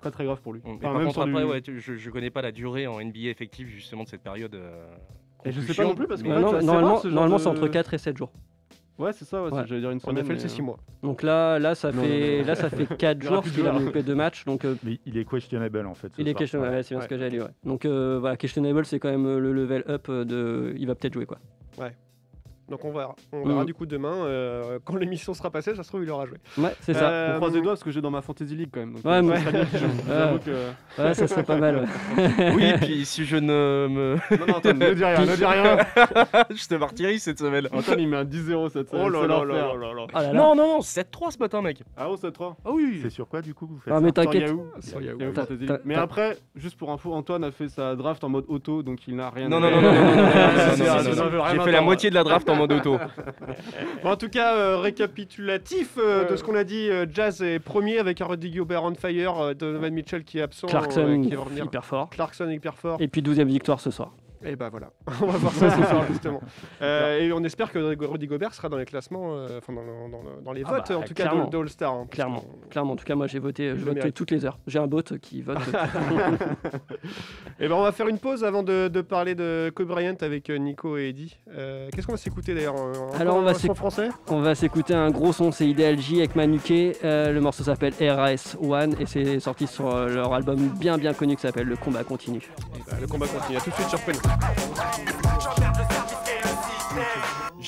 très 0.00 0.10
très 0.10 0.24
grave 0.24 0.40
pour 0.42 0.52
lui. 0.52 0.60
Enfin, 0.64 0.78
par 0.78 0.92
contre, 0.94 1.12
sur 1.12 1.24
du- 1.24 1.30
après, 1.30 1.44
ouais, 1.44 1.60
tu- 1.62 1.80
je, 1.80 1.94
je 1.94 2.10
connais 2.10 2.30
pas 2.30 2.42
la 2.42 2.52
durée 2.52 2.86
en 2.86 3.00
NBA 3.00 3.28
effective 3.30 3.68
justement 3.68 4.04
de 4.04 4.08
cette 4.08 4.22
période. 4.22 4.54
euh, 4.54 4.86
Et 5.44 5.52
je 5.52 5.60
sais 5.60 5.74
pas 5.74 5.84
non 5.84 5.94
plus 5.94 6.06
parce 6.06 6.22
que 6.22 6.28
en 6.28 6.40
normalement, 6.62 6.98
ce 6.98 7.08
normalement 7.08 7.36
de- 7.36 7.40
c'est 7.42 7.48
entre 7.48 7.68
4 7.68 7.94
et 7.94 7.98
7 7.98 8.16
jours. 8.16 8.32
Ouais, 8.98 9.12
c'est 9.12 9.24
ça, 9.24 9.40
ouais, 9.40 9.50
j'allais 9.66 9.80
dire 9.80 9.90
une 9.92 9.98
En 9.98 10.00
semaine. 10.00 10.24
NFL, 10.24 10.32
mais, 10.32 10.38
c'est 10.40 10.48
6 10.48 10.60
euh, 10.60 10.64
mois. 10.64 10.78
Donc 11.04 11.22
là, 11.22 11.60
là, 11.60 11.76
ça 11.76 11.92
Non, 11.92 12.02
fait, 12.02 12.32
non, 12.32 12.40
non. 12.40 12.46
là, 12.48 12.54
ça 12.56 12.68
fait 12.68 12.96
4 12.96 13.18
Il 13.20 13.24
y 13.24 13.28
aura 13.28 13.36
jours 13.36 13.44
qu'il 13.44 13.52
a 13.66 13.70
joueurs. 13.70 13.78
loupé 13.80 14.02
deux 14.02 14.14
matchs. 14.16 14.44
Donc, 14.44 14.64
euh, 14.64 14.74
Mais 14.82 14.98
il 15.06 15.16
est 15.16 15.24
questionable 15.24 15.86
en 15.86 15.94
fait. 15.94 16.08
ce 16.16 16.20
il 16.20 16.26
est 16.26 16.34
questionable, 16.34 16.74
ouais, 16.74 16.82
c'est 16.82 16.96
bien 16.96 17.02
ce 17.02 17.08
que 17.08 17.16
j'allais 17.16 17.30
dire. 17.30 17.44
ouais. 17.44 17.50
Donc 17.64 17.84
euh, 17.84 18.18
voilà, 18.18 18.36
questionable, 18.36 18.84
c'est 18.86 18.98
quand 18.98 19.08
même 19.10 19.38
le 19.38 19.52
level 19.52 19.84
up 19.88 20.06
euh, 20.08 20.24
de. 20.24 20.74
Il 20.76 20.86
va 20.88 20.96
peut-être 20.96 21.14
jouer 21.14 21.26
quoi. 21.26 21.38
Ouais. 21.78 21.92
Donc 22.68 22.84
on 22.84 22.92
verra. 22.92 23.14
On 23.32 23.44
verra 23.46 23.64
du 23.64 23.72
coup 23.74 23.86
demain, 23.86 24.12
euh, 24.12 24.78
quand 24.84 24.96
l'émission 24.96 25.32
sera 25.34 25.50
passée, 25.50 25.74
ça 25.74 25.82
se 25.82 25.88
trouve, 25.88 26.02
il 26.04 26.10
aura 26.10 26.26
joué. 26.26 26.36
Ouais, 26.58 26.74
c'est 26.80 26.92
ça. 26.94 27.08
Euh, 27.10 27.32
On 27.34 27.36
croise 27.38 27.54
les 27.54 27.62
doigts 27.62 27.72
parce 27.72 27.82
que 27.84 27.90
j'ai 27.90 28.00
dans 28.02 28.10
ma 28.10 28.20
fantasy 28.20 28.54
league 28.54 28.68
quand 28.72 28.80
même. 28.80 28.92
Donc, 28.94 29.04
Ouais, 29.04 29.12
euh, 29.16 29.22
bien. 29.22 29.32
Ouais. 30.32 30.38
Que- 30.44 31.02
Ouais, 31.02 31.14
ça 31.14 31.26
serait 31.26 31.44
pas 31.44 31.56
mal. 31.56 31.86
ouais. 32.16 32.52
Oui, 32.56 32.72
puis 32.80 33.04
si 33.06 33.24
je 33.24 33.36
ne 33.36 33.86
me. 33.88 34.16
Non, 34.38 34.46
non, 34.46 34.54
Antoine, 34.56 34.78
ne 34.78 34.92
dis 34.94 35.04
rien, 35.04 35.20
ne 35.24 35.36
dis 35.36 35.44
rien. 35.44 35.78
je 36.50 36.66
te 36.68 36.74
martyrise 36.74 37.22
cette 37.22 37.38
semaine. 37.38 37.68
Antoine, 37.72 38.00
il 38.00 38.08
met 38.08 38.16
un 38.18 38.24
10-0 38.24 38.68
cette 38.70 38.90
semaine. 38.90 39.04
Oh 39.06 39.08
là 39.08 39.26
là 39.26 39.44
là 39.44 39.54
là 39.74 39.94
là. 39.94 40.06
Ah 40.12 40.22
là 40.22 40.32
là. 40.32 40.38
Non, 40.38 40.54
non, 40.54 40.74
non, 40.74 40.80
7-3 40.80 41.30
ce 41.32 41.38
matin, 41.38 41.62
mec. 41.62 41.82
Ah, 41.96 42.08
oh, 42.10 42.16
7-3. 42.16 42.54
Ah 42.64 42.70
oui. 42.72 43.00
C'est 43.02 43.10
sur 43.10 43.28
quoi 43.28 43.40
du 43.42 43.54
coup 43.54 43.66
que 43.66 43.72
vous 43.72 43.80
faites 43.80 43.94
Ah, 43.94 44.00
mais 44.00 44.12
t'inquiète. 44.12 44.50
League. 44.50 45.72
Mais 45.84 45.94
après, 45.94 46.36
juste 46.56 46.76
pour 46.76 46.90
info, 46.90 47.12
Antoine 47.14 47.44
a 47.44 47.50
fait 47.50 47.68
sa 47.68 47.94
draft 47.96 48.22
en 48.24 48.28
mode 48.28 48.44
auto, 48.48 48.82
donc 48.82 49.06
il 49.06 49.16
n'a 49.16 49.30
rien 49.30 49.48
Non, 49.48 49.58
à 49.58 49.60
non, 49.60 49.70
non, 49.70 49.82
non, 49.82 49.92
non, 49.92 51.50
J'ai 51.52 51.60
fait 51.60 51.72
la 51.72 51.80
moitié 51.80 52.10
de 52.10 52.14
la 52.14 52.24
draft 52.24 52.48
en 52.48 52.56
mode 52.58 52.72
auto. 52.72 52.98
Bon, 54.02 54.10
en 54.10 54.16
tout 54.16 54.28
cas, 54.28 54.54
euh, 54.54 54.76
récapitulatif 54.78 55.94
euh, 55.98 56.28
de 56.28 56.36
ce 56.36 56.44
qu'on 56.44 56.54
a 56.54 56.64
dit, 56.64 56.88
euh, 56.90 57.06
Jazz 57.12 57.42
est 57.42 57.58
premier 57.58 57.98
avec 57.98 58.20
un 58.20 58.26
Rudy 58.26 58.50
Gobert 58.50 58.84
on 58.84 58.94
fire, 58.94 59.38
euh, 59.38 59.54
Donovan 59.54 59.92
Mitchell 59.92 60.24
qui 60.24 60.38
est 60.38 60.42
absent, 60.42 60.66
Clarkson, 60.68 61.00
euh, 61.00 61.22
qui 61.22 61.34
va 61.34 61.42
revenir. 61.42 61.64
hyper 61.64 61.84
fort. 61.84 62.10
Clarkson 62.10 62.48
hyper 62.50 62.74
fort. 62.76 62.98
Et 63.00 63.08
puis 63.08 63.22
12 63.22 63.40
e 63.40 63.44
victoire 63.44 63.80
ce 63.80 63.90
soir. 63.90 64.12
Et 64.44 64.56
bah 64.56 64.68
voilà, 64.70 64.90
on 65.22 65.26
va 65.26 65.38
voir 65.38 65.52
ça 65.52 65.70
ce 65.70 65.82
soir 65.84 66.04
justement. 66.08 66.40
Euh, 66.80 67.18
et 67.18 67.32
on 67.32 67.42
espère 67.42 67.72
que 67.72 67.78
Rudy 68.04 68.28
Gobert 68.28 68.54
sera 68.54 68.68
dans 68.68 68.76
les 68.76 68.84
classements, 68.84 69.34
euh, 69.34 69.58
enfin 69.58 69.72
dans, 69.72 69.80
le- 69.82 70.10
dans 70.12 70.22
le- 70.22 70.42
dans 70.44 70.52
les 70.52 70.62
Ah 70.64 70.74
votes 70.74 70.88
bah, 70.90 70.98
en 70.98 71.02
tout 71.02 71.12
cas 71.14 71.24
clairement. 71.24 71.46
de, 71.46 71.50
de 71.50 71.58
All-Star. 71.58 71.92
hein, 71.92 72.06
Clairement, 72.10 72.44
clairement. 72.70 72.92
En 72.92 72.96
tout 72.96 73.04
cas, 73.04 73.16
moi 73.16 73.26
j'ai 73.26 73.40
voté, 73.40 73.70
je 73.70 73.84
vote 73.84 74.14
toutes 74.14 74.30
les 74.30 74.44
heures. 74.44 74.58
J'ai 74.68 74.78
un 74.78 74.86
bot 74.86 75.02
qui 75.20 75.42
vote. 75.42 75.58
Et 77.60 77.68
ben 77.68 77.74
on 77.74 77.82
va 77.82 77.92
faire 77.92 78.08
une 78.08 78.18
pause 78.18 78.44
avant 78.44 78.62
de, 78.62 78.88
de 78.88 79.00
parler 79.00 79.34
de 79.34 79.72
Kobe 79.74 79.88
Bryant 79.88 80.14
avec 80.20 80.50
euh, 80.50 80.58
Nico 80.58 80.96
et 80.96 81.08
Eddie. 81.08 81.36
Euh, 81.52 81.88
Qu'est-ce 81.92 82.06
qu'on 82.06 82.12
va 82.12 82.18
s'écouter 82.18 82.54
d'ailleurs 82.54 82.76
Alors 83.18 83.36
on 83.36 83.42
va 83.42 83.52
s'éc- 83.54 83.74
français? 83.74 84.08
on 84.28 84.40
va 84.40 84.54
s'écouter 84.54 84.94
un 84.94 85.10
gros 85.10 85.32
son, 85.32 85.50
c'est 85.50 85.66
Ideal 85.66 85.98
J 85.98 86.18
avec 86.18 86.36
Manuké. 86.36 86.92
Le 87.02 87.38
morceau 87.40 87.64
s'appelle 87.64 87.94
RAS 88.00 88.56
One 88.62 88.94
et 89.00 89.06
c'est 89.06 89.40
sorti 89.40 89.66
sur 89.66 89.88
leur 90.06 90.32
album 90.32 90.56
bien 90.78 90.96
bien 90.98 91.12
connu 91.12 91.34
qui 91.36 91.42
s'appelle 91.42 91.66
Le 91.66 91.76
Combat 91.76 92.04
Continue. 92.04 92.42
Bah, 92.86 92.96
Le 93.00 93.06
combat 93.06 93.26
continue, 93.26 93.58
à 93.58 93.60
tout 93.60 93.70
de 93.70 93.74
suite 93.74 93.88
sur 93.88 94.00
Prune. 94.00 94.16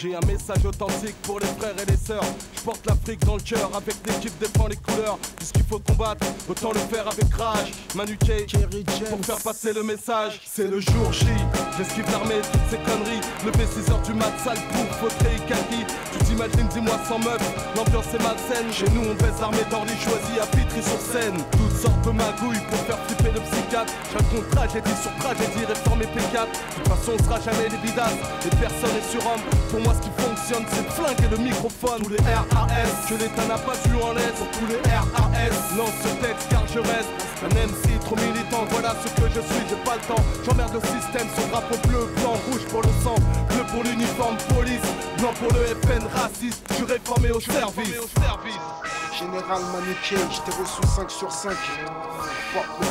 J'ai 0.00 0.14
un 0.16 0.26
message 0.26 0.64
authentique 0.64 1.16
pour 1.24 1.40
les 1.40 1.46
frères 1.58 1.74
et 1.76 1.84
les 1.84 1.96
sœurs. 1.98 2.24
Je 2.56 2.62
porte 2.62 2.86
l'Afrique 2.86 3.20
dans 3.26 3.34
le 3.34 3.42
cœur 3.42 3.70
avec 3.76 3.96
l'équipe 4.06 4.32
défend 4.38 4.66
les 4.66 4.76
couleurs. 4.76 5.18
Puisqu'il 5.36 5.64
faut 5.64 5.78
combattre, 5.78 6.24
autant 6.48 6.72
le 6.72 6.80
faire 6.80 7.06
avec 7.06 7.34
rage. 7.34 7.70
Manu 7.94 8.16
K, 8.16 8.48
pour 9.10 9.22
faire 9.26 9.42
passer 9.44 9.74
le 9.74 9.82
message. 9.82 10.40
C'est 10.46 10.68
le 10.70 10.80
jour 10.80 11.12
J. 11.12 11.26
J'esquive 11.76 12.10
l'armée, 12.10 12.40
toutes 12.50 12.70
ces 12.70 12.78
conneries. 12.78 13.20
Levé 13.44 13.64
6h 13.66 14.06
du 14.06 14.14
mat, 14.14 14.32
sale 14.42 14.56
pour 14.72 14.86
fauteuil 14.96 15.36
kaki. 15.46 15.84
Tu 16.12 16.24
t'imagines, 16.24 16.68
dis-moi 16.68 16.98
sans 17.06 17.18
meuf. 17.18 17.42
L'ambiance 17.76 18.14
est 18.14 18.22
malsaine. 18.22 18.72
Chez 18.72 18.88
nous, 18.94 19.02
on 19.02 19.14
baisse 19.20 19.38
l'armée 19.38 19.66
d'Orly 19.70 19.92
choisi 20.00 20.40
à 20.40 20.46
Vitry 20.56 20.82
sur 20.82 21.00
scène. 21.12 21.36
Toutes 21.52 21.76
sortes 21.76 22.00
de 22.06 22.10
magouilles 22.12 22.64
pour 22.70 22.78
faire 22.88 22.98
flipper 23.04 23.19
le 23.32 23.40
psychiatre. 23.40 23.92
Tragédie 24.50 24.96
sur 25.02 25.14
tragédie, 25.16 25.64
réformer 25.66 26.06
P4. 26.06 26.46
De 26.46 26.82
toute 26.82 26.88
façon, 26.88 27.12
on 27.18 27.24
sera 27.24 27.40
jamais 27.40 27.68
les 27.68 27.78
bidasses. 27.78 28.20
Et 28.46 28.56
personne 28.56 28.92
n'est 28.94 29.10
surhomme. 29.10 29.40
Pour 29.70 29.80
moi, 29.80 29.94
ce 29.94 30.02
qui 30.06 30.12
fonctionne, 30.20 30.64
c'est 30.70 30.84
de 30.84 30.92
flinguer 30.92 31.28
le 31.30 31.38
microphone. 31.38 32.02
Tous 32.02 32.10
les 32.10 32.22
RAS 32.22 32.46
que 33.08 33.14
l'État 33.14 33.46
n'a 33.46 33.58
pas 33.58 33.74
vu 33.86 33.94
en 34.02 34.12
l'aise. 34.12 34.40
Tous 34.52 34.66
les 34.66 34.80
RAS, 34.88 35.56
lance 35.76 35.96
ce 36.02 36.08
texte 36.24 36.46
car 36.50 36.62
je 36.66 36.80
reste 36.80 37.12
un 37.42 37.48
MC 37.48 37.98
trop 38.00 38.16
militant. 38.16 38.64
Voilà 38.70 38.94
ce 39.02 39.08
que 39.20 39.28
je 39.28 39.40
suis, 39.40 39.64
j'ai 39.68 39.80
pas 39.84 39.96
le 39.96 40.02
temps. 40.02 40.22
J'emmerde 40.44 40.74
le 40.74 40.80
système, 40.80 41.26
son 41.36 41.48
drapeau 41.48 41.76
bleu, 41.88 42.08
blanc, 42.20 42.36
rouge 42.50 42.66
pour 42.70 42.82
le 42.82 42.92
sang, 43.02 43.14
bleu 43.48 43.64
pour 43.72 43.82
l'uniforme 43.82 44.36
police, 44.54 44.86
blanc 45.18 45.32
pour 45.40 45.52
le 45.52 45.64
FN 45.82 46.04
raciste. 46.14 46.62
Je 46.70 46.74
suis 46.74 46.84
réformé 46.84 47.30
au 47.30 47.40
service. 47.40 47.94
Général 49.18 49.62
Manuquet, 49.72 50.16
je 50.16 50.60
reçu 50.60 50.80
5 50.96 51.10
sur 51.10 51.30
5. 51.30 51.52
Porte 52.54 52.66
le 52.80 52.86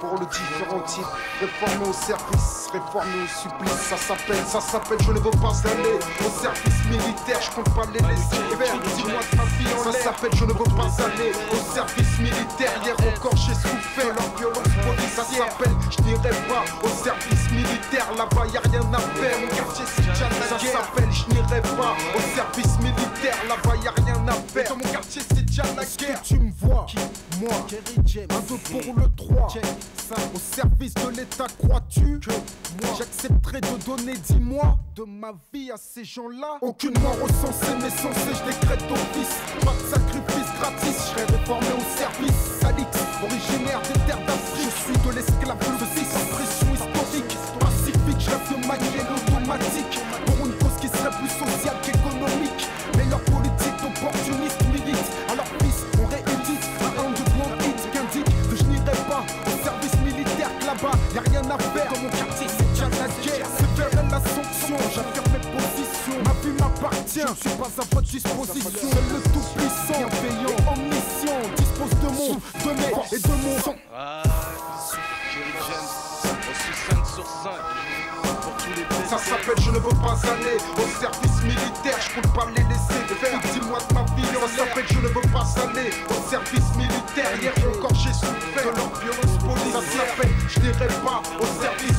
pour 0.00 0.18
le 0.18 0.26
différent 0.26 0.80
type. 0.86 1.06
Réformé 1.40 1.88
au 1.88 1.92
service, 1.92 2.68
réformé 2.72 3.22
au 3.24 3.26
supplice. 3.26 3.80
Ça 3.88 3.96
s'appelle, 3.96 4.44
ça 4.46 4.60
s'appelle, 4.60 4.98
je 5.02 5.12
ne 5.12 5.18
veux 5.18 5.30
pas 5.42 5.54
aller 5.64 5.98
au 6.20 6.30
service 6.40 6.84
militaire. 6.90 7.40
Je 7.40 7.50
compte 7.50 7.74
pas 7.74 7.86
les 7.92 8.00
laisser 8.00 8.42
faire. 8.56 8.78
Dis-moi 8.96 9.20
de 9.30 9.36
ma 9.36 9.44
vie 9.44 9.74
en 9.74 9.92
Ça 9.92 9.92
s'appelle, 9.92 10.30
je 10.34 10.44
ne 10.44 10.52
veux 10.52 10.70
pas 10.76 10.90
aller 11.04 11.32
au 11.52 11.74
service 11.74 12.18
militaire. 12.18 12.72
Hier 12.84 12.96
encore, 13.14 13.36
j'ai 13.36 13.54
souffert 13.54 14.14
leur 14.14 14.30
violence 14.38 14.74
police. 14.86 15.14
Ça 15.14 15.24
s'appelle, 15.24 15.74
je 15.90 16.02
n'irai 16.02 16.30
pas 16.48 16.64
au 16.82 16.88
service 16.88 17.50
militaire. 17.50 18.06
Là-bas, 18.16 18.46
y 18.52 18.56
a 18.56 18.60
rien 18.60 18.86
à 18.92 19.00
faire. 19.18 19.38
Mon 19.40 19.48
quartier, 19.48 19.84
c'est 19.94 20.06
déjà 20.06 20.28
la 20.28 20.46
Ça 20.46 20.58
s'appelle, 20.58 21.10
je 21.10 21.34
n'irai 21.34 21.62
pas 21.62 21.94
au 22.14 22.20
service 22.34 22.78
militaire. 22.78 23.36
Là-bas, 23.48 23.76
y 23.82 23.88
a 23.88 23.92
rien 24.04 24.28
à 24.28 24.32
faire. 24.52 24.68
Dans 24.68 24.76
mon 24.76 24.92
quartier, 24.92 25.22
c'est 25.28 25.44
déjà 25.44 25.62
la 25.76 25.84
guerre. 25.84 26.22
tu 26.22 26.38
me 26.38 26.52
vois, 26.58 26.86
moi, 27.40 27.50
un 27.52 28.40
deux 28.48 28.56
pour 28.56 28.94
le 28.94 29.08
3. 29.16 29.48
Au 30.34 30.38
service 30.38 30.94
de 30.94 31.08
l'État, 31.10 31.46
crois-tu 31.58 32.18
que 32.18 32.30
moi 32.30 32.94
j'accepterai 32.96 33.60
de 33.60 33.84
donner 33.84 34.14
10 34.14 34.36
mois 34.36 34.78
de 34.96 35.04
ma 35.04 35.32
vie 35.52 35.70
à 35.70 35.76
ces 35.76 36.04
gens-là 36.04 36.58
Aucunement 36.62 37.12
recensé, 37.22 37.66
mais 37.80 37.90
censé, 37.90 38.32
je 38.32 38.50
décrète 38.50 38.88
d'office. 38.88 39.36
Pas 39.60 39.74
de 39.74 39.90
sacrifice 39.90 40.50
gratis, 40.58 40.96
je 40.96 41.20
serai 41.20 41.24
réformé 41.38 41.66
au 41.76 41.98
service. 41.98 42.64
Alix, 42.64 42.88
originaire 43.22 43.82
des 43.82 44.00
terres 44.06 44.24
d'Afrique. 44.26 44.72
Je 44.72 44.84
suis 44.84 45.06
de 45.06 45.14
l'esclave, 45.14 45.58
le 45.60 45.86
6 45.86 46.16
en 46.16 46.26
pression 46.34 46.74
historique. 46.74 47.36
Pacifique, 47.60 48.20
je 48.20 48.30
rêve 48.30 48.62
de 48.62 48.66
manier 48.66 49.02
l'automatique. 49.04 50.00
Pour 50.26 50.48
Je 67.14 67.20
ne 67.20 67.26
suis 67.26 67.48
pas 67.56 67.64
à 67.64 67.84
votre 67.94 68.02
disposition. 68.02 68.90
Le 68.92 69.22
tout-puissant, 69.32 69.98
bienveillant, 69.98 70.56
omniscient, 70.70 71.40
dispose 71.56 71.90
de 71.90 72.06
mon, 72.06 72.34
de 72.34 72.76
mes 72.76 73.16
et 73.16 73.18
de 73.18 73.28
mon 73.28 73.58
sang. 73.62 73.74
Ah, 73.96 74.22
Jerry 75.32 75.52
James, 75.56 76.32
aussi 76.50 76.72
5 76.90 77.06
sur 77.06 77.24
5. 77.24 77.50
Pour 78.22 78.56
tous 78.56 78.70
les 78.76 79.08
Ça 79.08 79.16
s'appelle 79.16 79.56
Je 79.58 79.70
ne 79.70 79.78
veux 79.78 79.88
pas 79.88 80.18
aller 80.30 80.58
au 80.76 81.00
service 81.00 81.42
militaire, 81.42 81.98
je 81.98 82.20
compte 82.20 82.34
pas 82.34 82.46
les 82.54 82.62
laisser 82.64 82.98
faire. 83.20 83.40
Dis-moi 83.52 83.78
de 83.88 83.94
ma 83.94 84.02
vie, 84.14 84.28
ça 84.28 84.64
s'appelle 84.64 84.86
Je 84.90 84.98
ne 84.98 85.08
veux 85.08 85.32
pas 85.32 85.46
aller 85.64 85.90
au 86.10 86.30
service 86.30 86.74
militaire. 86.76 87.32
Hier 87.40 87.54
encore 87.74 87.94
j'ai 87.94 88.12
souffert 88.12 88.70
de 88.70 88.76
leur 88.76 88.92
violence 89.00 89.38
police. 89.40 89.72
Ça 89.72 89.80
s'appelle 89.80 90.32
Je 90.46 90.60
n'irai 90.60 90.86
pas 91.02 91.22
au 91.40 91.46
service 91.62 91.97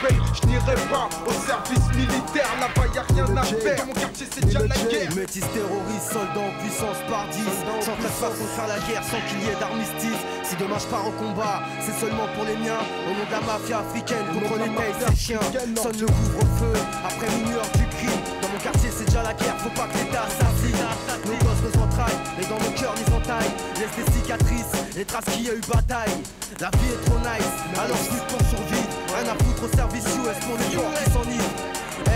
la 0.00 0.08
Je 0.34 0.46
n'irai 0.46 0.74
pas 0.90 1.08
au 1.26 1.32
service 1.32 1.88
militaire, 1.94 2.48
là-bas 2.60 2.88
y 2.94 2.98
a 2.98 3.02
rien 3.02 3.36
à 3.36 3.42
faire. 3.42 3.76
Dans 3.76 3.86
mon 3.86 3.92
quartier 3.94 4.26
c'est 4.30 4.44
déjà 4.44 4.60
la 4.60 4.76
guerre. 4.90 5.14
Métis 5.16 5.44
terroristes, 5.52 6.12
soldats 6.12 6.48
en 6.48 6.54
puissance 6.60 7.00
par 7.08 7.28
10 7.28 7.38
Sans 7.80 7.96
faire 7.96 8.10
façon 8.10 8.44
de 8.44 8.52
faire 8.54 8.68
la 8.68 8.78
guerre 8.86 9.04
sans 9.04 9.20
qu'il 9.28 9.40
y 9.40 9.48
ait 9.48 9.58
d'armistice. 9.58 10.20
Si 10.44 10.56
demain 10.56 10.78
je 10.78 10.86
pars 10.86 11.06
au 11.06 11.12
combat, 11.12 11.62
c'est 11.80 11.96
seulement 11.98 12.28
pour 12.36 12.44
les 12.44 12.56
miens. 12.56 12.82
Au 13.08 13.16
nom 13.16 13.24
de 13.24 13.32
la 13.32 13.40
mafia 13.40 13.78
africaine, 13.80 14.26
contre 14.34 14.60
les 14.60 14.68
tailles, 14.76 14.96
ces 15.00 15.16
chiens 15.16 15.40
Sonne 15.80 15.96
le 15.98 16.06
couvre-feu, 16.06 16.74
après 17.04 17.28
minuit 17.36 17.56
heure 17.56 17.72
du 17.72 17.86
crime. 17.96 18.20
Dans 18.42 18.48
mon 18.52 18.60
quartier 18.60 18.90
c'est 18.92 19.06
déjà 19.06 19.22
la 19.22 19.32
guerre, 19.32 19.56
faut 19.58 19.72
pas 19.72 19.88
que 19.88 19.96
l'État 19.96 20.28
s'assassine 20.28 20.84
Nos 21.24 21.38
gosses 21.40 21.64
nos 21.64 21.82
entrailles, 21.82 22.20
et 22.36 22.44
dans 22.44 22.60
nos 22.60 22.74
cœurs 22.76 22.94
les 23.00 23.08
entailles. 23.14 23.52
Laisse 23.80 23.96
des 23.96 24.12
cicatrices, 24.12 24.51
les 24.96 25.04
traces 25.04 25.24
qu'il 25.24 25.44
y 25.44 25.50
a 25.50 25.54
eu 25.54 25.60
bataille. 25.60 26.22
La 26.60 26.70
vie 26.70 26.92
est 26.92 27.04
trop 27.04 27.18
nice, 27.18 27.78
alors 27.78 27.96
je 27.96 28.14
lutte 28.14 28.26
pour 28.26 28.40
survivre. 28.48 28.88
Rien 29.14 29.32
à 29.32 29.44
foutre 29.44 29.64
au 29.64 29.76
service 29.76 30.04
US 30.04 30.38
pour 30.46 30.56
les 30.58 30.76
corps 30.76 30.92
qui 30.94 31.38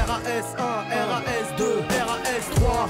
RAS 0.06 0.46
1, 0.58 0.62
RAS 0.62 1.56
2, 1.56 1.64
RAS 2.00 2.54
3 2.56 2.88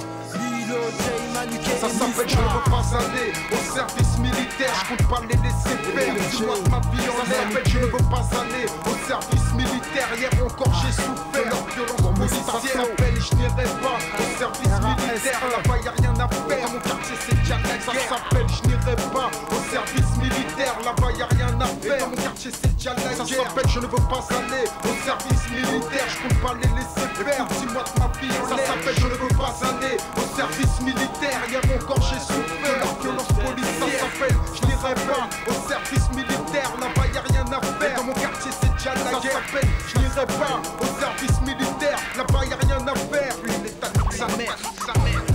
Ça 0.66 1.88
s'appelle 1.88 2.28
Je 2.28 2.36
ne 2.36 2.42
veux 2.42 2.70
pas 2.70 2.82
aller 2.98 3.30
au 3.52 3.74
service 3.74 4.18
militaire, 4.18 4.74
je 4.74 4.96
compte 4.96 5.06
pas 5.08 5.20
les 5.28 5.36
laisser 5.38 5.76
faire. 5.94 6.14
Dis-moi 6.30 6.56
de 6.58 6.70
ma 6.70 6.80
vie 6.90 7.06
en 7.06 7.22
l'air. 7.30 7.62
Je 7.66 7.78
ne 7.78 7.84
veux 7.84 8.04
pas 8.10 8.26
aller 8.34 8.66
au 8.66 9.06
service 9.06 9.52
militaire. 9.54 10.08
Hier 10.18 10.30
encore 10.42 10.74
j'ai 10.82 10.90
souffert 10.90 11.46
leur 11.46 11.62
violence 11.70 12.18
policière. 12.18 12.44
Ça 12.46 12.58
s'appelle 12.58 13.14
Je 13.14 13.36
n'irai 13.36 13.68
pas 13.78 13.98
au 14.18 14.38
service 14.38 14.74
militaire. 14.82 15.40
Là-bas 15.54 15.78
y 15.84 15.86
a 15.86 15.92
rien 16.02 16.14
à 16.18 16.26
faire. 16.26 16.66
Dans 16.66 16.72
mon 16.72 16.80
quartier 16.80 17.16
c'est 17.22 17.38
déjà 17.38 17.58
la. 17.62 17.78
Ça 17.86 17.92
s'appelle 17.94 18.46
Je 18.50 18.68
n'irai 18.68 18.96
pas 19.14 19.30
au 19.54 19.60
service 19.70 20.12
militaire. 20.18 20.74
Là-bas 20.82 21.12
y 21.14 21.22
a 21.22 21.26
rien 21.30 21.60
à 21.60 21.66
faire. 21.78 22.08
Mon 22.10 22.16
quartier 22.16 22.50
c'est 22.50 22.74
déjà 22.74 22.94
la. 22.94 23.14
Ça 23.14 23.22
s'appelle 23.22 23.68
Je 23.70 23.78
ne 23.78 23.86
veux 23.86 24.04
pas 24.10 24.24
aller 24.34 24.66
au 24.82 24.92
service 25.06 25.44
militaire. 25.46 26.06
Je 26.10 26.16
compte 26.26 26.38
pas 26.42 26.54
les 26.58 26.70
laisser 26.74 27.06
faire. 27.22 27.46
Dis-moi 27.54 27.84
de 27.86 27.94
ma 28.02 28.08
vie 28.18 28.34
en 28.34 28.46
l'air. 28.50 28.58
Ça 28.58 28.66
s'appelle 28.66 28.98
Je 28.98 29.06
ne 29.06 29.14
veux 29.14 29.34
pas 29.38 29.54
aller 29.62 29.94
au 30.16 30.24
service 30.34 30.55
militaire. 30.80 31.40
Hier 31.48 31.60
encore 31.74 32.02
j'ai 32.02 32.18
souffert 32.20 32.74
de 32.74 32.80
leur 32.80 33.00
violence 33.00 33.32
policière. 33.44 34.00
Ça 34.00 34.06
s'appelle 34.06 34.36
Je 34.54 34.66
n'irai 34.66 34.94
pas 34.94 35.28
au 35.46 35.68
service 35.68 36.08
militaire. 36.14 36.70
Là-bas 36.80 37.06
y 37.12 37.18
a 37.18 37.20
rien 37.20 37.44
à 37.52 37.60
faire. 37.60 37.96
Dans 37.96 38.04
mon 38.04 38.12
quartier 38.14 38.50
c'est 38.60 38.72
déjà 38.72 38.94
la 38.94 39.20
guerre. 39.20 39.42
Ça 39.52 39.60
Je 39.88 39.98
n'irai 39.98 40.26
pas 40.26 40.60
au 40.80 41.00
service 41.00 41.40
militaire. 41.42 41.98
Là-bas 42.16 42.44
y 42.46 42.52
a 42.52 42.56
rien 42.56 42.86
à 42.86 42.94
faire. 42.94 43.34
Lui 43.42 43.52
l'état 43.64 43.92
sa 44.10 44.26
mère. 44.36 44.56
Sa 44.86 44.98
mère. 45.00 45.25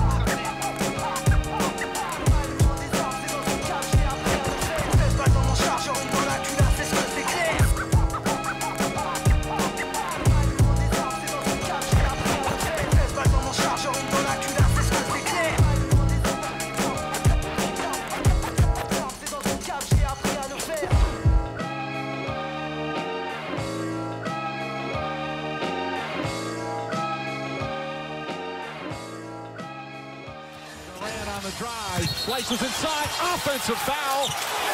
Inside, 32.49 33.09
offensive 33.21 33.77
foul. 33.85 34.25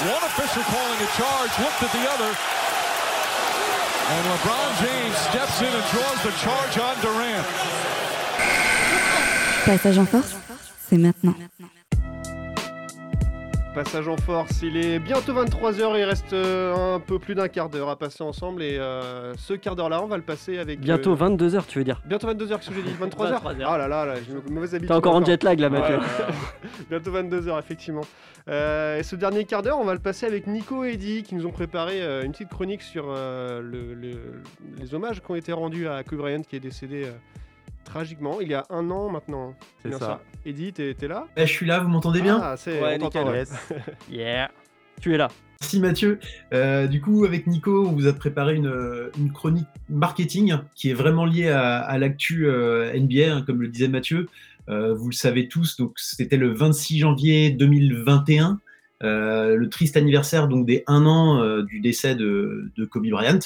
One 0.08 0.24
official 0.24 0.64
calling 0.64 1.00
a 1.04 1.10
charge, 1.20 1.52
looked 1.60 1.84
at 1.84 1.92
the 1.92 2.06
other. 2.08 2.32
And 4.08 4.26
LeBron 4.32 4.70
James 4.80 5.18
steps 5.18 5.60
in 5.60 5.68
and 5.68 5.86
draws 5.92 6.24
the 6.24 6.32
charge 6.40 6.78
on 6.78 6.96
Durant. 7.02 7.46
Passage 9.66 9.98
en 9.98 10.06
force, 10.06 10.34
c'est 10.88 10.98
maintenant. 10.98 11.36
Passage 13.84 14.08
en 14.08 14.18
force, 14.18 14.64
il 14.64 14.76
est 14.76 14.98
bientôt 14.98 15.34
23h, 15.34 16.00
il 16.00 16.04
reste 16.04 16.34
euh, 16.34 16.96
un 16.96 17.00
peu 17.00 17.20
plus 17.20 17.36
d'un 17.36 17.48
quart 17.48 17.70
d'heure 17.70 17.90
à 17.90 17.96
passer 17.96 18.24
ensemble 18.24 18.64
et 18.64 18.76
euh, 18.80 19.36
ce 19.38 19.54
quart 19.54 19.76
d'heure 19.76 19.88
là 19.90 20.02
on 20.02 20.08
va 20.08 20.18
le 20.18 20.24
passer 20.24 20.58
avec... 20.58 20.80
Bientôt 20.80 21.12
euh, 21.14 21.16
22h, 21.30 21.64
tu 21.68 21.78
veux 21.78 21.84
dire 21.84 22.02
Bientôt 22.06 22.28
22h, 22.28 22.58
qu'est-ce 22.58 22.70
que 22.70 22.76
j'ai 22.76 22.82
dit 22.82 22.90
23h 23.00 23.40
23h. 23.40 23.64
Ah 23.68 23.78
là 23.78 23.88
là, 23.88 24.06
là 24.06 24.16
j'ai 24.16 24.32
une 24.32 24.52
mauvaise 24.54 24.74
habitude. 24.74 24.88
T'es 24.90 24.96
encore 24.96 25.14
en 25.16 25.24
jet 25.24 25.44
lag, 25.44 25.60
là, 25.60 25.70
Mathieu. 25.70 25.98
ouais. 25.98 26.04
Bientôt 26.90 27.12
22h, 27.12 27.60
effectivement. 27.60 28.02
Euh, 28.50 28.98
et 28.98 29.04
ce 29.04 29.16
dernier 29.16 29.46
quart 29.46 29.62
d'heure, 29.62 29.78
on 29.80 29.86
va 29.86 29.94
le 29.94 30.00
passer 30.00 30.26
avec 30.26 30.48
Nico 30.48 30.84
et 30.84 30.94
Eddie 30.94 31.22
qui 31.22 31.36
nous 31.36 31.46
ont 31.46 31.52
préparé 31.52 32.02
euh, 32.02 32.24
une 32.24 32.32
petite 32.32 32.50
chronique 32.50 32.82
sur 32.82 33.06
euh, 33.10 33.62
le- 33.62 33.94
le- 33.94 34.42
les 34.80 34.96
hommages 34.96 35.22
qui 35.22 35.30
ont 35.32 35.36
été 35.36 35.54
rendus 35.54 35.88
à 35.88 36.04
Kobe 36.04 36.18
Bryant 36.20 36.42
qui 36.42 36.56
est 36.56 36.60
décédé 36.60 37.04
euh, 37.06 37.12
tragiquement 37.88 38.40
il 38.42 38.50
y 38.50 38.54
a 38.54 38.66
un 38.70 38.90
an 38.92 39.10
maintenant. 39.10 39.56
C'est 39.82 39.90
bien 39.90 40.00
ça. 40.00 40.22
Eddie, 40.46 40.74
t'es 40.74 40.94
t'es 40.94 41.08
là 41.08 41.28
Eh, 41.36 41.48
je 41.48 41.52
suis 41.52 41.66
là, 41.66 41.80
vous 41.80 41.90
m'entendez 41.90 42.22
bien 42.22 42.40
Ah, 42.42 42.56
c'est 42.58 42.82
Ouais, 42.82 43.00
ouais. 43.02 43.44
Yeah. 44.12 44.52
Tu 45.02 45.14
es 45.14 45.18
là. 45.18 45.30
Merci 45.62 45.80
Mathieu. 45.80 46.20
Euh, 46.54 46.88
du 46.88 47.02
coup, 47.02 47.26
avec 47.26 47.48
Nico, 47.48 47.88
on 47.88 47.92
vous 47.92 48.08
a 48.08 48.14
préparé 48.14 48.56
une, 48.56 48.72
une 49.18 49.32
chronique 49.32 49.68
marketing 49.90 50.56
qui 50.76 50.92
est 50.92 50.94
vraiment 50.94 51.26
liée 51.26 51.50
à, 51.50 51.80
à 51.80 51.98
l'actu 51.98 52.48
euh, 52.48 52.94
NBA, 52.94 53.34
hein, 53.36 53.44
comme 53.46 53.62
le 53.62 53.68
disait 53.68 53.88
Mathieu. 53.88 54.28
Euh, 54.70 54.94
vous 54.94 55.08
le 55.10 55.14
savez 55.16 55.48
tous, 55.48 55.78
donc 55.78 55.94
c'était 55.96 56.38
le 56.38 56.54
26 56.54 57.00
janvier 57.00 57.50
2021, 57.52 58.60
euh, 59.04 59.56
le 59.56 59.70
triste 59.70 59.96
anniversaire 59.96 60.48
donc 60.48 60.66
des 60.66 60.84
un 60.88 61.06
an 61.06 61.42
euh, 61.42 61.64
du 61.64 61.80
décès 61.80 62.16
de, 62.16 62.70
de 62.76 62.86
Kobe 62.86 63.08
Bryant. 63.10 63.40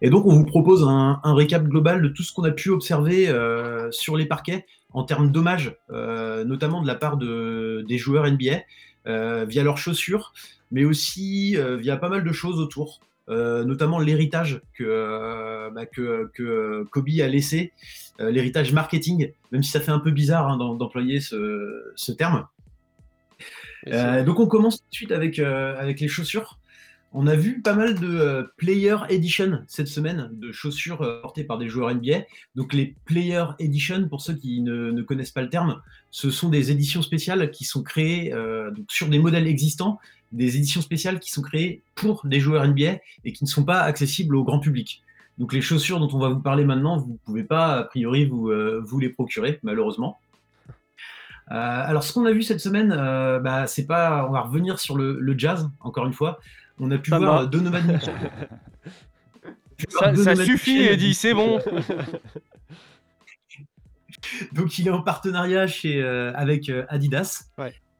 Et 0.00 0.10
donc, 0.10 0.26
on 0.26 0.34
vous 0.34 0.44
propose 0.44 0.82
un, 0.84 1.20
un 1.22 1.34
récap 1.34 1.64
global 1.64 2.02
de 2.02 2.08
tout 2.08 2.22
ce 2.22 2.32
qu'on 2.32 2.44
a 2.44 2.50
pu 2.50 2.70
observer 2.70 3.28
euh, 3.28 3.90
sur 3.90 4.16
les 4.16 4.26
parquets 4.26 4.66
en 4.92 5.04
termes 5.04 5.30
d'hommages, 5.32 5.76
euh, 5.90 6.44
notamment 6.44 6.80
de 6.82 6.86
la 6.86 6.94
part 6.94 7.16
de, 7.16 7.84
des 7.88 7.98
joueurs 7.98 8.30
NBA, 8.30 8.62
euh, 9.06 9.44
via 9.44 9.62
leurs 9.62 9.78
chaussures, 9.78 10.32
mais 10.70 10.84
aussi 10.84 11.56
via 11.78 11.96
pas 11.96 12.08
mal 12.08 12.24
de 12.24 12.32
choses 12.32 12.60
autour, 12.60 13.00
notamment 13.28 13.98
l'héritage 13.98 14.60
que, 14.74 15.70
bah, 15.70 15.86
que, 15.86 16.30
que 16.34 16.84
Kobe 16.90 17.08
a 17.20 17.28
laissé, 17.28 17.72
l'héritage 18.18 18.72
marketing, 18.72 19.32
même 19.52 19.62
si 19.62 19.70
ça 19.70 19.80
fait 19.80 19.92
un 19.92 19.98
peu 19.98 20.10
bizarre 20.10 20.48
hein, 20.48 20.56
d'em- 20.56 20.78
d'employer 20.78 21.20
ce, 21.20 21.92
ce 21.96 22.12
terme. 22.12 22.46
Donc 23.86 24.40
on 24.40 24.46
commence 24.46 24.78
tout 24.78 24.88
de 24.90 24.94
suite 24.94 25.12
avec, 25.12 25.38
avec 25.38 26.00
les 26.00 26.08
chaussures. 26.08 26.58
On 27.16 27.28
a 27.28 27.36
vu 27.36 27.62
pas 27.62 27.74
mal 27.74 27.94
de 27.94 28.08
euh, 28.08 28.42
Player 28.56 28.96
Edition 29.08 29.62
cette 29.68 29.86
semaine, 29.86 30.30
de 30.32 30.50
chaussures 30.50 31.00
euh, 31.02 31.22
portées 31.22 31.44
par 31.44 31.58
des 31.58 31.68
joueurs 31.68 31.94
NBA. 31.94 32.24
Donc 32.56 32.74
les 32.74 32.96
Player 33.04 33.44
Edition, 33.60 34.08
pour 34.08 34.20
ceux 34.20 34.34
qui 34.34 34.60
ne, 34.62 35.00
connaissent 35.02 35.30
pas 35.30 35.42
le 35.42 35.48
terme, 35.48 35.80
ce 36.10 36.32
sont 36.32 36.48
des 36.48 36.72
éditions 36.72 37.02
spéciales 37.02 37.52
qui 37.52 37.62
sont 37.62 37.84
créées 37.84 38.34
euh, 38.34 38.72
sur 38.88 39.06
des 39.06 39.20
modèles 39.20 39.46
existants, 39.46 40.00
des 40.32 40.56
éditions 40.56 40.80
spéciales 40.80 41.20
qui 41.20 41.30
sont 41.30 41.42
créées 41.42 41.82
pour 41.94 42.26
des 42.26 42.40
joueurs 42.40 42.66
NBA 42.66 42.98
et 43.24 43.32
qui 43.32 43.44
ne 43.44 43.48
sont 43.48 43.64
pas 43.64 43.82
accessibles 43.82 44.34
au 44.34 44.42
grand 44.42 44.58
public. 44.58 45.00
Donc 45.38 45.52
les 45.52 45.60
chaussures 45.60 46.00
dont 46.00 46.10
on 46.12 46.18
va 46.18 46.30
vous 46.30 46.40
parler 46.40 46.64
maintenant, 46.64 46.98
vous 46.98 47.12
ne 47.12 47.18
pouvez 47.18 47.44
pas 47.44 47.76
a 47.76 47.84
priori 47.84 48.26
vous, 48.26 48.98
les 49.00 49.08
procurer, 49.08 49.60
malheureusement. 49.62 50.18
Alors, 51.46 52.02
ce 52.04 52.12
qu'on 52.12 52.24
a 52.24 52.32
vu 52.32 52.42
cette 52.42 52.60
semaine, 52.60 52.88
bah, 52.88 53.66
c'est 53.66 53.86
pas. 53.86 54.26
On 54.26 54.32
va 54.32 54.40
revenir 54.40 54.78
sur 54.78 54.96
le 54.96 55.34
jazz, 55.36 55.68
encore 55.80 56.06
une 56.06 56.12
fois. 56.12 56.40
On 56.78 56.90
a 56.90 56.98
pu 56.98 57.10
Ça 57.10 57.18
voir 57.18 57.40
va. 57.40 57.46
Donovan 57.46 57.86
Mitchell. 57.86 58.14
pu 59.76 59.86
voir 59.92 60.16
Ça, 60.16 60.34
ça 60.34 60.36
suffit, 60.44 60.74
Mitchell. 60.78 60.92
Eddie, 60.94 61.14
c'est 61.14 61.34
bon. 61.34 61.60
Donc, 64.52 64.78
il 64.78 64.86
est 64.88 64.90
en 64.90 65.02
partenariat 65.02 65.66
chez, 65.66 66.02
euh, 66.02 66.32
avec 66.34 66.68
euh, 66.68 66.84
Adidas. 66.88 67.44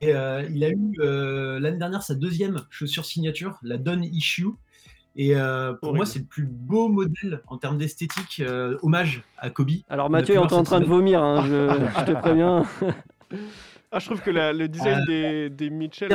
Et 0.00 0.14
euh, 0.14 0.42
il 0.50 0.64
a 0.64 0.70
eu 0.70 0.92
euh, 0.98 1.58
l'année 1.60 1.78
dernière 1.78 2.02
sa 2.02 2.14
deuxième 2.14 2.60
chaussure 2.70 3.04
signature, 3.04 3.58
la 3.62 3.76
Don 3.78 4.00
Issue. 4.02 4.48
Et 5.16 5.36
euh, 5.36 5.74
pour 5.74 5.94
moi, 5.94 6.06
c'est 6.06 6.18
le 6.20 6.24
plus 6.24 6.44
beau 6.44 6.88
modèle 6.88 7.40
en 7.46 7.56
termes 7.58 7.78
d'esthétique, 7.78 8.40
euh, 8.44 8.76
hommage 8.82 9.22
à 9.38 9.50
Kobe. 9.50 9.70
Alors 9.88 10.06
On 10.06 10.10
Mathieu 10.10 10.34
pu 10.34 10.40
est 10.40 10.52
en 10.52 10.62
train 10.64 10.80
de 10.80 10.86
vomir, 10.86 11.22
hein, 11.22 11.44
je, 11.46 11.68
je 12.00 12.04
te 12.04 12.12
préviens. 12.18 12.64
Ah, 13.96 14.00
je 14.00 14.06
trouve 14.06 14.20
que 14.22 14.30
la- 14.30 14.52
le 14.52 14.66
design 14.66 14.98
Euh, 15.08 15.48
des, 15.48 15.50
des 15.50 15.70
Mitchell. 15.70 16.10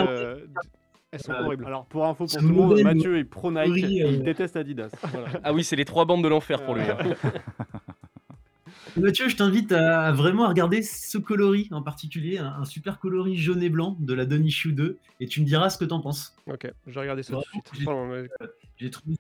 Euh, 1.14 1.18
Elles 1.18 1.22
sont 1.22 1.32
Euh, 1.32 1.46
horribles. 1.46 1.66
Alors 1.66 1.86
pour 1.86 2.06
info 2.06 2.26
pour 2.26 2.38
tout 2.38 2.48
le 2.48 2.54
monde, 2.54 2.82
Mathieu 2.82 3.18
est 3.18 3.24
pro 3.24 3.52
Nike 3.52 3.84
et 3.84 4.04
euh, 4.04 4.12
il 4.12 4.24
déteste 4.24 4.56
Adidas. 4.56 4.90
Voilà. 5.12 5.28
Ah 5.44 5.54
oui, 5.54 5.64
c'est 5.64 5.76
les 5.76 5.86
trois 5.86 6.06
bandes 6.06 6.24
de 6.24 6.28
l'enfer 6.28 6.64
pour 6.64 6.76
lui. 6.76 6.84
hein. 6.84 6.98
Mathieu, 8.98 9.30
je 9.30 9.36
t'invite 9.36 9.72
à, 9.72 10.12
vraiment 10.12 10.46
à 10.46 10.50
regarder 10.50 10.82
ce 10.82 11.18
coloris 11.20 11.68
en 11.72 11.82
particulier, 11.84 12.40
un, 12.40 12.66
super 12.66 13.00
coloris 13.00 13.38
jaune 13.38 13.62
et 13.62 13.70
blanc 13.70 13.96
de 14.00 14.14
la 14.14 14.26
Donny 14.26 14.50
Shoe 14.52 14.72
2, 14.74 14.98
et 15.20 15.28
tu 15.28 15.42
me 15.42 15.46
diras 15.46 15.70
ce 15.70 15.78
que 15.78 15.86
t'en 15.86 16.02
penses. 16.02 16.36
Ok, 16.48 16.72
je 16.88 16.94
vais 16.94 17.00
regarder 17.02 17.22
ça 17.24 17.34
tout 17.34 17.40
de 17.40 17.46
suite. 17.46 17.72
j'ai- 17.74 17.86
mais- 17.86 18.28
J'ai 18.78 18.90
trouvé 18.90 19.16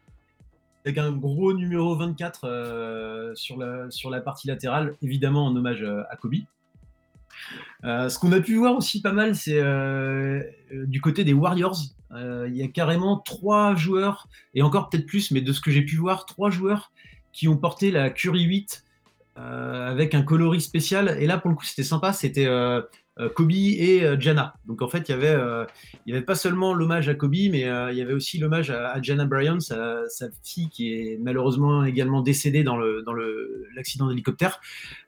avec 0.85 0.97
un 0.97 1.11
gros 1.11 1.53
numéro 1.53 1.95
24 1.95 2.45
euh, 2.45 3.35
sur, 3.35 3.57
la, 3.57 3.89
sur 3.91 4.09
la 4.09 4.21
partie 4.21 4.47
latérale, 4.47 4.95
évidemment 5.03 5.45
en 5.45 5.55
hommage 5.55 5.83
euh, 5.83 6.01
à 6.09 6.15
Kobe. 6.15 6.33
Euh, 7.86 8.09
ce 8.09 8.19
qu'on 8.19 8.32
a 8.32 8.41
pu 8.41 8.55
voir 8.55 8.75
aussi 8.75 9.01
pas 9.01 9.13
mal, 9.13 9.36
c'est 9.36 9.57
euh, 9.57 10.41
euh, 10.73 10.86
du 10.86 11.01
côté 11.01 11.23
des 11.23 11.34
Warriors. 11.34 11.80
Il 12.11 12.55
y 12.55 12.63
a 12.63 12.67
carrément 12.67 13.19
trois 13.19 13.75
joueurs, 13.75 14.27
et 14.55 14.63
encore 14.63 14.89
peut-être 14.89 15.05
plus, 15.05 15.30
mais 15.30 15.41
de 15.41 15.53
ce 15.53 15.61
que 15.61 15.69
j'ai 15.69 15.84
pu 15.84 15.95
voir, 15.95 16.25
trois 16.25 16.49
joueurs 16.49 16.91
qui 17.32 17.47
ont 17.47 17.55
porté 17.55 17.91
la 17.91 18.09
Curry 18.09 18.43
8 18.43 18.84
euh, 19.38 19.91
avec 19.91 20.15
un 20.15 20.23
coloris 20.23 20.61
spécial. 20.61 21.15
Et 21.19 21.27
là, 21.27 21.38
pour 21.38 21.51
le 21.51 21.55
coup, 21.55 21.65
c'était 21.65 21.84
sympa, 21.84 22.11
c'était 22.11 22.47
Kobe 23.28 23.51
et 23.51 24.03
euh, 24.03 24.17
Jana. 24.20 24.55
Donc 24.65 24.82
en 24.82 24.88
fait, 24.88 25.09
il 25.09 25.11
y 25.11 25.15
avait, 25.15 25.28
euh, 25.28 25.65
il 26.05 26.13
y 26.13 26.15
avait 26.15 26.26
pas 26.26 26.36
seulement 26.36 26.74
l'hommage 26.74 27.09
à 27.09 27.15
Kobe, 27.15 27.36
mais 27.51 27.65
euh, 27.65 27.91
il 27.91 27.97
y 27.97 28.01
avait 28.01 28.13
aussi 28.13 28.38
l'hommage 28.38 28.70
à, 28.72 29.01
Jana 29.01 29.26
Bryan, 29.26 29.59
sa, 29.59 30.05
fille 30.43 30.70
qui 30.70 30.93
est 30.93 31.17
malheureusement 31.22 31.84
également 31.84 32.22
décédée 32.22 32.63
dans 32.63 32.78
l'accident 33.76 34.07
d'hélicoptère. 34.07 34.61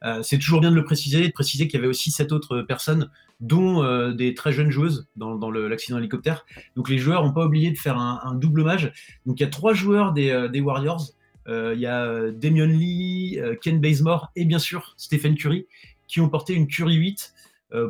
Euh, 0.04 0.22
c'est 0.24 0.38
toujours 0.38 0.62
bien 0.62 0.72
de 0.72 0.76
le 0.76 0.84
préciser, 0.84 1.28
de 1.28 1.34
préciser 1.34 1.68
qu'il 1.68 1.80
y 1.80 1.84
avait 1.84 1.90
aussi 1.90 2.12
sept 2.12 2.32
autres 2.32 2.62
personnes, 2.62 3.10
dont 3.42 3.84
euh, 3.84 4.14
des 4.14 4.34
très 4.34 4.54
jeunes 4.54 4.72
joueuses 4.72 5.08
dans, 5.16 5.52
l'accident 5.52 5.98
d'hélicoptère. 5.98 6.46
Donc 6.76 6.90
les 6.90 6.98
joueurs 6.98 7.24
n'ont 7.26 7.34
pas 7.34 7.46
oublié 7.46 7.72
de 7.72 7.78
faire 7.78 7.98
un, 7.98 8.36
double 8.36 8.62
hommage. 8.62 8.94
Donc 9.26 9.40
il 9.40 9.44
y 9.44 9.46
a 9.46 9.50
trois 9.50 9.74
joueurs 9.74 10.14
des, 10.14 10.30
euh, 10.30 10.62
Warriors. 10.62 11.12
Euh, 11.48 11.74
Il 11.76 11.82
y 11.82 11.88
a 11.88 12.06
euh, 12.06 12.32
Damian 12.32 12.68
Lee, 12.68 13.40
euh, 13.40 13.56
Ken 13.60 13.82
Bazemore 13.82 14.32
et 14.36 14.46
bien 14.46 14.60
sûr 14.60 14.94
Stephen 14.96 15.36
Curry 15.36 15.66
qui 16.08 16.20
ont 16.20 16.30
porté 16.30 16.54
une 16.54 16.68
Curry 16.68 16.96
8 16.96 17.34
euh, 17.34 17.41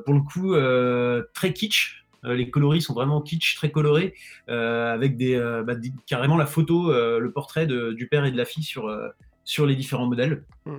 pour 0.06 0.14
le 0.14 0.22
coup 0.22 0.54
euh, 0.54 1.24
très 1.34 1.54
kitsch. 1.54 1.98
Euh, 2.24 2.36
les 2.36 2.52
coloris 2.52 2.82
sont 2.84 2.94
vraiment 2.94 3.20
kitsch, 3.20 3.56
très 3.56 3.72
colorés, 3.72 4.14
euh, 4.48 4.94
avec 4.94 5.18
des, 5.18 5.34
euh, 5.36 5.64
bah, 5.64 5.74
des- 5.74 5.92
carrément 6.06 6.38
la 6.38 6.46
photo, 6.46 6.92
euh, 6.92 7.18
le 7.20 7.32
portrait 7.32 7.66
de- 7.66 7.94
du 7.94 8.08
père 8.08 8.26
et 8.26 8.32
de 8.32 8.38
la 8.38 8.46
fille 8.46 8.64
sur, 8.64 8.88
euh, 8.88 9.08
sur 9.44 9.66
les 9.66 9.76
différents 9.76 10.06
modèles. 10.06 10.44
Mm. 10.68 10.78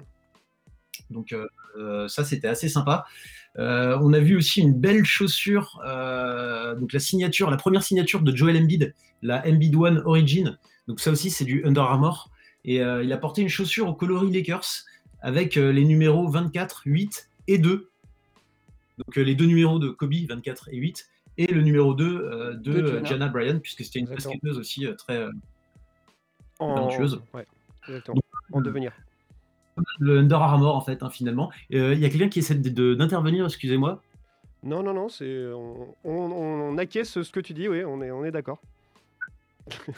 Donc 1.11 1.33
euh, 1.33 1.47
euh, 1.79 2.07
ça 2.09 2.25
c'était 2.25 2.49
assez 2.49 2.69
sympa. 2.69 3.05
Euh, 3.59 3.99
on 4.01 4.13
a 4.13 4.21
vu 4.21 4.37
aussi 4.37 4.61
une 4.61 4.73
belle 4.73 5.05
chaussure, 5.05 5.81
euh, 5.85 6.75
donc 6.77 6.93
la 6.93 7.01
signature, 7.01 7.51
la 7.51 7.57
première 7.57 7.83
signature 7.83 8.21
de 8.21 8.35
Joel 8.35 8.57
Embiid, 8.57 8.95
la 9.23 9.43
Embiid 9.47 9.75
One 9.75 10.01
Origin. 10.05 10.57
Donc 10.89 11.01
ça 11.01 11.11
aussi 11.11 11.31
c'est 11.31 11.45
du 11.45 11.65
Under 11.67 11.83
Armour. 11.83 12.31
Et 12.65 12.81
euh, 12.83 13.03
il 13.03 13.13
a 13.13 13.17
porté 13.19 13.43
une 13.43 13.49
chaussure 13.49 13.89
au 13.89 13.95
coloris 13.95 14.31
Lakers 14.31 14.85
avec 15.21 15.57
euh, 15.57 15.73
les 15.73 15.85
numéros 15.85 16.29
24, 16.29 16.83
8 16.87 17.31
et 17.49 17.59
2. 17.59 17.91
Donc 19.07 19.19
euh, 19.19 19.23
les 19.23 19.35
deux 19.35 19.47
numéros 19.47 19.79
de 19.79 19.89
Kobe, 19.91 20.13
24 20.29 20.69
et 20.73 20.77
8, 20.77 21.09
et 21.39 21.47
le 21.47 21.63
numéro 21.63 21.95
2 21.95 22.05
euh, 22.05 22.55
de, 22.55 22.73
De 22.73 22.83
euh, 22.83 22.87
Jana. 22.87 23.05
Jana 23.05 23.29
Bryan, 23.29 23.61
puisque 23.61 23.85
c'était 23.85 24.01
une 24.01 24.07
basketteuse 24.07 24.59
aussi 24.59 24.87
euh, 24.87 24.95
très 24.95 25.17
euh, 25.17 25.31
En... 26.59 26.75
talentueuse. 26.75 27.23
Ouais. 27.35 27.47
En 28.53 28.61
devenir. 28.61 28.93
Le 29.99 30.19
Under 30.19 30.41
Armour 30.41 30.77
en 30.77 30.83
fait, 30.83 31.03
hein, 31.03 31.11
finalement. 31.11 31.51
Euh, 31.73 31.95
Il 31.95 32.01
y 32.01 32.05
a 32.05 32.11
quelqu'un 32.11 32.29
qui 32.29 32.41
essaie 32.41 32.55
d'intervenir, 32.55 33.45
excusez-moi. 33.47 34.03
Non, 34.63 34.83
non, 34.83 34.93
non, 34.95 35.09
c'est 35.09 35.47
on, 35.53 35.97
on, 36.05 36.13
on 36.13 36.79
acquiesce 36.79 37.21
ce 37.23 37.33
que 37.33 37.41
tu 37.41 37.53
dis, 37.55 37.69
oui, 37.69 37.83
on 37.85 38.01
est, 38.03 38.11
on 38.11 38.25
est 38.25 38.31
d'accord. 38.31 38.61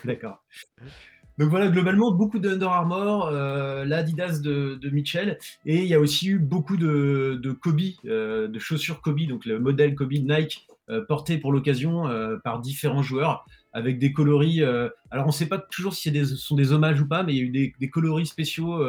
D'accord. 0.05 0.43
Donc 1.39 1.51
voilà, 1.51 1.69
globalement, 1.69 2.13
beaucoup 2.13 2.39
de 2.39 2.49
Under 2.49 2.69
Armour, 2.69 3.27
euh, 3.27 3.85
l'Adidas 3.85 4.39
de, 4.39 4.79
Mitchell, 4.91 5.39
et 5.67 5.83
il 5.83 5.87
y 5.87 5.95
a 5.95 5.99
aussi 5.99 6.29
eu 6.29 6.39
beaucoup 6.39 6.77
de, 6.77 7.57
Kobe, 7.61 7.81
euh, 8.05 8.47
de 8.47 8.59
chaussures 8.61 9.01
Kobe, 9.01 9.27
donc 9.29 9.45
le 9.45 9.59
modèle 9.59 9.97
Kobe 9.97 10.13
Nike, 10.13 10.69
euh, 10.91 11.05
porté 11.05 11.39
pour 11.39 11.53
l'occasion 11.53 12.07
euh, 12.07 12.37
par 12.37 12.61
différents 12.61 13.03
joueurs, 13.03 13.47
avec 13.73 13.99
des 13.99 14.13
coloris. 14.13 14.63
alors 14.63 15.25
on 15.25 15.29
ne 15.29 15.33
sait 15.33 15.49
pas 15.49 15.59
toujours 15.59 15.95
si 15.95 16.13
ce 16.13 16.37
sont 16.37 16.55
des 16.55 16.71
hommages 16.71 17.01
ou 17.01 17.09
pas, 17.09 17.25
mais 17.25 17.35
il 17.35 17.37
y 17.37 17.41
a 17.41 17.43
eu 17.43 17.75
des, 17.81 17.89
coloris 17.89 18.27
spéciaux 18.27 18.81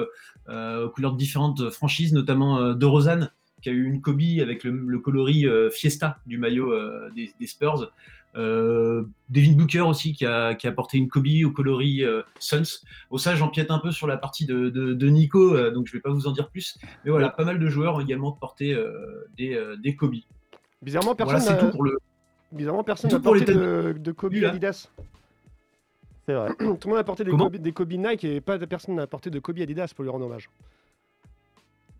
aux 0.47 0.89
couleurs 0.89 1.13
de 1.13 1.17
différentes 1.17 1.71
franchises, 1.71 2.13
notamment 2.13 2.75
de 2.75 2.85
Rosanne, 2.85 3.31
qui 3.63 3.69
a 3.69 3.71
eu 3.71 3.83
une 3.83 3.99
Kobe 3.99 4.21
avec 4.39 4.63
le, 4.63 4.99
coloris 4.99 5.47
Fiesta 5.71 6.19
du 6.27 6.37
maillot 6.37 6.71
des 7.15 7.47
Spurs. 7.47 7.91
Euh, 8.35 9.03
Devin 9.29 9.53
Booker 9.53 9.81
aussi 9.81 10.13
qui 10.13 10.25
a, 10.25 10.55
qui 10.55 10.67
a 10.67 10.71
porté 10.71 10.97
une 10.97 11.07
Kobe 11.07 11.27
au 11.45 11.51
coloris 11.51 12.03
euh, 12.03 12.21
Suns. 12.39 12.81
Au 13.09 13.17
ça, 13.17 13.35
j'empiète 13.35 13.71
un 13.71 13.79
peu 13.79 13.91
sur 13.91 14.07
la 14.07 14.17
partie 14.17 14.45
de, 14.45 14.69
de- 14.69 14.93
de 14.93 15.07
Nico, 15.09 15.55
euh, 15.55 15.71
donc 15.71 15.87
je 15.87 15.93
vais 15.93 16.01
pas 16.01 16.11
vous 16.11 16.27
en 16.27 16.31
dire 16.31 16.49
plus. 16.49 16.77
Mais 17.05 17.11
voilà, 17.11 17.29
pas 17.29 17.45
mal 17.45 17.59
de 17.59 17.67
joueurs 17.67 17.95
ont 17.95 17.99
également 18.01 18.31
porté 18.33 18.75
des, 19.37 19.57
des 19.81 19.95
Kobe. 19.95 20.15
Bizarrement, 20.81 21.15
personne 21.15 21.39
Voilà, 21.39 21.57
tout 21.57 21.71
pour 21.71 21.83
le. 21.83 21.97
Bizarrement, 22.51 22.83
personne 22.83 23.09
n'a 23.11 23.19
porté 23.19 23.45
de, 23.45 23.95
de 23.97 24.11
Kobe. 24.11 24.33
Adidas. 24.35 24.89
C'est 26.27 26.33
vrai. 26.33 26.49
Tout 26.57 26.77
le 26.85 26.89
monde 26.89 26.97
a 26.97 27.03
porté 27.03 27.23
des 27.23 27.31
Kobe, 27.31 27.55
des 27.57 27.71
Kobe 27.71 27.91
Nike 27.93 28.23
et 28.23 28.41
pas 28.41 28.57
de 28.57 28.65
personne 28.65 28.95
n'a 28.95 29.07
porté 29.07 29.29
de 29.29 29.39
Kobe 29.39 29.59
Adidas 29.59 29.93
pour 29.95 30.03
lui 30.03 30.09
rendre 30.11 30.25
hommage. 30.25 30.49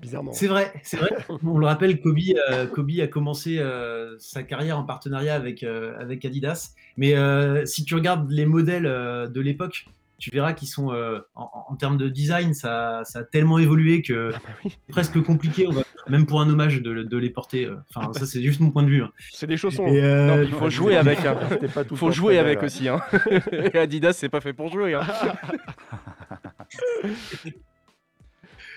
Bizarrement. 0.02 0.34
C'est 0.34 0.48
vrai, 0.48 0.72
c'est 0.84 0.98
vrai. 0.98 1.10
On 1.43 1.58
le 1.58 1.66
rappelle, 1.66 2.00
Kobe, 2.02 2.18
euh, 2.52 2.68
Kobe 2.68 2.91
a 3.02 3.08
commencé 3.08 3.58
euh, 3.60 4.16
sa 4.20 4.43
carrière 4.43 4.78
en 4.78 4.84
partenariat 4.84 5.36
avec, 5.36 5.64
euh, 5.64 5.93
avec 6.00 6.26
Adidas. 6.26 6.72
Mais 6.98 7.16
euh, 7.16 7.66
si 7.66 7.84
tu 7.86 7.96
regardes 7.96 8.30
les 8.30 8.46
modèles 8.46 8.86
euh, 8.86 9.28
de 9.28 9.41
l'époque, 9.41 9.86
tu 10.18 10.30
verras 10.32 10.54
qu'ils 10.54 10.68
sont, 10.70 10.91
euh, 10.93 11.20
en, 11.36 11.50
en 11.70 11.76
termes 11.76 11.98
de 11.98 12.08
design, 12.10 12.54
ça, 12.54 13.02
ça 13.04 13.20
a 13.20 13.24
tellement 13.24 13.58
évolué 13.60 14.02
que 14.02 14.32
c'est 14.64 14.72
presque 14.89 15.22
compliqué, 15.22 15.68
on 15.68 15.72
va- 15.72 15.82
même 16.08 16.26
pour 16.26 16.39
un 16.39 16.50
hommage, 16.50 16.82
de, 16.82 17.02
de 17.04 17.18
les 17.18 17.30
porter. 17.32 17.68
Enfin, 17.93 18.14
ça, 18.14 18.26
c'est 18.26 18.41
juste 18.43 18.60
mon 18.60 18.70
point 18.72 18.84
de 18.84 18.89
vue. 18.89 19.02
hein. 19.04 19.12
C'est 19.32 19.48
des 19.48 19.58
chaussons. 19.58 19.88
Euh, 19.88 20.28
Non, 20.28 20.41
il 20.43 20.52
faut 20.54 20.70
jouer 20.70 20.96
avec. 20.98 21.26
hein. 21.26 21.36
Tout 21.60 21.66
Il 21.91 21.98
faut 21.98 22.12
jouer 22.12 22.38
avec 22.38 22.62
aussi. 22.64 22.88
Hein. 22.88 23.02
Et 23.52 23.78
Adidas, 23.78 24.14
c'est 24.14 24.30
pas 24.30 24.39
fait 24.41 24.54
pour 24.54 24.72
jouer. 24.72 24.98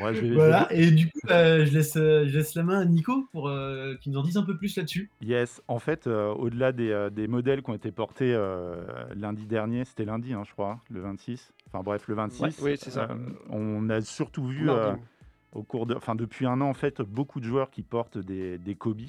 Ouais, 0.01 0.15
je 0.15 0.21
vais- 0.21 0.27
je 0.27 0.31
vais- 0.31 0.35
Voilà, 0.35 0.69
et 0.73 0.91
du 0.91 1.07
coup, 1.11 1.19
euh, 1.31 1.65
je, 1.67 1.73
laisse, 1.73 1.97
euh, 1.97 2.27
je 2.29 2.37
laisse 2.39 2.55
la 2.55 2.63
main 2.63 2.79
à 2.81 2.85
Nico 2.85 3.29
pour 3.33 3.49
euh, 3.49 3.95
qu'il 4.01 4.13
nous 4.13 4.19
en 4.19 4.23
dise 4.23 4.37
un 4.37 4.43
peu 4.45 4.57
plus 4.57 4.77
là-dessus. 4.77 5.11
Yes, 5.23 5.61
en 5.69 5.79
fait, 5.79 6.07
euh, 6.07 6.29
au-delà 6.33 6.73
des, 6.73 6.91
euh, 6.91 7.11
des 7.11 7.27
modèles 7.27 7.63
qui 7.63 7.71
ont 7.71 7.75
été 7.75 7.91
portés 7.91 8.33
euh, 8.35 8.77
lundi 9.17 9.47
dernier, 9.47 9.85
c'était 9.85 10.05
lundi, 10.05 10.33
hein, 10.35 10.43
je 10.47 10.53
crois, 10.53 10.81
le 10.91 11.01
26. 11.01 11.53
Enfin 11.73 11.83
bref, 11.83 12.07
le 12.09 12.15
26. 12.15 12.43
Ouais, 12.43 12.51
oui, 12.63 12.77
c'est 12.81 12.91
ça. 12.91 13.09
euh, 13.11 13.17
on 13.51 13.91
a 13.91 14.01
surtout 14.01 14.47
vu 14.47 14.71
euh, 14.71 14.93
au 15.53 15.63
cours 15.63 15.87
de, 15.87 15.95
enfin 15.95 16.15
depuis 16.15 16.47
un 16.47 16.61
an 16.61 16.69
en 16.69 16.75
fait, 16.75 17.03
beaucoup 17.03 17.41
de 17.41 17.45
joueurs 17.45 17.71
qui 17.71 17.83
portent 17.83 18.19
des, 18.19 18.59
des 18.59 18.75
Kobe. 18.75 19.01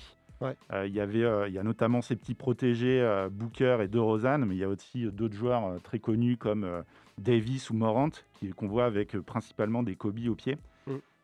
Ouais. 0.42 0.56
Euh, 0.74 0.88
Il 0.88 0.94
y 0.96 1.02
avait, 1.02 1.24
euh, 1.24 1.48
il 1.50 1.54
y 1.54 1.58
a 1.60 1.64
notamment 1.64 2.02
ces 2.02 2.16
petits 2.16 2.34
protégés 2.34 3.02
euh, 3.02 3.28
Booker 3.30 3.80
et 3.84 3.88
DeRozan, 3.90 4.40
mais 4.40 4.56
il 4.56 4.60
y 4.60 4.64
a 4.64 4.70
aussi 4.70 5.06
euh, 5.06 5.12
d'autres 5.12 5.36
joueurs 5.36 5.66
euh, 5.66 5.78
très 5.84 6.00
connus 6.00 6.38
comme 6.38 6.64
euh, 6.64 6.82
Davis 7.18 7.70
ou 7.70 7.74
Morant, 7.74 8.10
qu'on 8.56 8.68
voit 8.68 8.86
avec 8.86 9.16
euh, 9.16 9.22
principalement 9.22 9.84
des 9.84 9.96
Kobe 9.96 10.20
au 10.30 10.36
pied. 10.36 10.58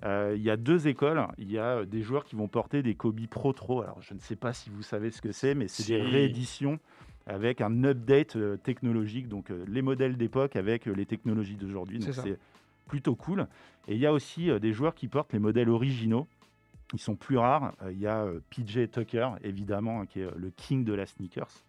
Euh, 0.03 0.33
Il 0.35 0.43
y 0.43 0.49
a 0.49 0.57
deux 0.57 0.87
écoles. 0.87 1.25
Il 1.37 1.51
y 1.51 1.57
a 1.57 1.77
euh, 1.77 1.85
des 1.85 2.01
joueurs 2.01 2.25
qui 2.25 2.35
vont 2.35 2.47
porter 2.47 2.83
des 2.83 2.95
Kobe 2.95 3.25
Pro 3.27 3.53
Trop. 3.53 3.81
Alors, 3.81 4.01
je 4.01 4.13
ne 4.13 4.19
sais 4.19 4.35
pas 4.35 4.53
si 4.53 4.69
vous 4.69 4.83
savez 4.83 5.11
ce 5.11 5.21
que 5.21 5.31
c'est, 5.31 5.55
mais 5.55 5.67
c'est 5.67 5.87
des 5.87 6.01
rééditions 6.01 6.79
avec 7.27 7.61
un 7.61 7.83
update 7.83 8.35
euh, 8.35 8.57
technologique, 8.57 9.27
donc 9.27 9.51
les 9.67 9.81
modèles 9.81 10.15
d'époque 10.17 10.55
avec 10.55 10.85
les 10.85 11.05
technologies 11.05 11.55
d'aujourd'hui. 11.55 11.99
C'est 12.01 12.15
Donc 12.15 12.25
c'est 12.25 12.39
plutôt 12.87 13.15
cool. 13.15 13.47
Et 13.87 13.93
il 13.93 13.99
y 13.99 14.05
a 14.05 14.13
aussi 14.13 14.49
des 14.59 14.73
joueurs 14.73 14.93
qui 14.93 15.07
portent 15.07 15.33
les 15.33 15.39
modèles 15.39 15.69
originaux. 15.69 16.27
Ils 16.93 16.99
sont 16.99 17.15
plus 17.15 17.37
rares. 17.37 17.73
Il 17.89 17.99
y 17.99 18.05
a 18.05 18.27
PJ 18.51 18.91
Tucker, 18.91 19.29
évidemment, 19.43 20.01
hein, 20.01 20.05
qui 20.05 20.19
est 20.19 20.29
le 20.35 20.51
king 20.51 20.83
de 20.83 20.93
la 20.93 21.07
sneakers 21.07 21.63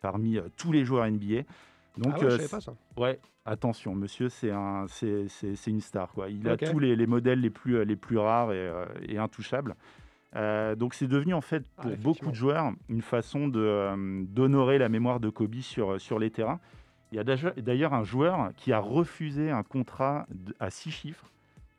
parmi 0.00 0.38
tous 0.56 0.72
les 0.72 0.84
joueurs 0.84 1.08
NBA. 1.08 1.42
Donc, 1.98 2.14
Ah 2.16 2.18
ouais, 2.18 2.20
je 2.22 2.26
euh, 2.26 2.36
savais 2.38 2.48
pas 2.48 2.60
ça. 2.60 2.74
Ouais, 2.96 3.18
attention, 3.44 3.94
monsieur, 3.94 4.28
c'est 4.28 4.50
un, 4.50 4.86
c'est, 4.88 5.26
une 5.66 5.80
star. 5.80 6.12
Quoi. 6.12 6.28
Il 6.28 6.48
a 6.48 6.56
tous 6.56 6.78
les, 6.78 6.96
les 6.96 7.06
modèles 7.06 7.40
les 7.40 7.50
plus, 7.50 7.84
les 7.84 7.96
plus 7.96 8.18
rares 8.18 8.52
et, 8.52 8.56
euh, 8.56 8.84
et 9.08 9.18
intouchables. 9.18 9.74
Euh, 10.34 10.74
donc 10.74 10.92
c'est 10.92 11.06
devenu 11.06 11.32
en 11.32 11.40
fait 11.40 11.64
Ah, 11.78 11.82
pour 11.82 11.96
beaucoup 11.96 12.30
de 12.30 12.34
joueurs 12.34 12.72
une 12.90 13.00
façon 13.00 13.50
euh, 13.54 14.22
d'honorer 14.28 14.76
la 14.76 14.88
mémoire 14.90 15.18
de 15.18 15.30
Kobe 15.30 15.60
sur, 15.60 15.98
sur 16.00 16.18
les 16.18 16.30
terrains. 16.30 16.60
Il 17.12 17.16
y 17.16 17.18
a 17.20 17.24
d'ailleurs- 17.24 17.94
un 17.94 18.04
joueur 18.04 18.50
qui 18.56 18.72
a 18.72 18.78
refusé 18.80 19.50
un 19.50 19.62
contrat 19.62 20.26
à 20.60 20.70
six 20.70 20.90
chiffres 20.90 21.30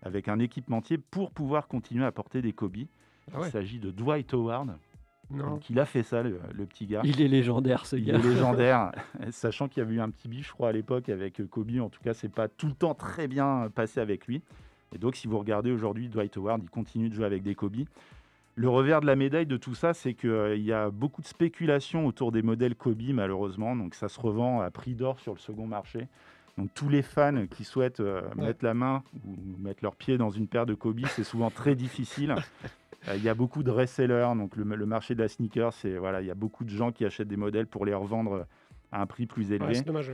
avec 0.02 0.28
un 0.30 0.40
équipementier 0.40 0.98
pour 0.98 1.32
pouvoir 1.32 1.68
continuer 1.68 2.06
à 2.06 2.12
porter 2.12 2.42
des 2.42 2.54
Kobe. 2.54 2.78
Ah 3.32 3.40
ouais. 3.42 3.48
Il 3.48 3.52
s'agit 3.52 3.80
de 3.80 3.92
Dwight 3.92 4.34
Howard. 4.34 4.78
Non. 5.30 5.52
Donc 5.52 5.70
il 5.70 5.80
a 5.80 5.86
fait 5.86 6.04
ça, 6.04 6.24
le, 6.24 6.40
le 6.54 6.66
petit 6.66 6.86
gars. 6.86 7.02
Il 7.04 7.22
est 7.22 7.28
légendaire, 7.28 7.86
ce 7.86 7.96
Il 7.96 8.06
gars. 8.06 8.16
est 8.16 8.22
légendaire, 8.24 8.92
sachant 9.32 9.68
qu'il 9.68 9.84
y 9.84 9.86
avait 9.86 9.96
eu 9.96 10.02
un 10.02 10.10
petit 10.10 10.28
bif, 10.28 10.48
je 10.48 10.54
crois, 10.54 10.70
à 10.70 10.72
l'époque 10.72 11.10
avec 11.10 11.42
euh, 11.42 11.46
Kobe. 11.48 11.78
En 11.80 11.90
tout 11.90 12.02
cas, 12.04 12.14
c'est 12.14 12.32
pas 12.32 12.48
tout 12.48 12.68
le 12.68 12.74
temps 12.74 12.94
très 12.94 13.28
bien 13.28 13.70
passé 13.74 14.00
avec 14.00 14.28
lui. 14.28 14.42
Et 14.96 14.98
donc, 14.98 15.16
si 15.16 15.28
vous 15.28 15.38
regardez 15.38 15.72
aujourd'hui 15.72 16.08
Dwight 16.08 16.38
Howard, 16.38 16.62
il 16.64 16.70
continue 16.70 17.10
de 17.10 17.14
jouer 17.14 17.26
avec 17.26 17.44
des 17.44 17.56
Kobe. 17.56 17.76
Le 18.56 18.70
revers 18.70 19.02
de 19.02 19.06
la 19.06 19.16
médaille 19.16 19.46
de 19.46 19.58
tout 19.58 19.76
ça, 19.76 19.94
c'est 19.94 20.14
qu'il 20.14 20.62
y 20.64 20.72
a 20.72 20.90
beaucoup 20.90 21.22
de 21.22 21.28
spéculation 21.28 22.08
autour 22.08 22.32
des 22.32 22.42
modèles 22.42 22.76
Kobe, 22.76 23.02
malheureusement. 23.14 23.76
Donc 23.76 23.94
ça 23.96 24.08
se 24.10 24.20
revend 24.20 24.62
à 24.62 24.72
prix 24.72 24.96
d'or 24.96 25.20
sur 25.20 25.34
le 25.34 25.40
second 25.40 25.68
marché. 25.68 26.08
Donc 26.58 26.70
tous 26.74 26.90
les 26.90 27.04
fans 27.04 27.46
qui 27.52 27.64
souhaitent 27.66 28.00
euh, 28.00 28.22
mettre 28.36 28.66
la 28.66 28.74
main 28.74 29.04
ou 29.28 29.36
mettre 29.62 29.84
leur 29.84 29.96
pied 29.96 30.18
dans 30.18 30.32
une 30.32 30.48
paire 30.48 30.66
de 30.66 30.74
Kobe, 30.74 31.02
c'est 31.10 31.24
souvent 31.24 31.52
très 31.52 31.76
difficile. 31.76 32.34
Euh, 33.08 33.16
Il 33.16 33.24
y 33.24 33.30
a 33.30 33.34
beaucoup 33.34 33.64
de 33.64 33.72
resellers, 33.72 34.34
donc 34.36 34.56
le, 34.56 34.64
le 34.64 34.86
marché 34.86 35.16
de 35.16 35.22
la 35.22 35.28
sneaker, 35.28 35.74
c'est 35.74 35.98
voilà, 35.98 36.22
il 36.22 36.28
y 36.28 36.32
a 36.32 36.36
beaucoup 36.36 36.64
de 36.64 36.70
gens 36.70 36.92
qui 36.92 37.06
achètent 37.06 37.28
des 37.28 37.38
modèles 37.38 37.68
pour 37.68 37.86
les 37.86 37.94
revendre 37.94 38.46
à 38.92 39.02
un 39.02 39.06
prix 39.06 39.26
plus 39.26 39.52
élevé. 39.52 39.68
Ouais, 39.68 39.74
c'est 39.76 39.86
dommage. 39.86 40.12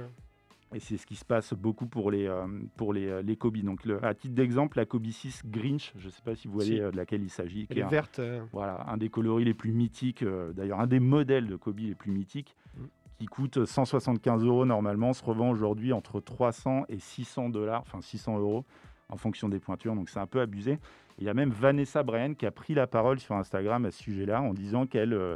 Et 0.75 0.79
c'est 0.79 0.97
ce 0.97 1.05
qui 1.05 1.15
se 1.15 1.23
passe 1.25 1.53
beaucoup 1.53 1.85
pour 1.85 2.09
les, 2.09 2.25
euh, 2.25 2.47
pour 2.77 2.93
les, 2.93 3.05
euh, 3.07 3.21
les 3.21 3.35
Kobe. 3.35 3.57
Donc, 3.57 3.85
le- 3.85 4.03
à 4.03 4.15
titre 4.15 4.33
d'exemple, 4.33 4.77
la 4.77 4.85
Kobe 4.87 5.05
6 5.07 5.43
Grinch, 5.45 5.93
je 5.95 6.07
ne 6.07 6.11
sais 6.11 6.21
pas 6.25 6.33
si 6.33 6.47
vous 6.47 6.53
voyez 6.55 6.77
Si. 6.77 6.81
euh, 6.81 6.89
de 6.89 6.97
laquelle 6.97 7.21
il 7.21 7.29
s'agit. 7.29 7.67
Elle 7.69 7.77
est 7.77 7.83
un- 7.83 7.89
verte. 7.89 8.17
euh, 8.17 8.41
Voilà, 8.53 8.83
un 8.89 8.97
des 8.97 9.09
coloris 9.09 9.45
les 9.45 9.53
plus 9.53 9.71
mythiques, 9.71 10.25
d'ailleurs 10.55 10.79
un 10.79 10.87
des 10.87 10.99
modèles 10.99 11.45
de 11.45 11.55
Kobe 11.57 11.77
les 11.79 11.93
plus 11.93 12.11
mythiques, 12.11 12.55
Mm. 12.75 12.81
qui 13.19 13.25
coûte 13.27 13.65
175 13.65 14.43
euros 14.43 14.65
normalement, 14.65 15.13
se 15.13 15.23
revend 15.23 15.51
aujourd'hui 15.51 15.93
entre 15.93 16.19
300 16.19 16.85
et 16.89 16.97
600 16.97 17.49
dollars, 17.49 17.81
enfin 17.81 18.01
600 18.01 18.39
euros 18.39 18.65
en 19.09 19.17
fonction 19.17 19.49
des 19.49 19.59
pointures, 19.59 19.93
donc 19.93 20.09
c'est 20.09 20.19
un 20.19 20.25
peu 20.25 20.41
abusé. 20.41 20.79
Il 21.19 21.25
y 21.25 21.29
a 21.29 21.33
même 21.33 21.51
Vanessa 21.51 22.03
Bryan 22.03 22.35
qui 22.35 22.45
a 22.45 22.51
pris 22.51 22.73
la 22.73 22.87
parole 22.87 23.19
sur 23.19 23.35
Instagram 23.35 23.85
à 23.85 23.91
ce 23.91 24.01
sujet-là 24.03 24.41
en 24.41 24.53
disant 24.53 24.85
qu'elle 24.87 25.13
euh, 25.13 25.35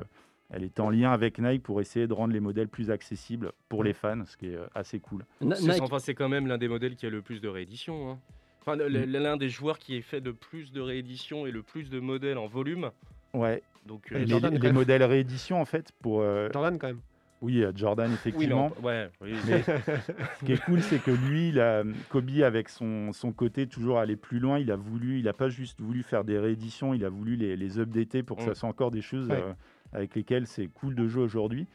elle 0.49 0.63
est 0.63 0.79
en 0.79 0.89
lien 0.89 1.11
avec 1.11 1.39
Nike 1.39 1.61
pour 1.63 1.81
essayer 1.81 2.07
de 2.07 2.13
rendre 2.13 2.33
les 2.33 2.39
modèles 2.39 2.69
plus 2.69 2.89
accessibles 2.89 3.51
pour 3.69 3.83
les 3.83 3.93
fans, 3.93 4.23
ce 4.25 4.37
qui 4.37 4.47
est 4.47 4.55
euh, 4.55 4.65
assez 4.75 4.99
cool. 4.99 5.25
C'est 5.55 5.81
enfin, 5.81 5.99
c'est 5.99 6.15
quand 6.15 6.29
même 6.29 6.47
l'un 6.47 6.57
des 6.57 6.67
modèles 6.69 6.95
qui 6.95 7.05
a 7.05 7.09
le 7.09 7.21
plus 7.21 7.41
de 7.41 7.47
rééditions. 7.49 8.11
hein. 8.11 8.19
Enfin, 8.61 8.75
Mm. 8.75 8.87
l'un 9.05 9.37
des 9.37 9.49
joueurs 9.49 9.77
qui 9.77 9.95
est 9.95 10.01
fait 10.01 10.19
de 10.21 10.31
plus 10.31 10.71
de 10.71 10.81
rééditions 10.81 11.47
et 11.47 11.51
le 11.51 11.63
plus 11.63 11.89
de 11.89 11.99
modèles 11.99 12.37
en 12.37 12.47
volume. 12.47 12.91
Ouais. 13.33 13.61
Donc, 13.85 14.11
euh, 14.11 14.19
les, 14.19 14.27
Jordan, 14.27 14.73
modèles 14.73 15.03
réédition, 15.03 15.61
en 15.61 15.65
fait, 15.65 15.91
pour. 16.01 16.19
euh, 16.21 16.49
Jordan, 16.51 16.77
quand 16.77 16.87
même. 16.87 16.99
Oui, 17.41 17.63
euh, 17.63 17.71
Jordan, 17.75 18.05
Oui, 18.07 18.11
mais 18.11 18.15
effectivement. 18.29 18.71
on- 18.81 18.85
ouais, 18.85 19.09
oui. 19.21 19.33
Mais 19.47 19.61
ce 19.61 20.45
qui 20.45 20.53
est 20.53 20.63
cool, 20.65 20.81
c'est 20.81 20.97
que 20.99 21.11
lui, 21.11 21.49
il 21.49 21.59
a- 21.59 21.83
Kobe, 22.09 22.29
avec 22.43 22.67
son, 22.69 23.13
son 23.13 23.31
côté 23.31 23.67
toujours 23.67 23.99
aller 23.99 24.15
plus 24.15 24.39
loin, 24.39 24.57
il 24.57 24.71
a 24.71 24.75
voulu, 24.75 25.19
il 25.19 25.25
n'a 25.25 25.33
pas 25.33 25.49
juste 25.49 25.79
voulu 25.79 26.01
faire 26.03 26.23
des 26.23 26.39
rééditions, 26.39 26.93
il 26.95 27.05
a 27.05 27.09
voulu 27.09 27.35
les, 27.35 27.55
les 27.55 27.79
updater 27.79 28.23
pour 28.23 28.37
que 28.37 28.43
ça 28.43 28.51
Mm. 28.51 28.55
soit 28.55 28.69
encore 28.69 28.91
des 28.91 29.01
choses 29.03 29.29
Ouais. 29.29 29.35
euh, 29.41 29.53
avec 29.93 30.15
lesquelles 30.15 30.47
c'est 30.47 30.67
cool 30.67 30.95
de 30.95 31.07
jouer 31.07 31.21
aujourd'hui. 31.23 31.67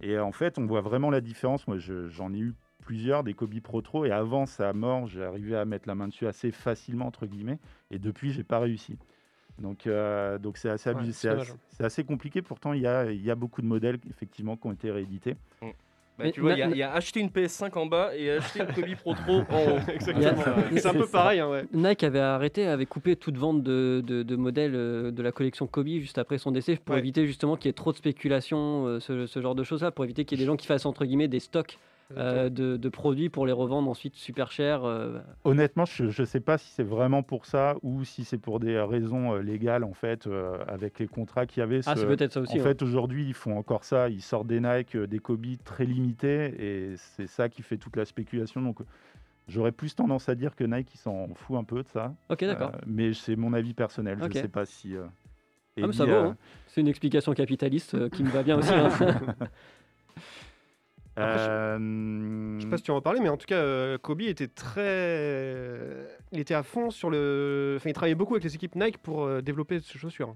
Et 0.00 0.12
euh, 0.16 0.24
en 0.24 0.30
fait, 0.32 0.56
on 0.58 0.66
voit 0.66 0.80
vraiment 0.82 1.10
la 1.10 1.20
différence. 1.20 1.66
Moi, 1.66 1.78
je- 1.78 2.08
j'en 2.08 2.32
ai 2.32 2.38
eu 2.38 2.54
plusieurs 2.84 3.24
des 3.24 3.34
Kobe 3.34 3.58
Pro 3.60 3.82
Trop, 3.82 4.04
et 4.04 4.12
avant 4.12 4.46
sa 4.46 4.72
mort, 4.72 5.08
j'ai 5.08 5.24
arrivé 5.24 5.56
à 5.56 5.64
mettre 5.64 5.88
la 5.88 5.96
main 5.96 6.06
dessus 6.08 6.26
assez 6.28 6.52
facilement, 6.52 7.06
entre 7.06 7.26
guillemets, 7.26 7.58
et 7.90 7.98
depuis, 7.98 8.30
j'ai 8.32 8.44
pas 8.44 8.60
réussi. 8.60 8.96
Donc, 9.60 9.86
euh, 9.86 10.38
donc 10.38 10.56
c'est 10.56 10.68
assez, 10.70 10.90
Ouais, 10.90 10.96
abusé, 10.96 11.12
c'est 11.70 11.84
assez, 11.84 12.04
compliqué. 12.04 12.42
Pourtant, 12.42 12.72
il 12.72 12.82
y 12.82 12.86
a, 12.86 13.10
il 13.10 13.24
y 13.24 13.30
a 13.30 13.34
beaucoup 13.34 13.60
de 13.62 13.66
modèles 13.66 13.98
effectivement 14.10 14.56
qui 14.56 14.66
ont 14.68 14.72
été 14.72 14.90
réédités. 14.90 15.36
Bah, 15.60 16.24
Mais 16.24 16.32
tu 16.32 16.40
vois, 16.40 16.52
il 16.54 16.58
y, 16.58 16.62
a- 16.62 16.66
na- 16.68 16.74
il 16.74 16.78
y 16.78 16.82
a 16.82 16.92
acheté 16.92 17.20
une 17.20 17.28
PS5 17.28 17.76
en 17.78 17.86
bas 17.86 18.10
et 18.16 18.30
acheté 18.32 18.58
une 18.60 18.66
Kobe 18.72 18.94
Pro 18.96 19.14
Pro 19.14 19.32
en 19.34 19.76
haut. 19.76 19.78
Exactement. 19.88 20.42
Il 20.70 20.74
y 20.74 20.78
a- 20.78 20.80
C'est 20.80 20.88
un 20.88 20.92
peu 20.94 21.06
ça. 21.06 21.12
pareil, 21.12 21.38
hein, 21.40 21.48
ouais. 21.48 21.64
Nike 21.72 22.02
avait 22.02 22.18
arrêté, 22.18 22.66
avait 22.66 22.86
coupé 22.86 23.14
toute 23.14 23.36
vente 23.36 23.62
de, 23.62 24.02
de- 24.04 24.24
de 24.24 24.36
modèles 24.36 24.74
euh, 24.74 25.10
de 25.12 25.22
la 25.22 25.30
collection 25.30 25.66
Kobe 25.68 25.86
juste 25.86 26.18
après 26.18 26.38
son 26.38 26.50
décès 26.50 26.74
pour 26.76 26.94
Ouais. 26.94 26.98
éviter 27.00 27.24
justement 27.26 27.56
qu'il 27.56 27.66
y 27.68 27.70
ait 27.70 27.72
trop 27.72 27.92
de 27.92 27.96
spéculation, 27.98 28.86
euh, 28.86 29.00
ce, 29.00 29.26
ce 29.26 29.40
genre 29.40 29.54
de 29.54 29.62
choses-là, 29.62 29.92
pour 29.92 30.04
éviter 30.04 30.24
qu'il 30.24 30.38
y 30.38 30.40
ait 30.40 30.44
des 30.44 30.46
gens 30.48 30.56
qui 30.56 30.66
fassent 30.66 30.86
entre 30.86 31.04
guillemets 31.04 31.28
des 31.28 31.40
stocks 31.40 31.78
euh, 32.16 32.48
de, 32.48 32.76
de 32.76 32.88
produits 32.88 33.28
pour 33.28 33.46
les 33.46 33.52
revendre 33.52 33.88
ensuite 33.90 34.16
super 34.16 34.50
cher. 34.50 34.84
euh, 34.84 35.18
Honnêtement, 35.44 35.84
je 35.84 36.04
ne 36.20 36.26
sais 36.26 36.40
pas 36.40 36.56
si 36.58 36.70
c'est 36.70 36.82
vraiment 36.82 37.22
pour 37.22 37.44
ça 37.46 37.76
ou 37.82 38.04
si 38.04 38.24
c'est 38.24 38.38
pour 38.38 38.60
des 38.60 38.78
raisons 38.80 39.34
euh, 39.34 39.40
légales, 39.40 39.84
en 39.84 39.92
fait, 39.92 40.26
euh, 40.26 40.58
avec 40.66 40.98
les 40.98 41.06
contrats 41.06 41.46
qu'il 41.46 41.60
y 41.60 41.62
avait. 41.62 41.80
Ah, 41.86 41.94
ce- 41.94 42.00
c'est 42.00 42.06
peut-être 42.06 42.32
ça 42.32 42.40
aussi, 42.40 42.54
En 42.54 42.56
ouais. 42.56 42.62
fait, 42.62 42.82
aujourd'hui, 42.82 43.26
ils 43.26 43.34
font 43.34 43.56
encore 43.58 43.84
ça. 43.84 44.08
Ils 44.08 44.22
sortent 44.22 44.46
des 44.46 44.60
Nike, 44.60 44.96
des 44.96 45.18
Kobe 45.18 45.44
très 45.64 45.84
limités, 45.84 46.54
et 46.92 46.96
c'est 46.96 47.26
ça 47.26 47.48
qui 47.48 47.62
fait 47.62 47.76
toute 47.76 47.96
la 47.96 48.04
spéculation. 48.04 48.62
Donc, 48.62 48.78
j'aurais 49.46 49.72
plus 49.72 49.94
tendance 49.94 50.28
à 50.28 50.34
dire 50.34 50.56
que 50.56 50.64
Nike, 50.64 50.94
il 50.94 50.98
s'en 50.98 51.28
fout 51.34 51.56
un 51.58 51.64
peu 51.64 51.82
de 51.82 51.88
ça. 51.88 52.14
Ok, 52.30 52.44
d'accord. 52.44 52.72
Euh, 52.74 52.78
mais 52.86 53.12
c'est 53.12 53.36
mon 53.36 53.52
avis 53.52 53.74
personnel. 53.74 54.18
Je 54.18 54.24
ne 54.24 54.32
sais 54.32 54.48
pas 54.48 54.64
si... 54.64 54.96
euh, 54.96 55.04
Ah, 55.80 55.86
mais 55.86 55.92
ça 55.92 56.04
euh, 56.04 56.28
hein. 56.30 56.36
C'est 56.66 56.80
une 56.80 56.88
explication 56.88 57.32
capitaliste 57.34 57.94
euh, 57.94 58.08
qui 58.08 58.24
me 58.24 58.30
va 58.30 58.42
bien 58.42 58.56
aussi. 58.58 58.72
hein. 58.72 58.88
Après, 61.22 61.38
je- 61.44 61.50
euh, 61.50 62.56
Je 62.58 62.62
sais 62.64 62.68
pas 62.70 62.76
si 62.76 62.82
tu 62.84 62.90
en 62.90 63.00
parlais, 63.00 63.20
mais 63.20 63.28
en 63.28 63.36
tout 63.36 63.46
cas, 63.46 63.56
euh, 63.56 63.98
Kobe 63.98 64.22
était 64.22 64.48
très. 64.48 66.06
Il 66.32 66.40
était 66.40 66.54
à 66.54 66.62
fond 66.62 66.90
sur 66.90 67.10
le. 67.10 67.74
Enfin, 67.76 67.90
il 67.90 67.92
travaillait 67.92 68.14
beaucoup 68.14 68.34
avec 68.34 68.44
les 68.44 68.54
équipes 68.54 68.74
Nike 68.74 68.98
pour 68.98 69.24
euh, 69.24 69.40
développer 69.40 69.80
ces 69.80 69.98
chaussures. 69.98 70.34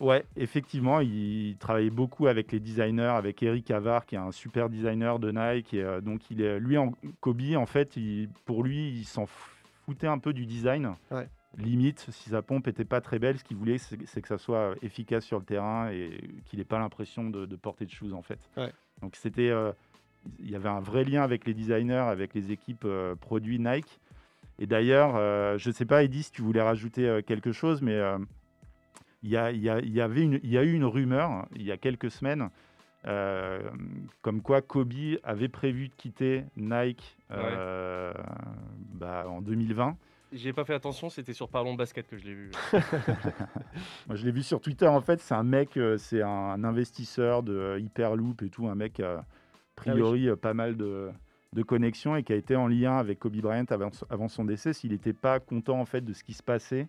Ouais, 0.00 0.24
effectivement, 0.36 1.00
il 1.00 1.56
travaillait 1.58 1.88
beaucoup 1.90 2.26
avec 2.26 2.50
les 2.52 2.58
designers, 2.60 3.02
avec 3.16 3.42
Eric 3.42 3.70
Avar, 3.70 4.04
qui 4.06 4.16
est 4.16 4.18
un 4.18 4.32
super 4.32 4.68
designer 4.68 5.18
de 5.18 5.30
Nike. 5.30 5.74
Et, 5.74 5.82
euh, 5.82 6.00
donc, 6.00 6.30
il 6.30 6.42
est, 6.42 6.58
lui, 6.58 6.76
en, 6.76 6.92
Kobe, 7.20 7.40
en 7.56 7.66
fait, 7.66 7.96
il- 7.96 8.28
pour 8.44 8.64
lui, 8.64 8.90
il 8.90 9.04
s'en 9.04 9.26
foutait 9.86 10.08
un 10.08 10.18
peu 10.18 10.32
du 10.32 10.46
design. 10.46 10.94
Ouais. 11.10 11.28
Limite, 11.56 12.06
si 12.10 12.30
sa 12.30 12.42
pompe 12.42 12.66
était 12.66 12.84
pas 12.84 13.00
très 13.00 13.20
belle, 13.20 13.38
ce 13.38 13.44
qu'il 13.44 13.56
voulait, 13.56 13.78
c'est 13.78 13.96
c'est 14.06 14.20
que 14.20 14.26
ça 14.26 14.38
soit 14.38 14.74
efficace 14.82 15.24
sur 15.24 15.38
le 15.38 15.44
terrain 15.44 15.88
et 15.90 16.10
qu'il 16.46 16.58
n'ait 16.58 16.64
pas 16.64 16.80
l'impression 16.80 17.30
de, 17.30 17.46
de 17.46 17.56
porter 17.56 17.84
de 17.86 17.92
choses, 17.92 18.12
en 18.12 18.22
fait. 18.22 18.40
Ouais. 18.56 18.72
Donc, 19.00 19.14
c'était, 19.14 19.50
euh, 19.50 19.70
il 20.40 20.50
y 20.50 20.56
avait 20.56 20.68
un 20.68 20.80
vrai 20.80 21.04
lien 21.04 21.22
avec 21.22 21.46
les 21.46 21.54
designers, 21.54 21.94
avec 22.08 22.34
les 22.34 22.50
équipes 22.52 22.84
euh, 22.84 23.14
produits 23.14 23.58
Nike. 23.58 24.00
Et 24.58 24.66
d'ailleurs, 24.66 25.14
euh, 25.16 25.58
je 25.58 25.68
ne 25.68 25.74
sais 25.74 25.84
pas, 25.84 26.02
Eddy, 26.04 26.22
si 26.22 26.30
tu 26.32 26.42
voulais 26.42 26.62
rajouter 26.62 27.08
euh, 27.08 27.22
quelque 27.22 27.52
chose, 27.52 27.82
mais 27.82 27.98
il 29.22 29.30
y, 29.30 29.36
a, 29.36 29.50
y 29.52 29.68
a- 29.68 29.80
il 29.80 29.92
y 29.92 30.00
avait 30.00 30.22
une, 30.22 30.40
y 30.44 30.56
a 30.58 30.62
eu 30.62 30.72
une 30.72 30.84
rumeur 30.84 31.46
il 31.56 31.62
y 31.62 31.72
a 31.72 31.76
quelques 31.76 32.10
semaines 32.10 32.50
comme 34.22 34.40
quoi 34.40 34.62
Kobe 34.62 34.94
avait 35.24 35.48
prévu 35.48 35.88
de 35.88 35.94
quitter 35.94 36.44
Nike 36.56 37.18
bah, 38.94 39.26
en 39.28 39.40
2020. 39.42 39.96
J'ai 40.32 40.52
pas 40.52 40.64
fait 40.64 40.74
attention, 40.74 41.10
c'était 41.10 41.32
sur 41.34 41.48
Parlons 41.48 41.74
Basket 41.74 42.08
que 42.08 42.16
je 42.16 42.24
l'ai 42.24 42.34
vu. 42.34 42.50
Moi, 44.06 44.16
je 44.16 44.24
l'ai 44.24 44.32
vu 44.32 44.42
sur 44.42 44.60
Twitter. 44.60 44.86
En 44.86 45.00
fait, 45.00 45.20
c'est 45.20 45.34
un 45.34 45.42
mec, 45.44 45.78
c'est 45.98 46.22
un 46.22 46.64
investisseur 46.64 47.42
de 47.42 47.78
Hyperloop 47.78 48.42
et 48.42 48.48
tout, 48.48 48.66
un 48.68 48.74
mec 48.74 49.00
euh, 49.78 49.80
a 49.80 49.92
priori 49.92 50.28
euh, 50.28 50.36
pas 50.36 50.54
mal 50.54 50.76
de, 50.76 51.10
de 51.52 51.62
connexions 51.62 52.16
et 52.16 52.22
qui 52.22 52.32
a 52.32 52.36
été 52.36 52.56
en 52.56 52.66
lien 52.68 52.96
avec 52.96 53.18
Kobe 53.18 53.36
Bryant 53.36 53.64
avant, 53.70 53.90
avant 54.10 54.28
son 54.28 54.44
décès. 54.44 54.72
S'il 54.72 54.92
n'était 54.92 55.12
pas 55.12 55.40
content 55.40 55.80
en 55.80 55.84
fait 55.84 56.00
de 56.02 56.12
ce 56.12 56.24
qui 56.24 56.32
se 56.34 56.42
passait 56.42 56.88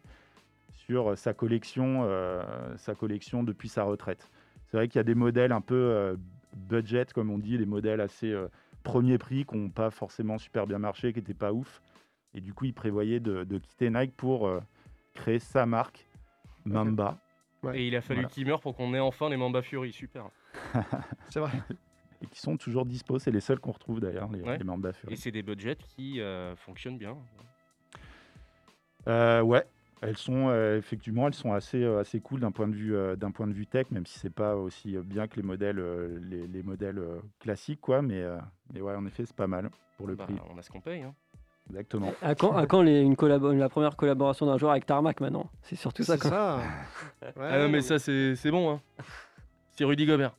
sur 0.72 1.12
euh, 1.12 1.16
sa 1.16 1.34
collection, 1.34 2.02
euh, 2.04 2.44
sa 2.78 2.96
collection 2.96 3.44
depuis 3.44 3.70
sa 3.70 3.84
retraite. 3.84 4.30
C'est 4.68 4.78
vrai 4.78 4.88
qu'il 4.88 5.00
y 5.00 5.02
a 5.02 5.04
des 5.04 5.16
modèles 5.16 5.52
un 5.52 5.62
peu 5.62 5.76
euh, 5.76 6.16
budget, 6.56 7.06
comme 7.14 7.30
on 7.30 7.38
dit, 7.38 7.58
des 7.58 7.66
modèles 7.66 8.02
assez 8.02 8.32
euh, 8.32 8.48
premier 8.84 9.18
prix 9.18 9.46
qui 9.46 9.58
n'ont 9.58 9.70
pas 9.70 9.90
forcément 9.90 10.38
super 10.38 10.68
bien 10.68 10.80
marché, 10.80 11.12
qui 11.14 11.20
n'étaient 11.20 11.34
pas 11.34 11.54
ouf. 11.54 11.82
Et 12.34 12.42
du 12.42 12.54
coup, 12.54 12.66
il 12.66 12.74
prévoyait 12.74 13.20
de, 13.20 13.44
de 13.46 13.58
quitter 13.58 13.90
Nike 13.90 14.14
pour 14.16 14.48
euh, 14.48 14.60
créer 15.14 15.40
sa 15.40 15.66
marque, 15.66 16.08
Mamba. 16.66 17.18
Et 17.74 17.88
il 17.88 17.96
a 17.96 18.02
fallu 18.02 18.20
Voilà. 18.22 18.30
qu'il 18.30 18.46
meure 18.46 18.60
pour 18.60 18.76
qu'on 18.76 18.94
ait 18.94 19.00
enfin 19.00 19.30
les 19.30 19.38
Mamba 19.38 19.62
Fury, 19.62 19.92
super. 19.92 20.30
C'est 21.30 21.40
vrai. 21.40 21.52
Et 22.22 22.28
qui 22.28 22.40
sont 22.40 22.58
toujours 22.58 22.86
dispo. 22.86 23.20
C'est 23.20 23.32
les 23.32 23.40
seuls 23.42 23.60
qu'on 23.60 23.72
retrouve 23.72 24.00
d'ailleurs, 24.00 24.32
les, 24.32 24.42
Ouais. 24.42 24.58
les 24.58 24.64
Mamba 24.64 24.94
Fury. 24.94 25.14
Et 25.14 25.18
c'est 25.18 25.32
des 25.32 25.44
budgets 25.44 25.76
qui 25.76 26.22
euh, 26.22 26.56
fonctionnent 26.56 26.98
bien. 26.98 27.18
Euh, 29.08 29.42
ouais, 29.42 29.64
elles 30.02 30.18
sont 30.18 30.48
euh, 30.50 30.78
effectivement, 30.78 31.28
elles 31.28 31.34
sont 31.34 31.54
assez, 31.54 31.84
euh, 31.84 32.00
assez 32.00 32.20
cool 32.20 32.40
d'un 32.40 32.52
point 32.52 32.68
de 32.68 32.74
vue, 32.76 32.96
euh, 32.96 33.16
d'un 33.16 33.32
point 33.32 33.46
de 33.48 33.54
vue 33.54 33.68
tech, 33.68 33.88
même 33.92 34.06
si 34.06 34.18
c'est 34.20 34.34
pas 34.34 34.56
aussi 34.56 34.98
bien 34.98 35.28
que 35.28 35.36
les 35.36 35.44
modèles, 35.44 35.80
euh, 35.80 36.20
les, 36.24 36.48
les 36.48 36.64
modèles 36.64 36.98
euh, 36.98 37.20
classiques, 37.40 37.82
quoi. 37.82 38.02
Mais, 38.02 38.22
euh, 38.22 38.38
mais 38.74 38.82
ouais, 38.82 38.96
en 38.96 39.06
effet, 39.06 39.26
c'est 39.26 39.36
pas 39.36 39.48
mal 39.48 39.70
pour 39.98 40.08
le 40.08 40.16
Bah, 40.16 40.24
prix. 40.26 40.36
on 40.54 40.58
a 40.58 40.62
ce 40.62 40.72
qu'on 40.72 40.82
paye. 40.82 41.04
Hein. 41.04 41.14
Exactement. 41.70 42.14
à 42.22 42.36
quand, 42.36 42.56
à 42.56 42.68
quand 42.68 42.84
les- 42.84 43.02
une 43.02 43.16
collabo- 43.16 43.52
la 43.56 43.70
première 43.70 43.96
collaboration 43.96 44.46
d'un 44.46 44.58
joueur 44.58 44.72
avec 44.72 44.86
Tarmac 44.86 45.20
maintenant? 45.20 45.50
C'est 45.64 45.76
surtout 45.76 46.04
ça. 46.04 46.16
C'est 46.18 46.30
ça. 46.30 46.60
ah 47.40 47.60
non, 47.60 47.70
mais 47.70 47.82
ça, 47.82 47.98
c'est 48.00 48.36
c'est 48.36 48.52
bon. 48.52 48.72
Hein. 48.72 48.82
C'est 49.72 49.84
Rudy 49.84 50.06
Gobert. 50.06 50.36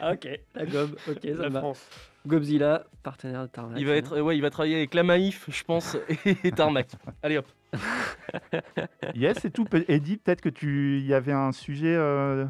Ah, 0.00 0.12
ok, 0.12 0.28
la 0.54 0.66
gobe, 0.66 0.96
ok, 1.08 1.18
ça 1.22 1.42
La 1.42 1.48
va. 1.48 1.60
France. 1.60 1.86
Gobzilla, 2.26 2.86
partenaire 3.02 3.42
de 3.42 3.48
Tarmac. 3.48 3.78
Il 3.78 3.86
va, 3.86 3.96
être, 3.96 4.18
ouais, 4.20 4.36
il 4.36 4.40
va 4.40 4.48
travailler 4.50 4.76
avec 4.76 4.94
la 4.94 5.02
Maïf, 5.02 5.44
je 5.50 5.62
pense, 5.64 5.96
et 6.44 6.50
Tarmac. 6.52 6.88
Allez 7.22 7.38
hop. 7.38 7.46
Yes, 9.14 9.38
c'est 9.42 9.50
tout. 9.52 9.66
Eddie, 9.88 10.16
peut-être 10.16 10.40
que 10.40 10.48
tu, 10.48 10.98
il 11.00 11.06
y 11.06 11.14
avait 11.14 11.32
un 11.32 11.52
sujet 11.52 11.94
euh, 11.94 12.46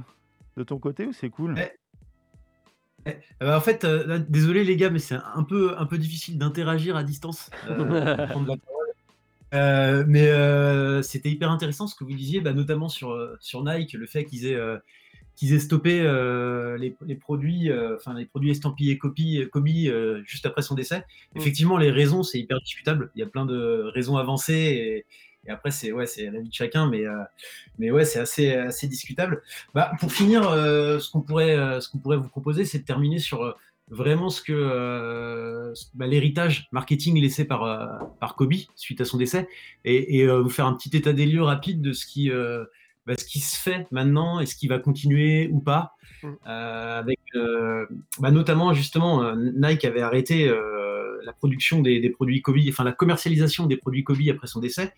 de 0.56 0.62
ton 0.62 0.78
côté 0.78 1.06
ou 1.06 1.12
c'est 1.12 1.30
cool? 1.30 1.56
Euh, 3.06 3.12
bah, 3.40 3.56
en 3.56 3.60
fait, 3.60 3.84
euh, 3.84 4.06
là, 4.06 4.18
désolé 4.18 4.64
les 4.64 4.76
gars, 4.76 4.90
mais 4.90 4.98
c'est 4.98 5.16
un 5.34 5.42
peu, 5.42 5.74
un 5.76 5.86
peu 5.86 5.98
difficile 5.98 6.38
d'interagir 6.38 6.96
à 6.96 7.02
distance. 7.02 7.50
euh. 7.68 8.26
Euh, 9.52 10.02
mais 10.08 10.26
euh, 10.26 11.00
c'était 11.02 11.30
hyper 11.30 11.48
intéressant 11.48 11.86
ce 11.86 11.94
que 11.94 12.02
vous 12.02 12.12
disiez, 12.14 12.40
bah, 12.40 12.52
notamment 12.52 12.88
sur, 12.88 13.16
sur 13.38 13.62
Nike, 13.62 13.92
le 13.92 14.06
fait 14.06 14.24
qu'ils 14.24 14.46
aient, 14.46 14.56
euh, 14.56 14.78
qu'ils 15.36 15.52
aient 15.54 15.58
stoppé 15.60 16.00
euh, 16.00 16.76
les, 16.78 16.96
les 17.06 17.14
produits, 17.16 17.70
euh, 17.70 17.96
enfin 17.96 18.14
les 18.14 18.26
produits 18.26 18.50
estampillés 18.50 18.98
copie, 18.98 19.46
Kobe 19.52 19.68
euh, 19.68 20.22
juste 20.24 20.46
après 20.46 20.62
son 20.62 20.74
décès. 20.74 21.04
Effectivement, 21.34 21.76
les 21.78 21.90
raisons, 21.90 22.22
c'est 22.22 22.38
hyper 22.38 22.60
discutable. 22.60 23.10
Il 23.14 23.20
y 23.20 23.22
a 23.22 23.26
plein 23.26 23.46
de 23.46 23.90
raisons 23.94 24.16
avancées 24.16 25.04
Et 25.46 25.50
après, 25.50 25.70
c'est 25.70 25.92
ouais, 25.92 26.06
c'est 26.06 26.30
l'avis 26.30 26.48
de 26.48 26.54
chacun, 26.54 26.88
mais, 26.88 27.06
euh, 27.06 27.22
mais 27.78 27.90
ouais, 27.90 28.04
c'est 28.04 28.18
assez, 28.18 28.52
assez 28.54 28.88
discutable. 28.88 29.42
Bah, 29.74 29.92
pour 30.00 30.12
finir, 30.12 30.48
euh, 30.48 30.98
ce 30.98 31.10
qu'on 31.10 31.20
pourrait, 31.22 31.56
euh, 31.56 31.80
ce 31.80 31.88
qu'on 31.90 31.98
pourrait 31.98 32.16
vous 32.16 32.28
proposer, 32.28 32.64
c'est 32.64 32.78
de 32.78 32.84
terminer 32.84 33.18
sur 33.18 33.42
euh, 33.42 33.52
vraiment 33.90 34.30
ce 34.30 34.40
que 34.40 34.52
euh, 34.54 35.74
bah, 35.94 36.06
l'héritage 36.06 36.68
marketing 36.72 37.20
laissé 37.20 37.44
par, 37.44 37.64
euh, 37.64 37.86
par 38.20 38.36
Kobe 38.36 38.54
suite 38.74 39.00
à 39.02 39.04
son 39.04 39.18
décès, 39.18 39.46
et, 39.84 40.18
et, 40.20 40.22
euh, 40.26 40.40
vous 40.40 40.48
faire 40.50 40.66
un 40.66 40.74
petit 40.74 40.96
état 40.96 41.12
des 41.12 41.26
lieux 41.26 41.42
rapide 41.42 41.82
de 41.82 41.92
ce 41.92 42.06
qui, 42.06 42.30
euh, 42.30 42.64
bah, 43.06 43.14
ce 43.18 43.24
qui 43.24 43.40
se 43.40 43.56
fait 43.56 43.86
maintenant 43.90 44.40
et 44.40 44.46
ce 44.46 44.56
qui 44.56 44.68
va 44.68 44.78
continuer 44.78 45.48
ou 45.52 45.60
pas. 45.60 45.94
Euh, 46.46 46.98
avec 46.98 47.20
euh, 47.34 47.86
bah, 48.18 48.30
notamment 48.30 48.72
justement 48.72 49.22
euh, 49.22 49.34
Nike 49.36 49.84
avait 49.84 50.00
arrêté 50.00 50.50
la 51.24 51.32
production 51.32 51.80
des, 51.80 52.00
des 52.00 52.10
produits 52.10 52.42
Kobe, 52.42 52.58
enfin 52.68 52.84
la 52.84 52.92
commercialisation 52.92 53.66
des 53.66 53.76
produits 53.76 54.04
Kobe 54.04 54.18
après 54.30 54.46
son 54.46 54.60
décès. 54.60 54.92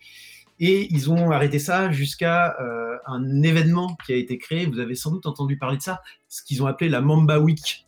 Et 0.59 0.87
ils 0.91 1.11
ont 1.11 1.31
arrêté 1.31 1.59
ça 1.59 1.91
jusqu'à 1.91 2.57
un 3.05 3.43
événement 3.43 3.95
qui 4.05 4.13
a 4.13 4.15
été 4.15 4.37
créé. 4.37 4.65
Vous 4.65 4.79
avez 4.79 4.95
sans 4.95 5.11
doute 5.11 5.25
entendu 5.27 5.57
parler 5.57 5.77
de 5.77 5.83
ça, 5.83 6.01
ce 6.27 6.43
qu'ils 6.43 6.63
ont 6.63 6.65
appelé 6.65 6.89
la 6.89 6.99
Mamba 6.99 7.39
Week. 7.39 7.85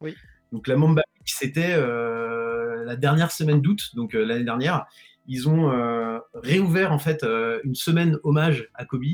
Oui. 0.00 0.14
Donc 0.52 0.68
la 0.68 0.76
Mamba 0.76 1.02
Week, 1.16 1.28
c'était 1.28 1.76
la 1.76 2.96
dernière 2.96 3.32
semaine 3.32 3.60
d'août, 3.60 3.90
donc 3.94 4.12
l'année 4.12 4.44
dernière. 4.44 4.86
Ils 5.26 5.48
ont 5.48 5.70
réouvert 6.42 6.92
en 6.92 6.98
fait 6.98 7.22
euh, 7.22 7.60
une 7.64 7.74
semaine 7.74 8.18
hommage 8.22 8.68
à 8.74 8.84
Kobe. 8.84 9.04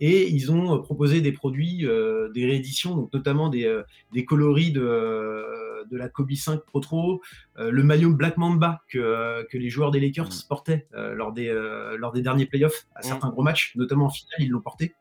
Et 0.00 0.28
ils 0.28 0.50
ont 0.50 0.74
euh, 0.74 0.78
proposé 0.78 1.20
des 1.20 1.32
produits, 1.32 1.86
euh, 1.86 2.28
des 2.32 2.46
rééditions, 2.46 2.96
donc 2.96 3.12
notamment 3.12 3.48
des, 3.48 3.64
euh, 3.64 3.82
des 4.12 4.24
coloris 4.24 4.72
de, 4.72 4.82
euh, 4.82 5.84
de 5.90 5.96
la 5.96 6.08
Kobe 6.08 6.32
5 6.32 6.64
Pro 6.64 6.80
Tro, 6.80 7.22
le 7.56 7.82
maillot 7.82 8.12
Black 8.12 8.36
Mamba 8.36 8.80
que, 8.88 9.46
que 9.50 9.58
les 9.58 9.70
joueurs 9.70 9.90
des 9.90 10.00
Lakers 10.00 10.30
portaient 10.48 10.86
euh, 10.94 11.14
lors, 11.14 11.32
des, 11.32 11.52
lors 11.98 12.12
des 12.12 12.22
derniers 12.22 12.46
playoffs 12.46 12.86
à 12.94 13.02
certains 13.02 13.28
gros 13.28 13.42
matchs, 13.42 13.72
notamment 13.76 14.06
en 14.06 14.10
finale, 14.10 14.40
ils 14.40 14.50
l'ont 14.50 14.60
porté. 14.60 14.94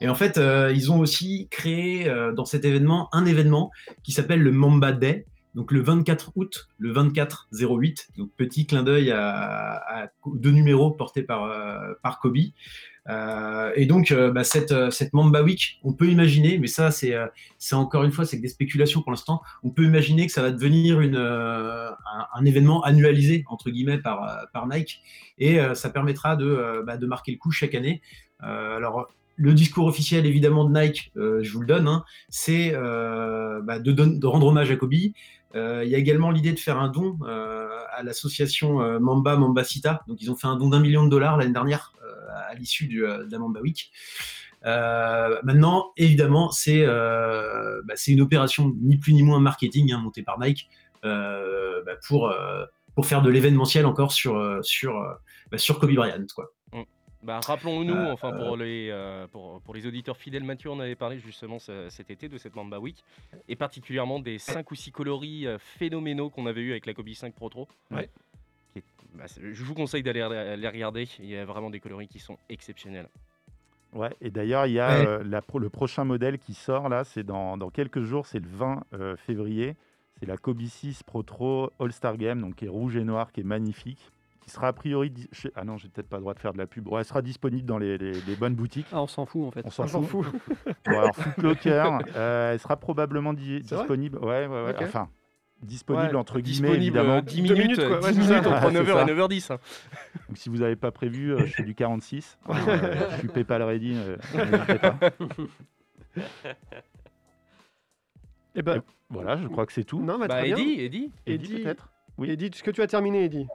Et 0.00 0.08
en 0.08 0.16
fait, 0.16 0.40
ils 0.74 0.90
ont 0.90 0.98
aussi 0.98 1.46
créé 1.48 2.12
dans 2.34 2.44
cet 2.44 2.64
événement 2.64 3.08
un 3.12 3.24
événement 3.24 3.70
qui 4.02 4.10
s'appelle 4.10 4.42
le 4.42 4.50
Mamba 4.50 4.90
Day, 4.90 5.26
donc 5.54 5.70
le 5.70 5.82
24 5.82 6.32
août, 6.36 6.68
le 6.78 6.92
24-08, 6.92 8.16
donc 8.16 8.30
petit 8.36 8.66
clin 8.66 8.82
d'œil 8.82 9.10
à, 9.10 10.10
deux 10.26 10.50
numéros 10.50 10.90
portés 10.90 11.22
par, 11.22 11.44
euh, 11.44 11.92
par 12.02 12.20
Kobe. 12.20 12.38
Euh, 13.08 13.72
et 13.74 13.84
donc, 13.84 14.12
euh, 14.12 14.30
bah, 14.30 14.44
cette, 14.44 14.90
cette 14.90 15.12
Mamba 15.12 15.42
Week, 15.42 15.80
on 15.82 15.92
peut 15.92 16.06
imaginer, 16.06 16.58
mais 16.58 16.68
ça, 16.68 16.90
c'est 16.90 17.14
encore 17.72 18.04
une 18.04 18.12
fois, 18.12 18.24
c'est 18.24 18.38
que 18.38 18.42
des 18.42 18.48
spéculations 18.48 19.02
pour 19.02 19.10
l'instant, 19.10 19.42
on 19.62 19.70
peut 19.70 19.84
imaginer 19.84 20.26
que 20.26 20.32
ça 20.32 20.40
va 20.40 20.52
devenir 20.52 21.00
une, 21.00 21.16
un, 21.16 22.44
événement 22.44 22.82
annualisé, 22.82 23.44
entre 23.48 23.70
guillemets, 23.70 23.98
par, 23.98 24.46
par 24.52 24.66
Nike, 24.66 25.02
et 25.38 25.58
ça 25.74 25.90
permettra 25.90 26.36
de, 26.36 26.82
bah, 26.86 26.96
de 26.96 27.06
marquer 27.06 27.32
le 27.32 27.38
coup 27.38 27.50
chaque 27.50 27.74
année. 27.74 28.00
Alors, 28.38 29.08
le 29.36 29.54
discours 29.54 29.86
officiel, 29.86 30.24
évidemment, 30.24 30.64
de 30.64 30.78
Nike, 30.78 31.10
je 31.16 31.52
vous 31.52 31.60
le 31.60 31.66
donne, 31.66 31.88
hein, 31.88 32.04
c'est 32.28 32.70
bah, 32.72 33.80
de, 33.80 33.92
de 33.92 34.26
rendre 34.26 34.46
hommage 34.46 34.70
à 34.70 34.76
Kobe. 34.76 34.94
Euh, 35.54 35.84
Il 35.84 35.90
y 35.90 35.94
a 35.94 35.98
également 35.98 36.30
l'idée 36.30 36.52
de 36.52 36.58
faire 36.58 36.78
un 36.78 36.88
don 36.88 37.18
euh, 37.22 37.68
à 37.94 38.02
l'association 38.02 38.80
euh, 38.80 38.98
Mamba 38.98 39.36
Mambacita. 39.36 40.02
Donc, 40.08 40.20
ils 40.22 40.30
ont 40.30 40.36
fait 40.36 40.46
un 40.46 40.56
don 40.56 40.68
d'un 40.68 40.80
million 40.80 41.04
de 41.04 41.10
dollars 41.10 41.36
l'année 41.36 41.52
dernière 41.52 41.92
à 42.34 42.54
l'issue 42.54 42.86
de 42.86 43.28
la 43.30 43.38
Mamba 43.38 43.60
Week. 43.60 43.92
Maintenant, 44.64 45.92
évidemment, 45.96 46.50
c'est 46.50 46.86
bah, 46.86 47.94
c'est 47.94 48.12
une 48.12 48.20
opération 48.20 48.74
ni 48.80 48.96
plus 48.96 49.12
ni 49.12 49.22
moins 49.22 49.40
marketing 49.40 49.92
hein, 49.92 49.98
montée 49.98 50.22
par 50.22 50.38
Nike 50.38 50.68
bah, 51.02 51.96
pour, 52.06 52.32
faire 53.04 53.22
de 53.22 53.30
l'événementiel 53.30 53.86
encore 53.86 54.12
sur, 54.12 54.34
bah, 55.50 55.58
Kobe 55.78 55.94
Bryant. 55.94 56.26
Bah, 57.22 57.38
Rappelons-nous, 57.44 57.94
Euh, 57.94 58.12
enfin 58.12 58.32
pour 58.32 58.56
les, 58.56 58.88
euh, 58.90 59.26
pour, 59.28 59.60
pour 59.60 59.74
les 59.74 59.86
auditeurs 59.86 60.16
fidèles, 60.16 60.42
Mathieu, 60.42 60.70
on 60.70 60.80
avait 60.80 60.96
parlé 60.96 61.18
justement 61.18 61.58
ce- 61.60 61.88
cet 61.88 62.10
été 62.10 62.28
de 62.28 62.36
cette 62.36 62.56
Mamba 62.56 62.78
Week, 62.80 62.96
et 63.48 63.54
particulièrement 63.54 64.18
des 64.18 64.38
5 64.38 64.68
ou 64.70 64.74
6 64.74 64.90
coloris 64.90 65.46
euh, 65.46 65.58
phénoménaux 65.58 66.30
qu'on 66.30 66.46
avait 66.46 66.62
eu 66.62 66.72
avec 66.72 66.86
la 66.86 66.94
Kobe 66.94 67.10
5 67.10 67.32
Pro 67.34 67.48
Tro. 67.48 67.68
Ouais. 67.92 68.10
Est- 68.74 68.82
bah, 69.14 69.24
je 69.40 69.62
vous 69.64 69.74
conseille 69.74 70.02
d'aller 70.02 70.20
les 70.58 70.68
regarder, 70.68 71.06
il 71.20 71.26
y 71.26 71.36
a 71.36 71.44
vraiment 71.44 71.70
des 71.70 71.78
coloris 71.80 72.08
qui 72.08 72.18
sont 72.18 72.38
exceptionnels. 72.48 73.08
Ouais, 73.92 74.10
et 74.20 74.30
d'ailleurs, 74.30 74.66
il 74.66 74.72
y 74.72 74.80
a 74.80 74.88
Ouais. 75.00 75.06
euh, 75.06 75.22
la 75.24 75.42
pro- 75.42 75.58
le 75.58 75.68
prochain 75.68 76.04
modèle 76.04 76.38
qui 76.38 76.54
sort 76.54 76.88
là, 76.88 77.04
c'est 77.04 77.22
dans, 77.24 77.56
dans 77.58 77.70
quelques 77.70 78.00
jours, 78.02 78.26
c'est 78.26 78.40
le 78.40 78.48
20 78.48 78.82
euh, 78.94 79.16
février. 79.16 79.76
C'est 80.18 80.26
la 80.26 80.38
Kobe 80.38 80.62
6 80.62 81.02
Pro 81.02 81.22
Tro 81.22 81.70
All-Star 81.78 82.16
Game, 82.16 82.40
donc 82.40 82.54
qui 82.56 82.64
est 82.64 82.68
rouge 82.68 82.96
et 82.96 83.04
noir, 83.04 83.30
qui 83.32 83.40
est 83.40 83.44
magnifique. 83.44 84.10
Sera 84.52 84.68
a 84.68 84.72
priori. 84.72 85.10
di- 85.10 85.28
sais- 85.32 85.52
Ah 85.56 85.64
non, 85.64 85.76
j'ai 85.76 85.88
peut-être 85.88 86.08
pas 86.08 86.16
le 86.16 86.22
droit 86.22 86.34
de 86.34 86.38
faire 86.40 86.52
de 86.52 86.58
la 86.58 86.66
pub. 86.66 86.86
Ouais, 86.88 87.00
elle 87.00 87.04
sera 87.06 87.22
disponible 87.22 87.64
dans 87.66 87.78
les, 87.78 87.96
les- 87.98 88.12
les 88.12 88.36
bonnes 88.36 88.54
boutiques. 88.54 88.86
Ah, 88.92 89.02
on 89.02 89.06
s'en 89.06 89.26
fout 89.26 89.46
en 89.46 89.50
fait. 89.50 89.62
On 89.64 89.70
s'en 89.70 89.86
fout. 89.86 90.24
fout. 90.24 90.26
Bon, 90.86 90.98
alors, 90.98 91.14
Foot 91.16 91.36
Locker, 91.42 91.98
euh, 92.16 92.52
elle 92.52 92.58
sera 92.60 92.76
probablement 92.76 93.32
di- 93.32 93.62
C'est 93.64 93.74
vrai 93.74 93.84
disponible. 93.84 94.18
Ouais, 94.18 94.46
ouais, 94.46 94.64
ouais. 94.64 94.70
Ok. 94.74 94.82
Enfin, 94.82 95.08
disponible 95.62 96.06
Ouais, 96.14 96.14
entre 96.16 96.40
guillemets, 96.40 96.68
disponible, 96.76 96.82
évidemment. 96.98 97.16
euh, 97.18 97.20
10 97.22 97.42
minutes, 97.42 97.58
minutes, 97.58 97.76
quoi. 97.76 97.86
10 97.86 97.92
Ouais, 98.06 98.12
c'est 98.12 98.18
minutes 98.20 98.28
ça. 98.44 98.50
entre 98.50 98.66
Ouais, 98.66 98.72
9h 98.72 98.84
c'est 98.86 98.92
et 98.92 98.94
ça. 98.94 99.04
9h10, 99.06 99.50
hein. 99.52 99.58
Donc, 100.28 100.38
si 100.38 100.48
vous 100.48 100.56
n'avez 100.58 100.76
pas 100.76 100.90
prévu, 100.90 101.32
euh, 101.32 101.46
je 101.46 101.52
fais 101.54 101.62
du 101.62 101.74
46. 101.74 102.36
Euh, 102.48 102.52
je 103.12 103.18
suis 103.18 103.28
PayPal 103.28 103.62
ready, 103.62 103.94
euh, 103.96 104.16
n'hésitez 104.34 104.78
pas. 104.78 104.96
Eh 108.54 108.62
ben, 108.62 108.82
voilà, 109.08 109.36
je 109.38 109.46
crois 109.48 109.64
que 109.66 109.72
c'est 109.72 109.84
tout. 109.84 110.00
Non, 110.02 110.18
bah, 110.18 110.28
Bah, 110.28 110.38
très 110.40 110.44
bien. 110.52 110.56
Eddie, 110.58 110.80
Eddie 110.82 111.12
Eddie, 111.26 111.62
peut-être 111.62 111.88
Oui. 112.18 112.30
Eddie, 112.30 112.46
est-ce 112.46 112.62
que 112.62 112.70
tu 112.70 112.82
as 112.82 112.86
terminé, 112.86 113.24
Eddie 113.24 113.46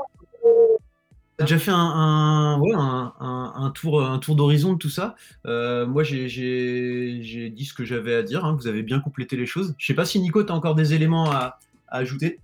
T'as 1.38 1.45
déjà 1.45 1.59
fait 1.59 1.71
un, 1.71 1.77
un- 1.77 2.59
ouais, 2.59 2.73
un, 2.73 3.13
un- 3.19 3.53
un 3.55 3.69
tour, 3.69 4.03
un 4.03 4.17
tour 4.17 4.35
d'horizon 4.35 4.73
de 4.73 4.77
tout 4.79 4.89
ça? 4.89 5.15
Euh, 5.45 5.85
moi, 5.85 6.03
j'ai- 6.03 6.27
j'ai 6.29 7.19
j'ai 7.21 7.49
dit 7.49 7.65
ce 7.65 7.73
que 7.75 7.85
j'avais 7.85 8.15
à 8.15 8.23
dire. 8.23 8.43
hein. 8.43 8.55
Vous 8.59 8.67
avez 8.67 8.81
bien 8.81 8.99
complété 8.99 9.35
les 9.38 9.45
choses. 9.45 9.75
Je 9.77 9.85
sais 9.85 9.93
pas 9.93 10.05
si 10.05 10.19
Nico, 10.19 10.43
tu 10.43 10.51
as 10.51 10.55
encore 10.55 10.73
des 10.73 10.95
éléments 10.95 11.29
à, 11.31 11.59
à 11.88 11.97
ajouter? 11.97 12.39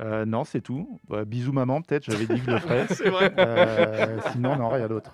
Euh, 0.00 0.24
non, 0.26 0.44
c'est 0.44 0.60
tout. 0.60 1.00
Bah, 1.08 1.24
bisous 1.24 1.52
maman, 1.52 1.82
peut-être, 1.82 2.04
j'avais 2.04 2.26
dit 2.26 2.34
que 2.38 2.44
je 2.46 2.50
le 2.52 2.58
ferais. 2.58 2.86
C'est 2.90 3.08
vrai. 3.08 3.32
Euh, 3.38 4.18
sinon, 4.30 4.56
non, 4.56 4.68
rien 4.68 4.88
d'autre. 4.88 5.10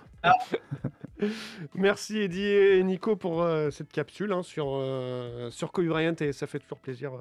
Merci 1.74 2.18
Eddie 2.18 2.42
et 2.44 2.82
Nico 2.82 3.16
pour 3.16 3.42
euh, 3.42 3.70
cette 3.70 3.92
capsule 3.92 4.32
hein, 4.32 4.42
sur, 4.42 4.66
euh, 4.74 5.50
sur 5.50 5.70
Kobe 5.72 5.86
Bryant 5.86 6.14
et 6.20 6.32
ça 6.32 6.46
fait 6.46 6.58
toujours 6.58 6.78
plaisir 6.78 7.14
euh, 7.14 7.20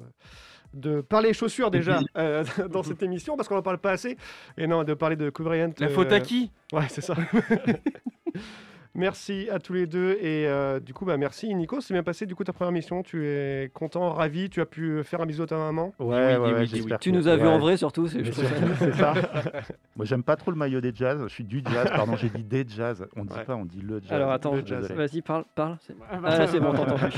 de 0.74 1.00
parler 1.00 1.32
chaussures 1.32 1.70
déjà 1.70 2.00
euh, 2.16 2.44
dans 2.70 2.82
cette 2.82 3.02
émission 3.02 3.36
parce 3.36 3.48
qu'on 3.48 3.56
n'en 3.56 3.62
parle 3.62 3.78
pas 3.78 3.90
assez 3.92 4.16
et 4.56 4.66
non 4.66 4.84
de 4.84 4.94
parler 4.94 5.16
de 5.16 5.30
Kobe 5.30 5.46
Bryant. 5.46 5.70
La 5.78 5.88
faute 5.88 6.12
à 6.12 6.20
qui? 6.20 6.50
Ouais 6.72 6.86
c'est 6.88 7.00
ça. 7.02 7.14
merci 8.94 9.48
à 9.50 9.58
tous 9.58 9.72
les 9.72 9.86
deux 9.86 10.18
et 10.20 10.46
euh, 10.46 10.78
du 10.78 10.92
coup 10.92 11.06
bah 11.06 11.16
merci 11.16 11.54
Nico 11.54 11.80
c'est 11.80 11.94
bien 11.94 12.02
passé 12.02 12.26
du 12.26 12.34
coup 12.34 12.44
ta 12.44 12.52
première 12.52 12.72
mission 12.72 13.02
tu 13.02 13.26
es 13.26 13.70
content 13.72 14.12
ravi 14.12 14.50
tu 14.50 14.60
as 14.60 14.66
pu 14.66 15.02
faire 15.02 15.22
un 15.22 15.26
bisou 15.26 15.44
à 15.44 15.46
ta 15.46 15.56
maman? 15.56 15.94
Ouais, 15.98 16.36
ouais, 16.36 16.52
ouais, 16.52 16.66
j'espère 16.66 16.98
Tu 16.98 17.10
que- 17.10 17.16
nous 17.16 17.26
as 17.26 17.36
vu 17.36 17.42
ouais. 17.44 17.48
en 17.48 17.58
vrai 17.58 17.78
surtout, 17.78 18.06
c'est 18.06 18.22
ça-. 18.32 19.14
Moi, 19.96 20.04
j'aime 20.04 20.22
pas 20.22 20.36
trop 20.36 20.50
le 20.50 20.56
maillot 20.58 20.80
des 20.80 20.92
jazz. 20.94 21.22
Je 21.26 21.32
suis 21.32 21.44
du 21.44 21.62
jazz, 21.70 21.88
pardon, 21.90 22.16
j'ai 22.16 22.28
dit 22.28 22.44
des 22.44 22.66
jazz. 22.68 23.06
On 23.16 23.24
dit 23.24 23.34
pas, 23.46 23.54
on 23.56 23.64
dit 23.64 23.80
le 23.80 24.00
jazz. 24.00 24.12
Alors 24.12 24.30
attends, 24.30 24.52
vas-y, 24.94 25.22
parle, 25.22 25.44
parle. 25.54 25.78
C'est 25.86 25.94
Ah, 26.10 26.16
bah, 26.16 26.28
ah, 26.30 26.36
ça 26.36 26.46
c'est 26.48 26.60
bon, 26.60 26.72
t'entends 26.74 26.96
plus. 26.96 27.12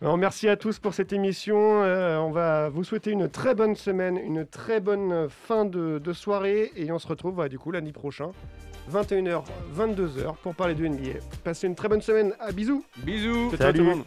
Alors, 0.00 0.16
merci 0.18 0.48
à 0.48 0.56
tous 0.56 0.78
pour 0.78 0.94
cette 0.94 1.12
émission. 1.12 1.82
Euh, 1.82 2.18
on 2.18 2.30
va 2.30 2.68
vous 2.68 2.84
souhaiter 2.84 3.10
une 3.10 3.28
très 3.28 3.54
bonne 3.54 3.74
semaine, 3.76 4.16
une 4.16 4.46
très 4.46 4.80
bonne 4.80 5.28
fin 5.28 5.64
de, 5.64 5.98
de 5.98 6.12
soirée. 6.12 6.72
Et 6.76 6.90
on 6.92 6.98
se 6.98 7.06
retrouve 7.06 7.36
bah, 7.36 7.48
du 7.48 7.58
coup 7.58 7.70
lundi 7.70 7.92
prochain, 7.92 8.30
21h, 8.92 9.44
22h, 9.76 10.34
pour 10.42 10.54
parler 10.54 10.74
de 10.74 10.86
NBA. 10.86 11.20
Passez 11.42 11.66
une 11.66 11.74
très 11.74 11.88
bonne 11.88 12.02
semaine. 12.02 12.34
À 12.40 12.52
bisous. 12.52 12.84
Bisous. 12.98 13.50
Ciao, 13.50 13.58
ciao, 13.58 13.72
tout 13.72 13.78
le 13.78 13.84
Salut. 13.84 13.84
monde. 13.84 14.04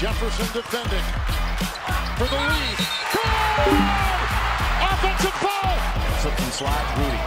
Jefferson 0.00 0.46
defending 0.54 1.04
for 2.16 2.26
the 2.26 2.34
lead. 2.34 2.78
Offensive 4.80 5.36
foul! 5.42 5.76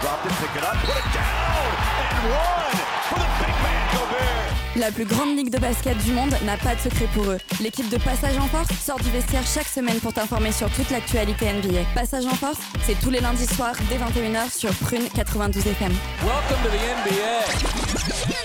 Dropped 0.01 0.25
it, 0.25 0.31
pick 0.41 0.55
it 0.57 0.63
up, 0.63 0.75
put 0.81 0.97
it 0.97 1.13
down, 1.13 1.69
and 2.01 2.31
one 2.33 2.73
for 3.09 3.19
the 3.19 3.29
big 3.37 3.55
man 3.61 3.83
Gobert. 3.93 4.77
La 4.77 4.91
plus 4.91 5.05
grande 5.05 5.37
ligue 5.37 5.51
de 5.51 5.59
basket 5.59 5.95
du 6.03 6.13
monde 6.13 6.33
n'a 6.45 6.57
pas 6.57 6.73
de 6.73 6.79
secret 6.79 7.07
pour 7.13 7.25
eux. 7.25 7.37
L'équipe 7.61 7.89
de 7.89 7.97
Passage 7.97 8.37
en 8.39 8.47
Force 8.47 8.69
sort 8.83 8.99
du 8.99 9.11
vestiaire 9.11 9.45
chaque 9.45 9.67
semaine 9.67 9.99
pour 9.99 10.13
t'informer 10.13 10.51
sur 10.51 10.67
toute 10.71 10.89
l'actualité 10.89 11.53
NBA. 11.53 11.83
Passage 11.93 12.25
en 12.25 12.33
Force, 12.33 12.57
c'est 12.87 12.99
tous 12.99 13.11
les 13.11 13.19
lundis 13.19 13.45
soirs 13.45 13.75
dès 13.87 13.97
21h 13.97 14.49
sur 14.51 14.73
Prune 14.73 15.07
92 15.13 15.67
FM. 15.67 15.91
Welcome 16.23 16.57
to 16.63 16.69
the 16.69 16.81
NBA. 17.11 18.42